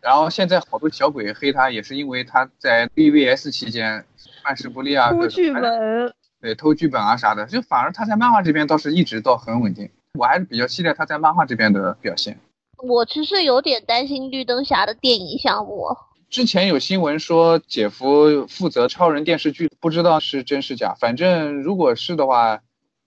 [0.00, 4.04] 然后现在好多小鬼黑他，也是因为他在 BVS 期间
[4.42, 9.90] 办事不力啊，偷剧本，对偷剧本啊啥的，就反而他在漫画这边倒是一直都很稳定。
[10.18, 12.38] 我还是比较期待他在漫画这边的表现。
[12.82, 15.96] 我其实有点担心绿灯侠的电影项目。
[16.30, 20.94] 之前有新闻说姐夫负责超人电视剧，不知道是真是假。
[20.98, 22.60] 反正如果是的话，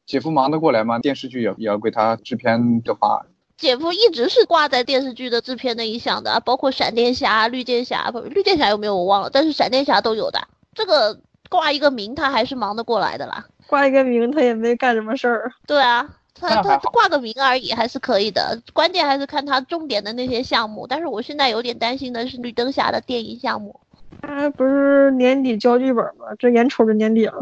[0.05, 0.99] 姐夫忙得过来吗？
[0.99, 3.25] 电视剧也也要归他制片的话，
[3.57, 10.47] 姐夫一直是挂在电视剧的制片那一项的，包括闪电侠、绿箭侠，不，绿箭侠有没有我忘了，但是闪电侠都有的。
[10.73, 11.19] 这个
[11.49, 13.45] 挂一个名，他还是忙得过来的啦。
[13.67, 15.51] 挂一个名，他也没干什么事儿。
[15.65, 18.61] 对啊，他他挂个名而已，还是可以的。
[18.73, 20.85] 关键还是看他重点的那些项目。
[20.87, 23.79] 但是我现在有点担心的是绿灯侠的电影项目。
[24.21, 26.25] 他不是年底交剧本吗？
[26.37, 27.41] 这眼瞅着年底了。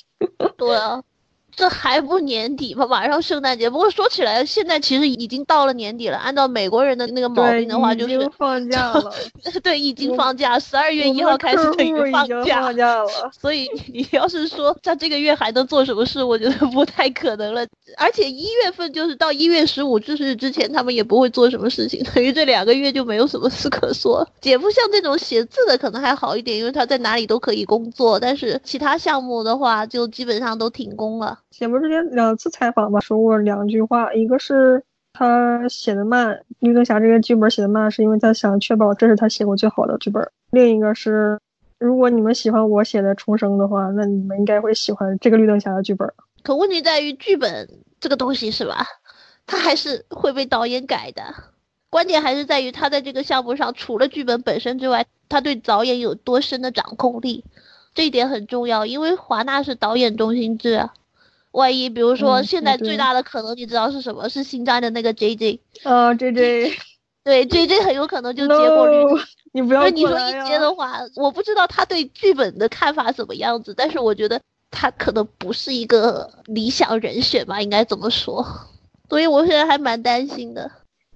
[0.56, 1.02] 对啊，
[1.60, 2.86] 这还不年底吗？
[2.86, 3.68] 马上圣诞节。
[3.68, 6.16] 不过说起来，现在其实已经到了年底了。
[6.16, 9.12] 按照美国人的那个毛，病的话，就是已经放假了。
[9.62, 12.62] 对，已经放假，十二月一号开始已经放假。
[12.62, 13.06] 放假了。
[13.38, 17.66] 所以你要是说在这个月还能做什么事，我觉得不太可能了。
[17.98, 24.26] 而且一月份就是到一月十五就是之前，他们也不会做什么事情，等于这两个月就没有什么事可说。
[24.40, 31.38] 姐夫像这种写字的可能还好一点，因为他在哪里都可以工作，但是其他项目的话就基本上都停工了。
[31.50, 34.82] 姐夫之前两次采访吧，说过两句话，一个是
[35.12, 40.22] 他写的慢，绿灯侠这个剧本写的慢，是因为他想确保这是他写过最好的剧本；
[40.52, 41.38] 另一个是，
[41.78, 46.08] 如果你们喜欢我写的重生的话，那你们应该会喜欢这个绿灯侠的剧本。
[46.42, 47.68] 可问题在于剧本
[47.98, 48.86] 这个东西是吧？
[49.46, 51.22] 他还是会被导演改的。
[51.90, 57.44] 关键还是在于他在这个项目上，除了剧本本身之外，他对导演有多深的掌控力，
[57.92, 58.86] 这一点很重要。
[58.86, 60.94] 因为华纳是导演中心制啊，
[61.52, 64.28] 万一比如说嗯现在最大的可能，你知道是什么？
[64.28, 66.72] 是新战的那个 JJ，啊，J J，
[67.24, 69.20] 对 JJ 很有可能就接过绿 no，
[69.52, 70.58] 你不要那你说一接！
[70.58, 74.40] 的话，我不知道他对剧本的看法怎么样子，但是我觉得
[74.70, 78.46] 他可能不是一个理想人选吧，应该怎么说？
[79.08, 80.70] 所以我现在还蛮担心的。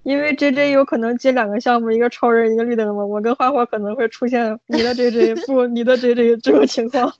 [0.05, 3.03] 因为 J J 有可能接两个项目，一个超人，一个绿灯嘛。
[3.03, 7.11] 我跟花花可能会出现你的 J J 不，你的 J J 这种情况。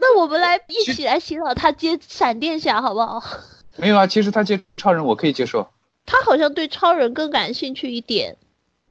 [0.00, 3.22] 那我们来一起来祈祷他接闪电侠好不好？
[3.76, 4.06] 没有啊。
[4.06, 5.68] 其实他接超人我可以接受，
[6.06, 8.38] 他好像对超人更感兴趣一点，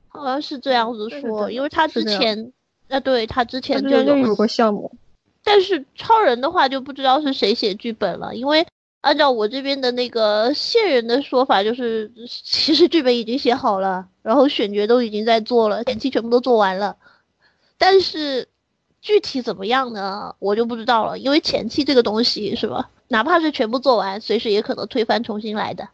[0.08, 2.54] 好像是这样子说，因为他之前，
[2.90, 4.92] 啊，对他之前就有之前就有过项目，
[5.44, 8.68] 但是超人的话就不知道是谁写剧本了，因为
[9.02, 16.98] 按照我这边的那个线人的说法，就是 其实剧本已经写好了，然后选角都已经在做了，前期全部都做完了，
[17.78, 18.48] 但是
[19.02, 25.90] 具体怎么样呢，我就不知道了，因为前期这个东西是吧，哪怕是全部做完，随时也可能推翻重新来的，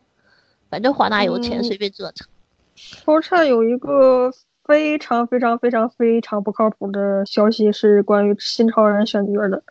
[0.69, 1.63] 反正华纳有钱，嗯。
[1.63, 2.27] 随便折腾。
[2.75, 4.31] 超灿有一个
[4.65, 9.63] 非常非常非常非常不靠谱的消息，是关于新超人选角的。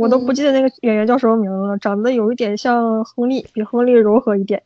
[0.00, 4.62] 我都不嗯记得那个演员叫什么名字了，长得有一点像亨利，比亨利柔和一点。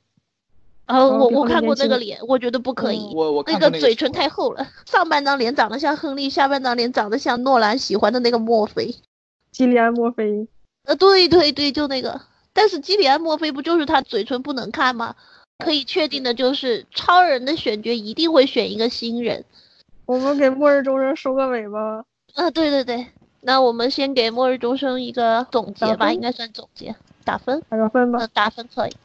[0.86, 3.12] 然后然后比后面我我看过那个脸，我觉得不可嗯以。
[3.15, 8.94] 我我那看过那嘴唇太厚了，上半张脸长得像亨利，下半张脸长得像诺兰喜欢的那个墨菲。
[9.51, 10.47] 基里安·墨菲，
[10.85, 12.20] 呃，对对对，就那个。
[12.52, 15.16] 但是基里安·墨菲不就是他嘴唇不能看吗？
[15.65, 19.44] 可以确定的就是，超人的选角一定会选一个新人。
[20.06, 22.05] 我们给《末日中人》收个尾吧。
[22.35, 23.06] 啊，对对对。
[23.46, 27.62] 那我们先给《末日钟声》一个总结吧，应该算总结，打分。
[27.68, 28.28] 打个分吧呃，。
[28.28, 28.96] 打分可以。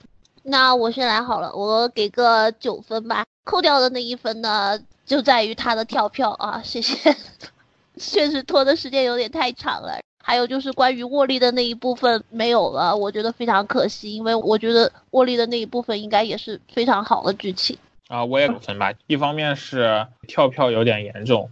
[0.44, 3.26] 那我先来好了，我给个九分吧。
[3.44, 7.14] 扣掉的那一分呢，就在于他的跳票啊，谢谢。
[8.00, 10.00] 确实拖的时间有点太长了。
[10.24, 17.78] 还有就是关于沃利的那一部分没有了，我觉得非常可惜，因为我觉得沃利的那一部分应该也是非常好的剧情。
[18.08, 18.94] 啊，我也给分吧。
[19.08, 21.50] 一方面是跳票有点严重，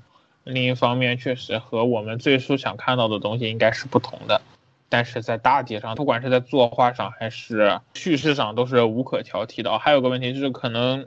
[0.47, 4.41] 另一方面确实和我们最初想看到的东西应该是不同的。
[4.89, 9.69] 但是在大体上，不管是在作画上还是叙事上，都是无可挑剔的。
[9.69, 11.05] 哦还有个问题就是，可能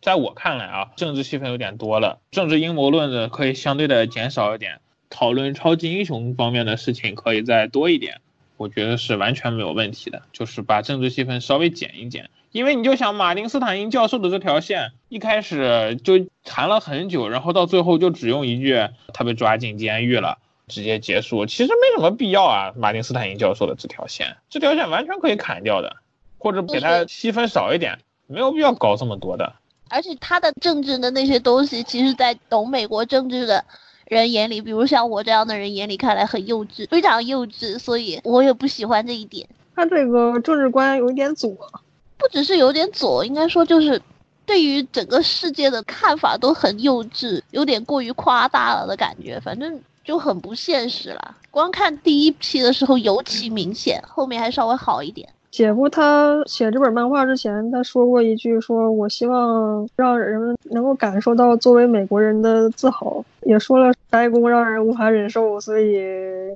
[0.00, 4.78] 在我看来啊，政治气氛有点多了，政治阴谋论的可以相对的减少一点，
[5.10, 8.20] 讨论超级英雄方面的事情可以再多一点。
[8.62, 12.30] 我觉得是完全没有问题的，就是把政治气氛稍微减一减。
[12.52, 21.44] 因为你就想马丁斯坦因教授的这条线，一开始就谈了很久，然后到最后就只用一句他被抓进监狱了，直接结束。
[21.44, 25.96] 其实没什么必要啊，马丁斯坦因教授的这条线，这条线完全可以砍掉的，
[26.38, 27.98] 或者给他戏份少一点，
[28.28, 29.54] 没有必要搞这么多的。
[29.88, 33.64] 而且他的政治的那些东西，其实，在懂美国政治的
[34.12, 39.48] 人眼里，比如像我这样的人眼里看来很幼稚，非常幼稚，所以我也不喜欢这一点。
[39.74, 41.50] 他这个政治观有一点左，
[42.18, 44.02] 不只是有点左，应该说就是
[44.44, 51.36] 对于整个世界的看法都很幼稚，有点过于夸大了的感觉，反正就很不现实了。
[51.50, 55.30] 光看第一期的时候尤其明显，后面还稍微好一点。
[55.52, 66.00] 姐夫他写这本漫画之前，他说过一句：“说我希望让人们能够感受到作为美国人的自豪。”也说了白宫让人无法忍受，所以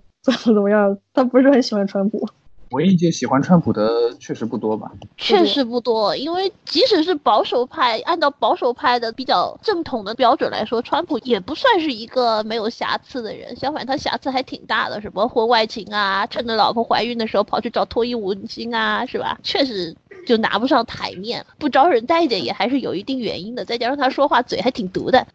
[0.25, 0.97] 怎么怎么样。
[1.13, 2.27] 他不是很喜欢川普。
[2.71, 4.91] 文艺界喜欢川普的确实不多吧？
[5.17, 13.55] 确实不多，因为即使是保守派，按照保守派的比较正统的标准来说，川普也不算是一个没有瑕疵的人。
[13.55, 19.39] 相反，他瑕疵还挺大的，什么婚外情啊，趁着老婆怀孕的时候跑去找脱衣舞星啊，是吧？
[19.45, 19.95] 确实
[20.27, 23.65] 就拿不上台面，不招人待见也还是有一定原因的。
[23.65, 25.27] 再加上他说话嘴还挺毒的。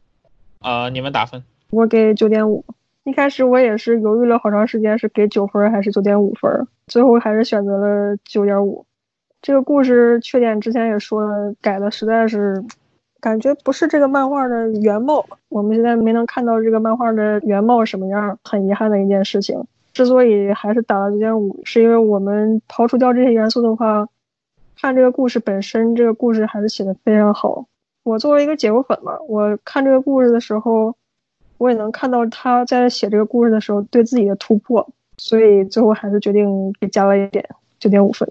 [0.59, 1.43] 呃，你们打分？
[1.69, 2.65] 我给九点五。
[3.03, 8.85] 一开始我也是犹豫了好长时间，是给九分还是九点五分，最后还是选择了九点五。
[9.41, 12.63] 这个故事缺点之前也说了，改的实在是
[13.19, 15.25] 感觉不是这个漫画的原貌。
[15.49, 19.65] 我们现在没能看到这个漫画的原貌什么样，很遗憾的一件事情。
[19.93, 24.07] 之所以还是打了九点五，是因为我们刨除掉这些元素的话，
[24.79, 27.65] 看这个故事本身，这个故事还是写的非常好。
[28.03, 30.95] 我作为一个解忧粉嘛，我看这个故事的时候。
[31.61, 37.47] 我也能看到他在写这个故事的时候对自己的突破，所以最后还是决定给加了一点
[37.79, 38.27] 九点五分。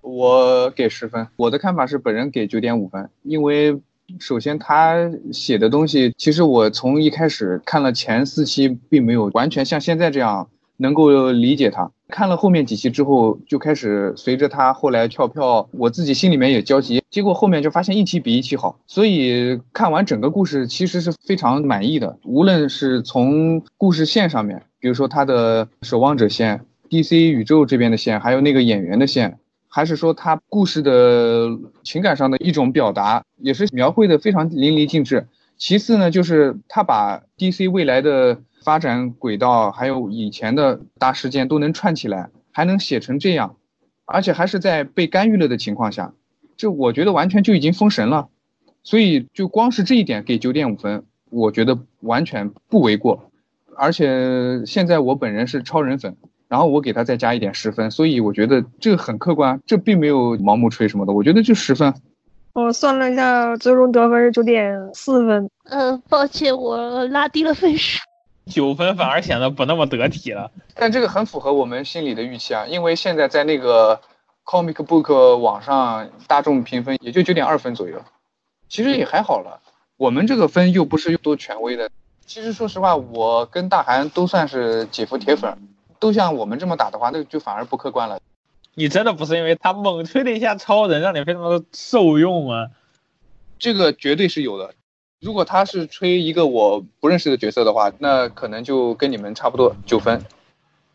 [0.00, 3.80] 我给十分，我的看法是本人给九点五分，因为
[4.18, 10.50] 首先他写的东西，其实我从一开始看了前四期，并没有完全像现在这样。
[10.82, 17.00] 能够理解他，看了后面几期之后，就开始随着他后来跳票，我自己心里面也焦急。
[17.08, 22.18] 结果后面就发现一期比一期好，所以看完整个故事其实是非常满意的。
[22.24, 29.38] 无论是从故事线上面，比如说他的守望者线、DC 宇宙这边的线，还有那个演员的线，
[29.68, 31.48] 还是说他故事的
[31.84, 35.28] 情感上的一种表达，也是描绘的非常淋漓尽致。
[35.56, 38.38] 其次呢，就是他把 DC 未来的。
[38.62, 43.56] 发展轨道还有以前的大事件都能串起来，还能写成这样，
[44.04, 46.14] 而且还是在被干预了的情况下，
[46.56, 48.28] 这我觉得完全就已经封神了。
[48.84, 53.30] 所以就光是这一点给九点五分，我觉得完全不为过。
[53.76, 56.16] 而且现在我本人是超人粉，
[56.48, 61.94] 然后我给他再加一点十分，所以我觉得这个很客观，这并没有盲目吹什么的，我觉得就十分。
[62.54, 65.48] 我算了一下，最终得分是九点四分。
[65.70, 67.98] 嗯，抱歉，我拉低了分数。
[68.46, 74.00] 九分反而显得不那么得体了， 但这个很符合我们心里的预期啊，因为现在在那个
[74.44, 78.02] comic book 网上大众评分也就九点二分左右，
[78.68, 79.60] 其实也还好了。
[79.96, 81.90] 我们这个分又不是多权威的。
[82.26, 85.56] 其实说实话，我跟大韩都算是姐夫铁粉，
[86.00, 88.18] 都像我们这么打的话，那就反而不客观了。
[88.74, 92.68] 你真的不是因为他猛吹了一下超人，让你非常的受用吗？
[93.58, 94.74] 这个绝对是有的。
[95.22, 100.20] 如果他是吹一个我不认识的角色的话，那可能就跟你们差不多九分。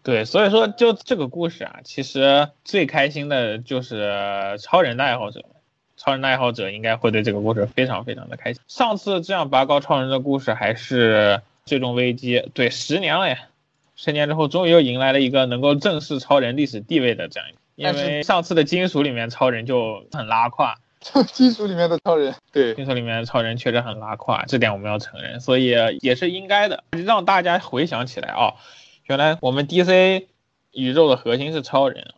[0.04, 5.45] 对，所以说就这个故事啊，其实最开心的就是超人的爱好者，
[5.95, 8.62] 超人的爱好者应该会对这个故事非常非常的开心。
[8.68, 13.38] 上次这样拔高超人的故事还是最终危机，对，十年了呀，
[13.95, 20.76] 十年之后终于又迎来了一个能够正视超人历史地位的这样一个，因为上次的金属里面超人就很拉胯。
[21.32, 26.84] 金属里面的超人，对，基础里面的超人确实很拉胯，这点我们要承认，所以也是应该的。
[26.91, 28.56] 让大家回想起来啊，
[29.06, 30.26] 原来我们 DC
[30.74, 32.14] 宇宙的核心是超人，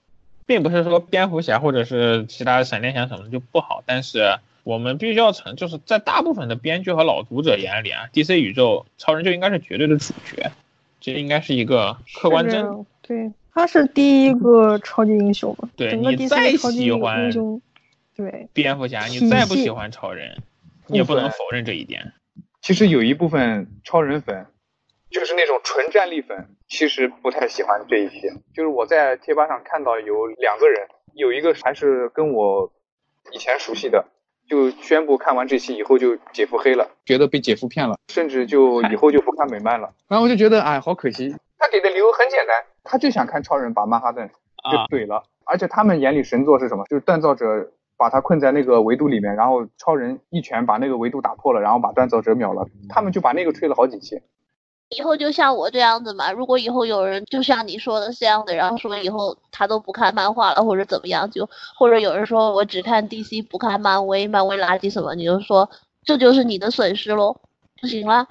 [0.45, 10.51] 并不是说蝙蝠侠或者是其他闪电侠什么的就不好，但是我们必须要承，就是在大部分的编剧和老读者眼里啊，DC 宇宙超人就应该是绝对的主角，
[10.99, 12.85] 这应该是一个客观真。
[13.01, 15.69] 对，他是第一个超级英雄嘛？
[15.75, 17.29] 对你再喜欢。
[18.19, 20.43] 对，蝙蝠侠，你再不喜欢超人，
[20.87, 22.11] 你也不能否认这一点。
[22.61, 24.45] 其实有一部分超人粉，
[25.09, 28.33] 就是那种纯战力粉，其实不太喜欢这一些。
[28.53, 32.69] 就是我在贴吧上看到有两个人，有一个还是跟我
[33.31, 34.05] 以前熟悉的，
[34.49, 39.93] 就宣布看完这期以后就姐夫黑了，觉得被姐夫骗了，甚至就以后就不看美漫了。
[40.09, 41.33] 然后我就觉得，哎，好可惜。
[41.57, 44.29] 他给的理由很简单，他就想看超人把曼哈顿
[44.69, 46.83] 就怼了，而且他们眼里神作是什么？
[46.89, 47.71] 就是锻造者。
[47.99, 52.65] 把他困在那个维度里面，然后超人一拳把那个维度打破了，然后把锻造者秒了。
[52.87, 54.19] 他们就把那个吹了好几期。
[54.97, 61.47] 以后就像我这样子嘛，如果以后有人就像你说的这样的，然后说以后他都不看漫画了或者怎么样，就
[61.77, 65.69] 或者有人说我只看 DC 不看漫威，漫威垃圾什么，你就说
[66.03, 67.35] 这就是你的损失喽，
[67.81, 68.25] 不行了。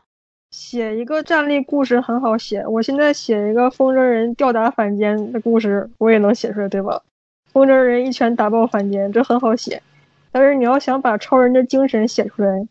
[0.50, 7.02] 写一个战力故事很好写，我现在写一个风筝人吊打反间的故事，我也能写出来，对吧？
[7.52, 9.82] 风筝人一拳打爆凡间，这很好写。
[10.30, 12.66] 但是你要想把超人的精神写出来，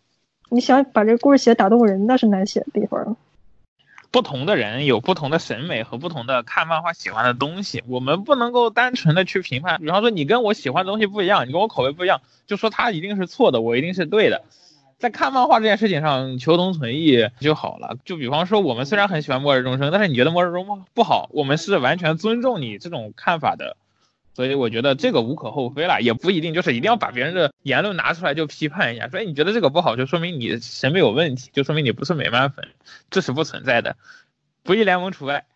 [0.49, 3.17] 你想把这故事写打动人，那是难写的地方。
[4.09, 9.81] 不同的人有不同的审美和不同的看漫画喜欢的东西，我们不能够单纯的去评判。
[9.81, 14.43] 比方说你跟我喜欢的东西不一样，你跟我口味不一样，就说他一定是错的，我一定是对的。
[14.97, 17.97] 在看漫画这件事情上求同存异就好了。
[18.05, 23.75] 就比方说我们虽然很喜欢《末日钟声》，但是你觉得《末日钟》不好，我们是完全尊重你这种看法的。
[24.37, 29.09] 所以我觉得这个无可厚非了，也不一定就是一定要把别人的言论拿出来就批判一下。
[29.09, 32.67] 所以你觉得这个不好，就说明你审美有问题，就说明你不是美漫粉，
[33.09, 33.95] 这是不存在的，
[34.61, 35.47] 不义联盟除外，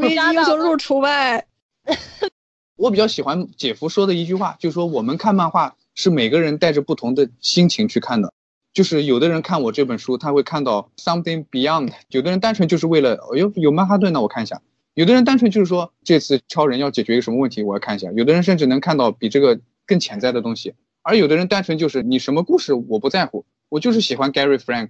[0.00, 1.46] 危机英雄路除外。
[2.74, 8.32] 我比较喜欢姐夫说的一句话，就是说我们看漫画是每个人带着不同的心情去看的，
[8.72, 14.60] 就是有的人看我这本书，他会看到 something beyond，有的人单纯就是为了，哎呦有曼哈顿，那我看一下。
[14.98, 18.10] 有的人单纯就是说，这次超人要解决一个什么问题，我要看一下。
[18.10, 24.88] 有的人甚至能看到比这个更潜在的东西，而有的人单纯就是你什么故事我不在乎，我就是喜欢 Gary Frank，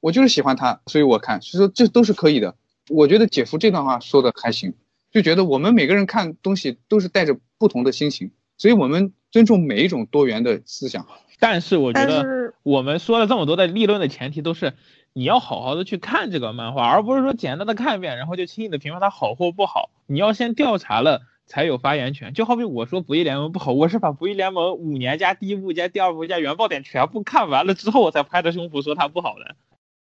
[0.00, 1.40] 我就是喜欢他，所以我看。
[1.40, 2.54] 所以说这都是可以的。
[2.90, 4.74] 我觉得姐夫这段话说的还行，
[5.10, 11.06] 就觉得我们每个人看东西都是带着不同的心情，所以我们尊重每一种多元的思想。
[11.40, 14.74] 但是我觉得我们说了这么多的立论的前提都是
[15.16, 19.88] 你要好好的去看这个漫画，而不是说简单的看一遍，然后就轻易的评判它好或不好。
[20.04, 22.34] 你要先调查了才有发言权。
[22.34, 29.56] 就好比我说《不义联盟》不好，我是把《不义联盟》五年加第一部加第二部加原爆点全部看完了之后，我才拍着胸脯说它不好的。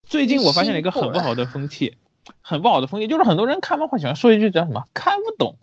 [0.03, 1.95] 最近我发现了一个很不好的风气，
[2.41, 5.55] 很不好的风气，就是很多人看漫画喜欢说一句叫什么看不懂。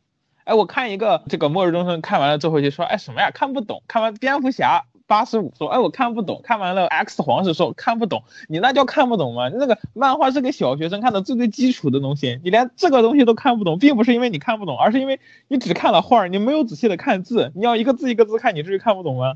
[0.44, 4.86] 哎，我看一个这个《末日钟声》看完了之后就说，哎什么呀看不懂，看完蝙蝠侠。
[5.06, 6.40] 八十五说，哎，我看不懂。
[6.42, 9.48] 看完了 X 皇室说看不懂，你那叫看不懂吗？
[9.48, 17.52] 那个漫画是给小学生看的最最基础的东西，你连这个东西都看不懂，并不是因为你看不懂，而是因为你只看了画，你没有仔细的看字。
[17.54, 19.34] 你要一个字一个字看，你至于看不懂吗？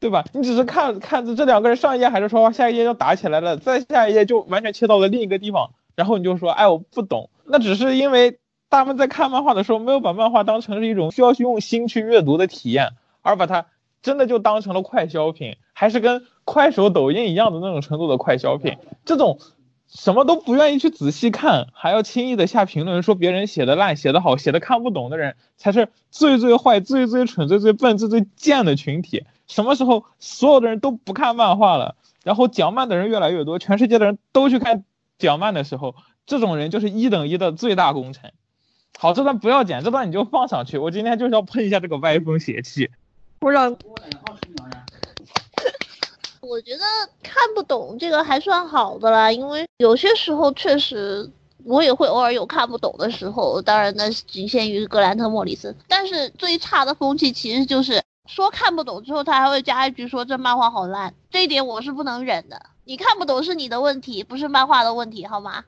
[0.00, 0.24] 对吧？
[0.32, 7.30] 你只是看看字，这两个人上一页还是说话，下一页就打起来了，再下一页就完全切到了另一个地方，然后你就说，哎，我不懂。
[7.44, 12.90] 那只是因为他们在看漫画的时候没有把漫画当成是一种需要去用心去阅读的体验，
[13.22, 13.66] 而把它。
[14.02, 18.76] 真的就当成了快消品，还是跟快手、抖音一样的那种程度的快消品。
[19.04, 19.38] 这种
[19.88, 29.24] 什么都不愿意去仔细看，还要轻易的下评论说别人写的烂、写的好、写的看不懂的人，才是最最坏、最最蠢、最最笨、最最贱的群体。
[29.48, 34.84] 什么时候所有的人都不看漫画了，然后讲漫的人越来越多，全世界的人都去看
[35.18, 38.32] 讲漫的时候，这种人就是一等一的最大功臣。
[38.96, 40.78] 好，这段不要剪，这段你就放上去。
[40.78, 42.90] 我今天就是要喷一下这个歪风邪气。
[43.40, 43.74] 不让
[46.42, 46.84] 我觉得
[47.22, 51.28] 看不懂这个还算好的啦，因为有些时候确实
[51.64, 55.74] 我也会偶尔有看不懂的时候，当然那是仅限于格兰特·莫里森。
[55.88, 62.60] 但是最差的风气其实就是说看不懂之后，他还会加一句说这漫画好烂，这一点我是不能忍的。
[62.84, 65.64] 你看不懂是你的问题，不是漫画的问题，好吗？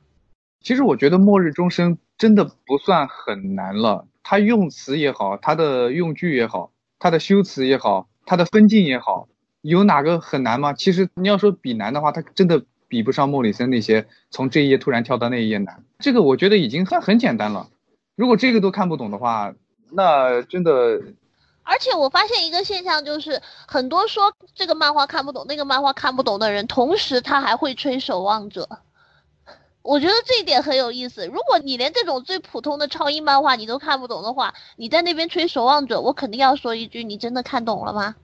[0.63, 6.72] 其实我觉得《末日钟声》真的不算很难了，它用词也好，它的用句也好，
[7.03, 9.27] 它的修辞也好，它的分镜也好。
[9.61, 10.73] 有哪个很难吗？
[10.73, 15.83] 其实你要说比难的话，它真的比不上莫里森那些从这一页突然跳到那一页难。
[15.99, 17.69] 这个我觉得已经算很简单了。
[18.15, 19.53] 如果这个都看不懂的话，
[19.91, 21.03] 那真的。
[21.65, 28.63] 而且我发现一个现象，就是很多说这个漫画看不懂、那个漫画看不懂的人，同时他还会吹《守望者》。
[29.83, 31.27] 我觉得这一点很有意思。
[31.27, 38.15] 如果你连这种最普通的超英漫画你都看不懂的话，你在那边吹《守望者》，我肯定要说一句：你真的看懂了吗？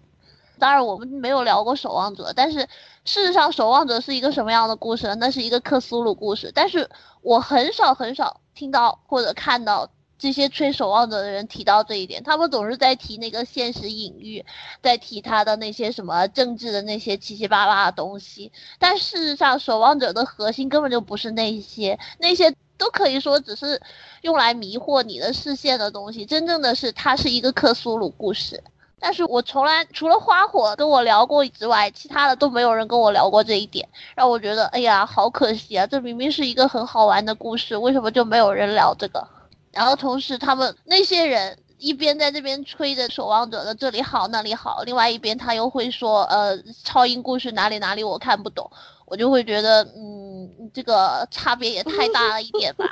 [0.61, 2.61] 当然，我们没有聊过守望者，但是
[3.05, 5.15] 事实上，守望者是一个什么样的故事？
[5.17, 6.51] 那是一个克苏鲁故事。
[6.55, 6.89] 但是
[7.23, 9.89] 我很少很少听到或者看到
[10.19, 14.45] 这些吹守望者的人提到这一点，他们总是在提那个现实隐喻，
[14.83, 18.51] 在提他的那些什么政治的那些七七八八的东西。
[18.79, 23.81] 但事实上，守望者的核心根本就不是那些，那些都可以说只是
[24.23, 26.27] 用来迷惑你的视线的东西。
[26.27, 28.63] 真正的是，它是一个克苏鲁故事。
[29.01, 35.87] 但是我从来除了花火跟我聊过之外，其他的都没有人跟我聊过这一点，让我觉得哎呀，好可惜啊！
[35.87, 39.25] 这明明是一个很好玩的故事，为什么就没有人聊这个？
[39.73, 48.71] 然后同时他们那些人一边在这边吹着守望者的这里好那里好，另外一边他又会说呃超英故事哪里哪里我看不懂，
[49.07, 52.85] 我就会觉得嗯这个差别也太大了一点吧。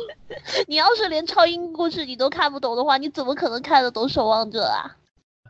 [0.68, 4.96] 你要是连超英故事你都看不懂的话，你怎么可能看得懂守望者啊？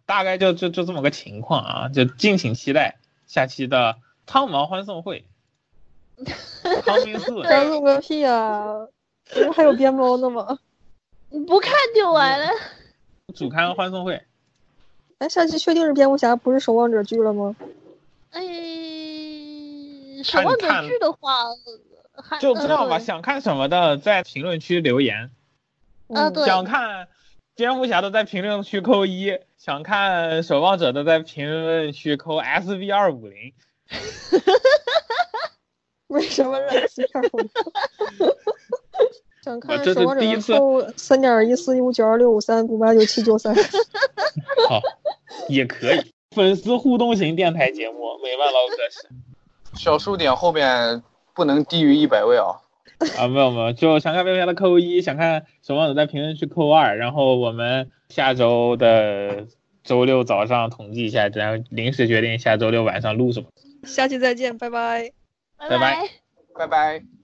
[0.07, 5.27] 大概就就就这么个情况啊，就敬请期待下期的汤毛欢送会。
[6.85, 8.87] 汤明寺，欢送个屁啊！
[9.55, 10.59] 还有边猫呢吗？
[11.47, 12.49] 不看就完了。
[13.35, 14.21] 主刊欢送会。
[15.19, 17.55] 哎，下期确定是蝙蝠侠，不是守望者剧了吗？
[18.31, 18.43] 哎，
[20.25, 21.47] 守望者剧的话，
[22.15, 25.31] 还就这样吧，呃想看什么的在评论区留言，
[26.09, 27.09] 嗯呃对想看
[27.55, 33.53] 蝙蝠侠的在评论区扣一，想看守望者的在评论区扣 SV 二五零。
[36.09, 37.51] 为什么是 S 二五？
[39.43, 43.55] 想看守望者第一次扣三点一四一五九二六五三五八九七九三。
[44.69, 44.81] 好，
[45.49, 46.13] 也可以。
[46.31, 49.09] 粉丝互动型电台节目，美万唠嗑室
[49.75, 51.03] 小数点后面
[51.35, 52.63] 不能低于一百位啊。
[53.19, 59.47] 啊，没有没有，就想看蝙蝠侠的扣一，想看守望者在评论区扣二，然后我们下周的
[59.83, 63.49] 周六早上统计一下，然后临时决定下周六晚上录什么。
[63.85, 65.11] 下期再见，拜拜。
[65.59, 66.09] 拜拜拜拜
[66.55, 67.22] 拜拜。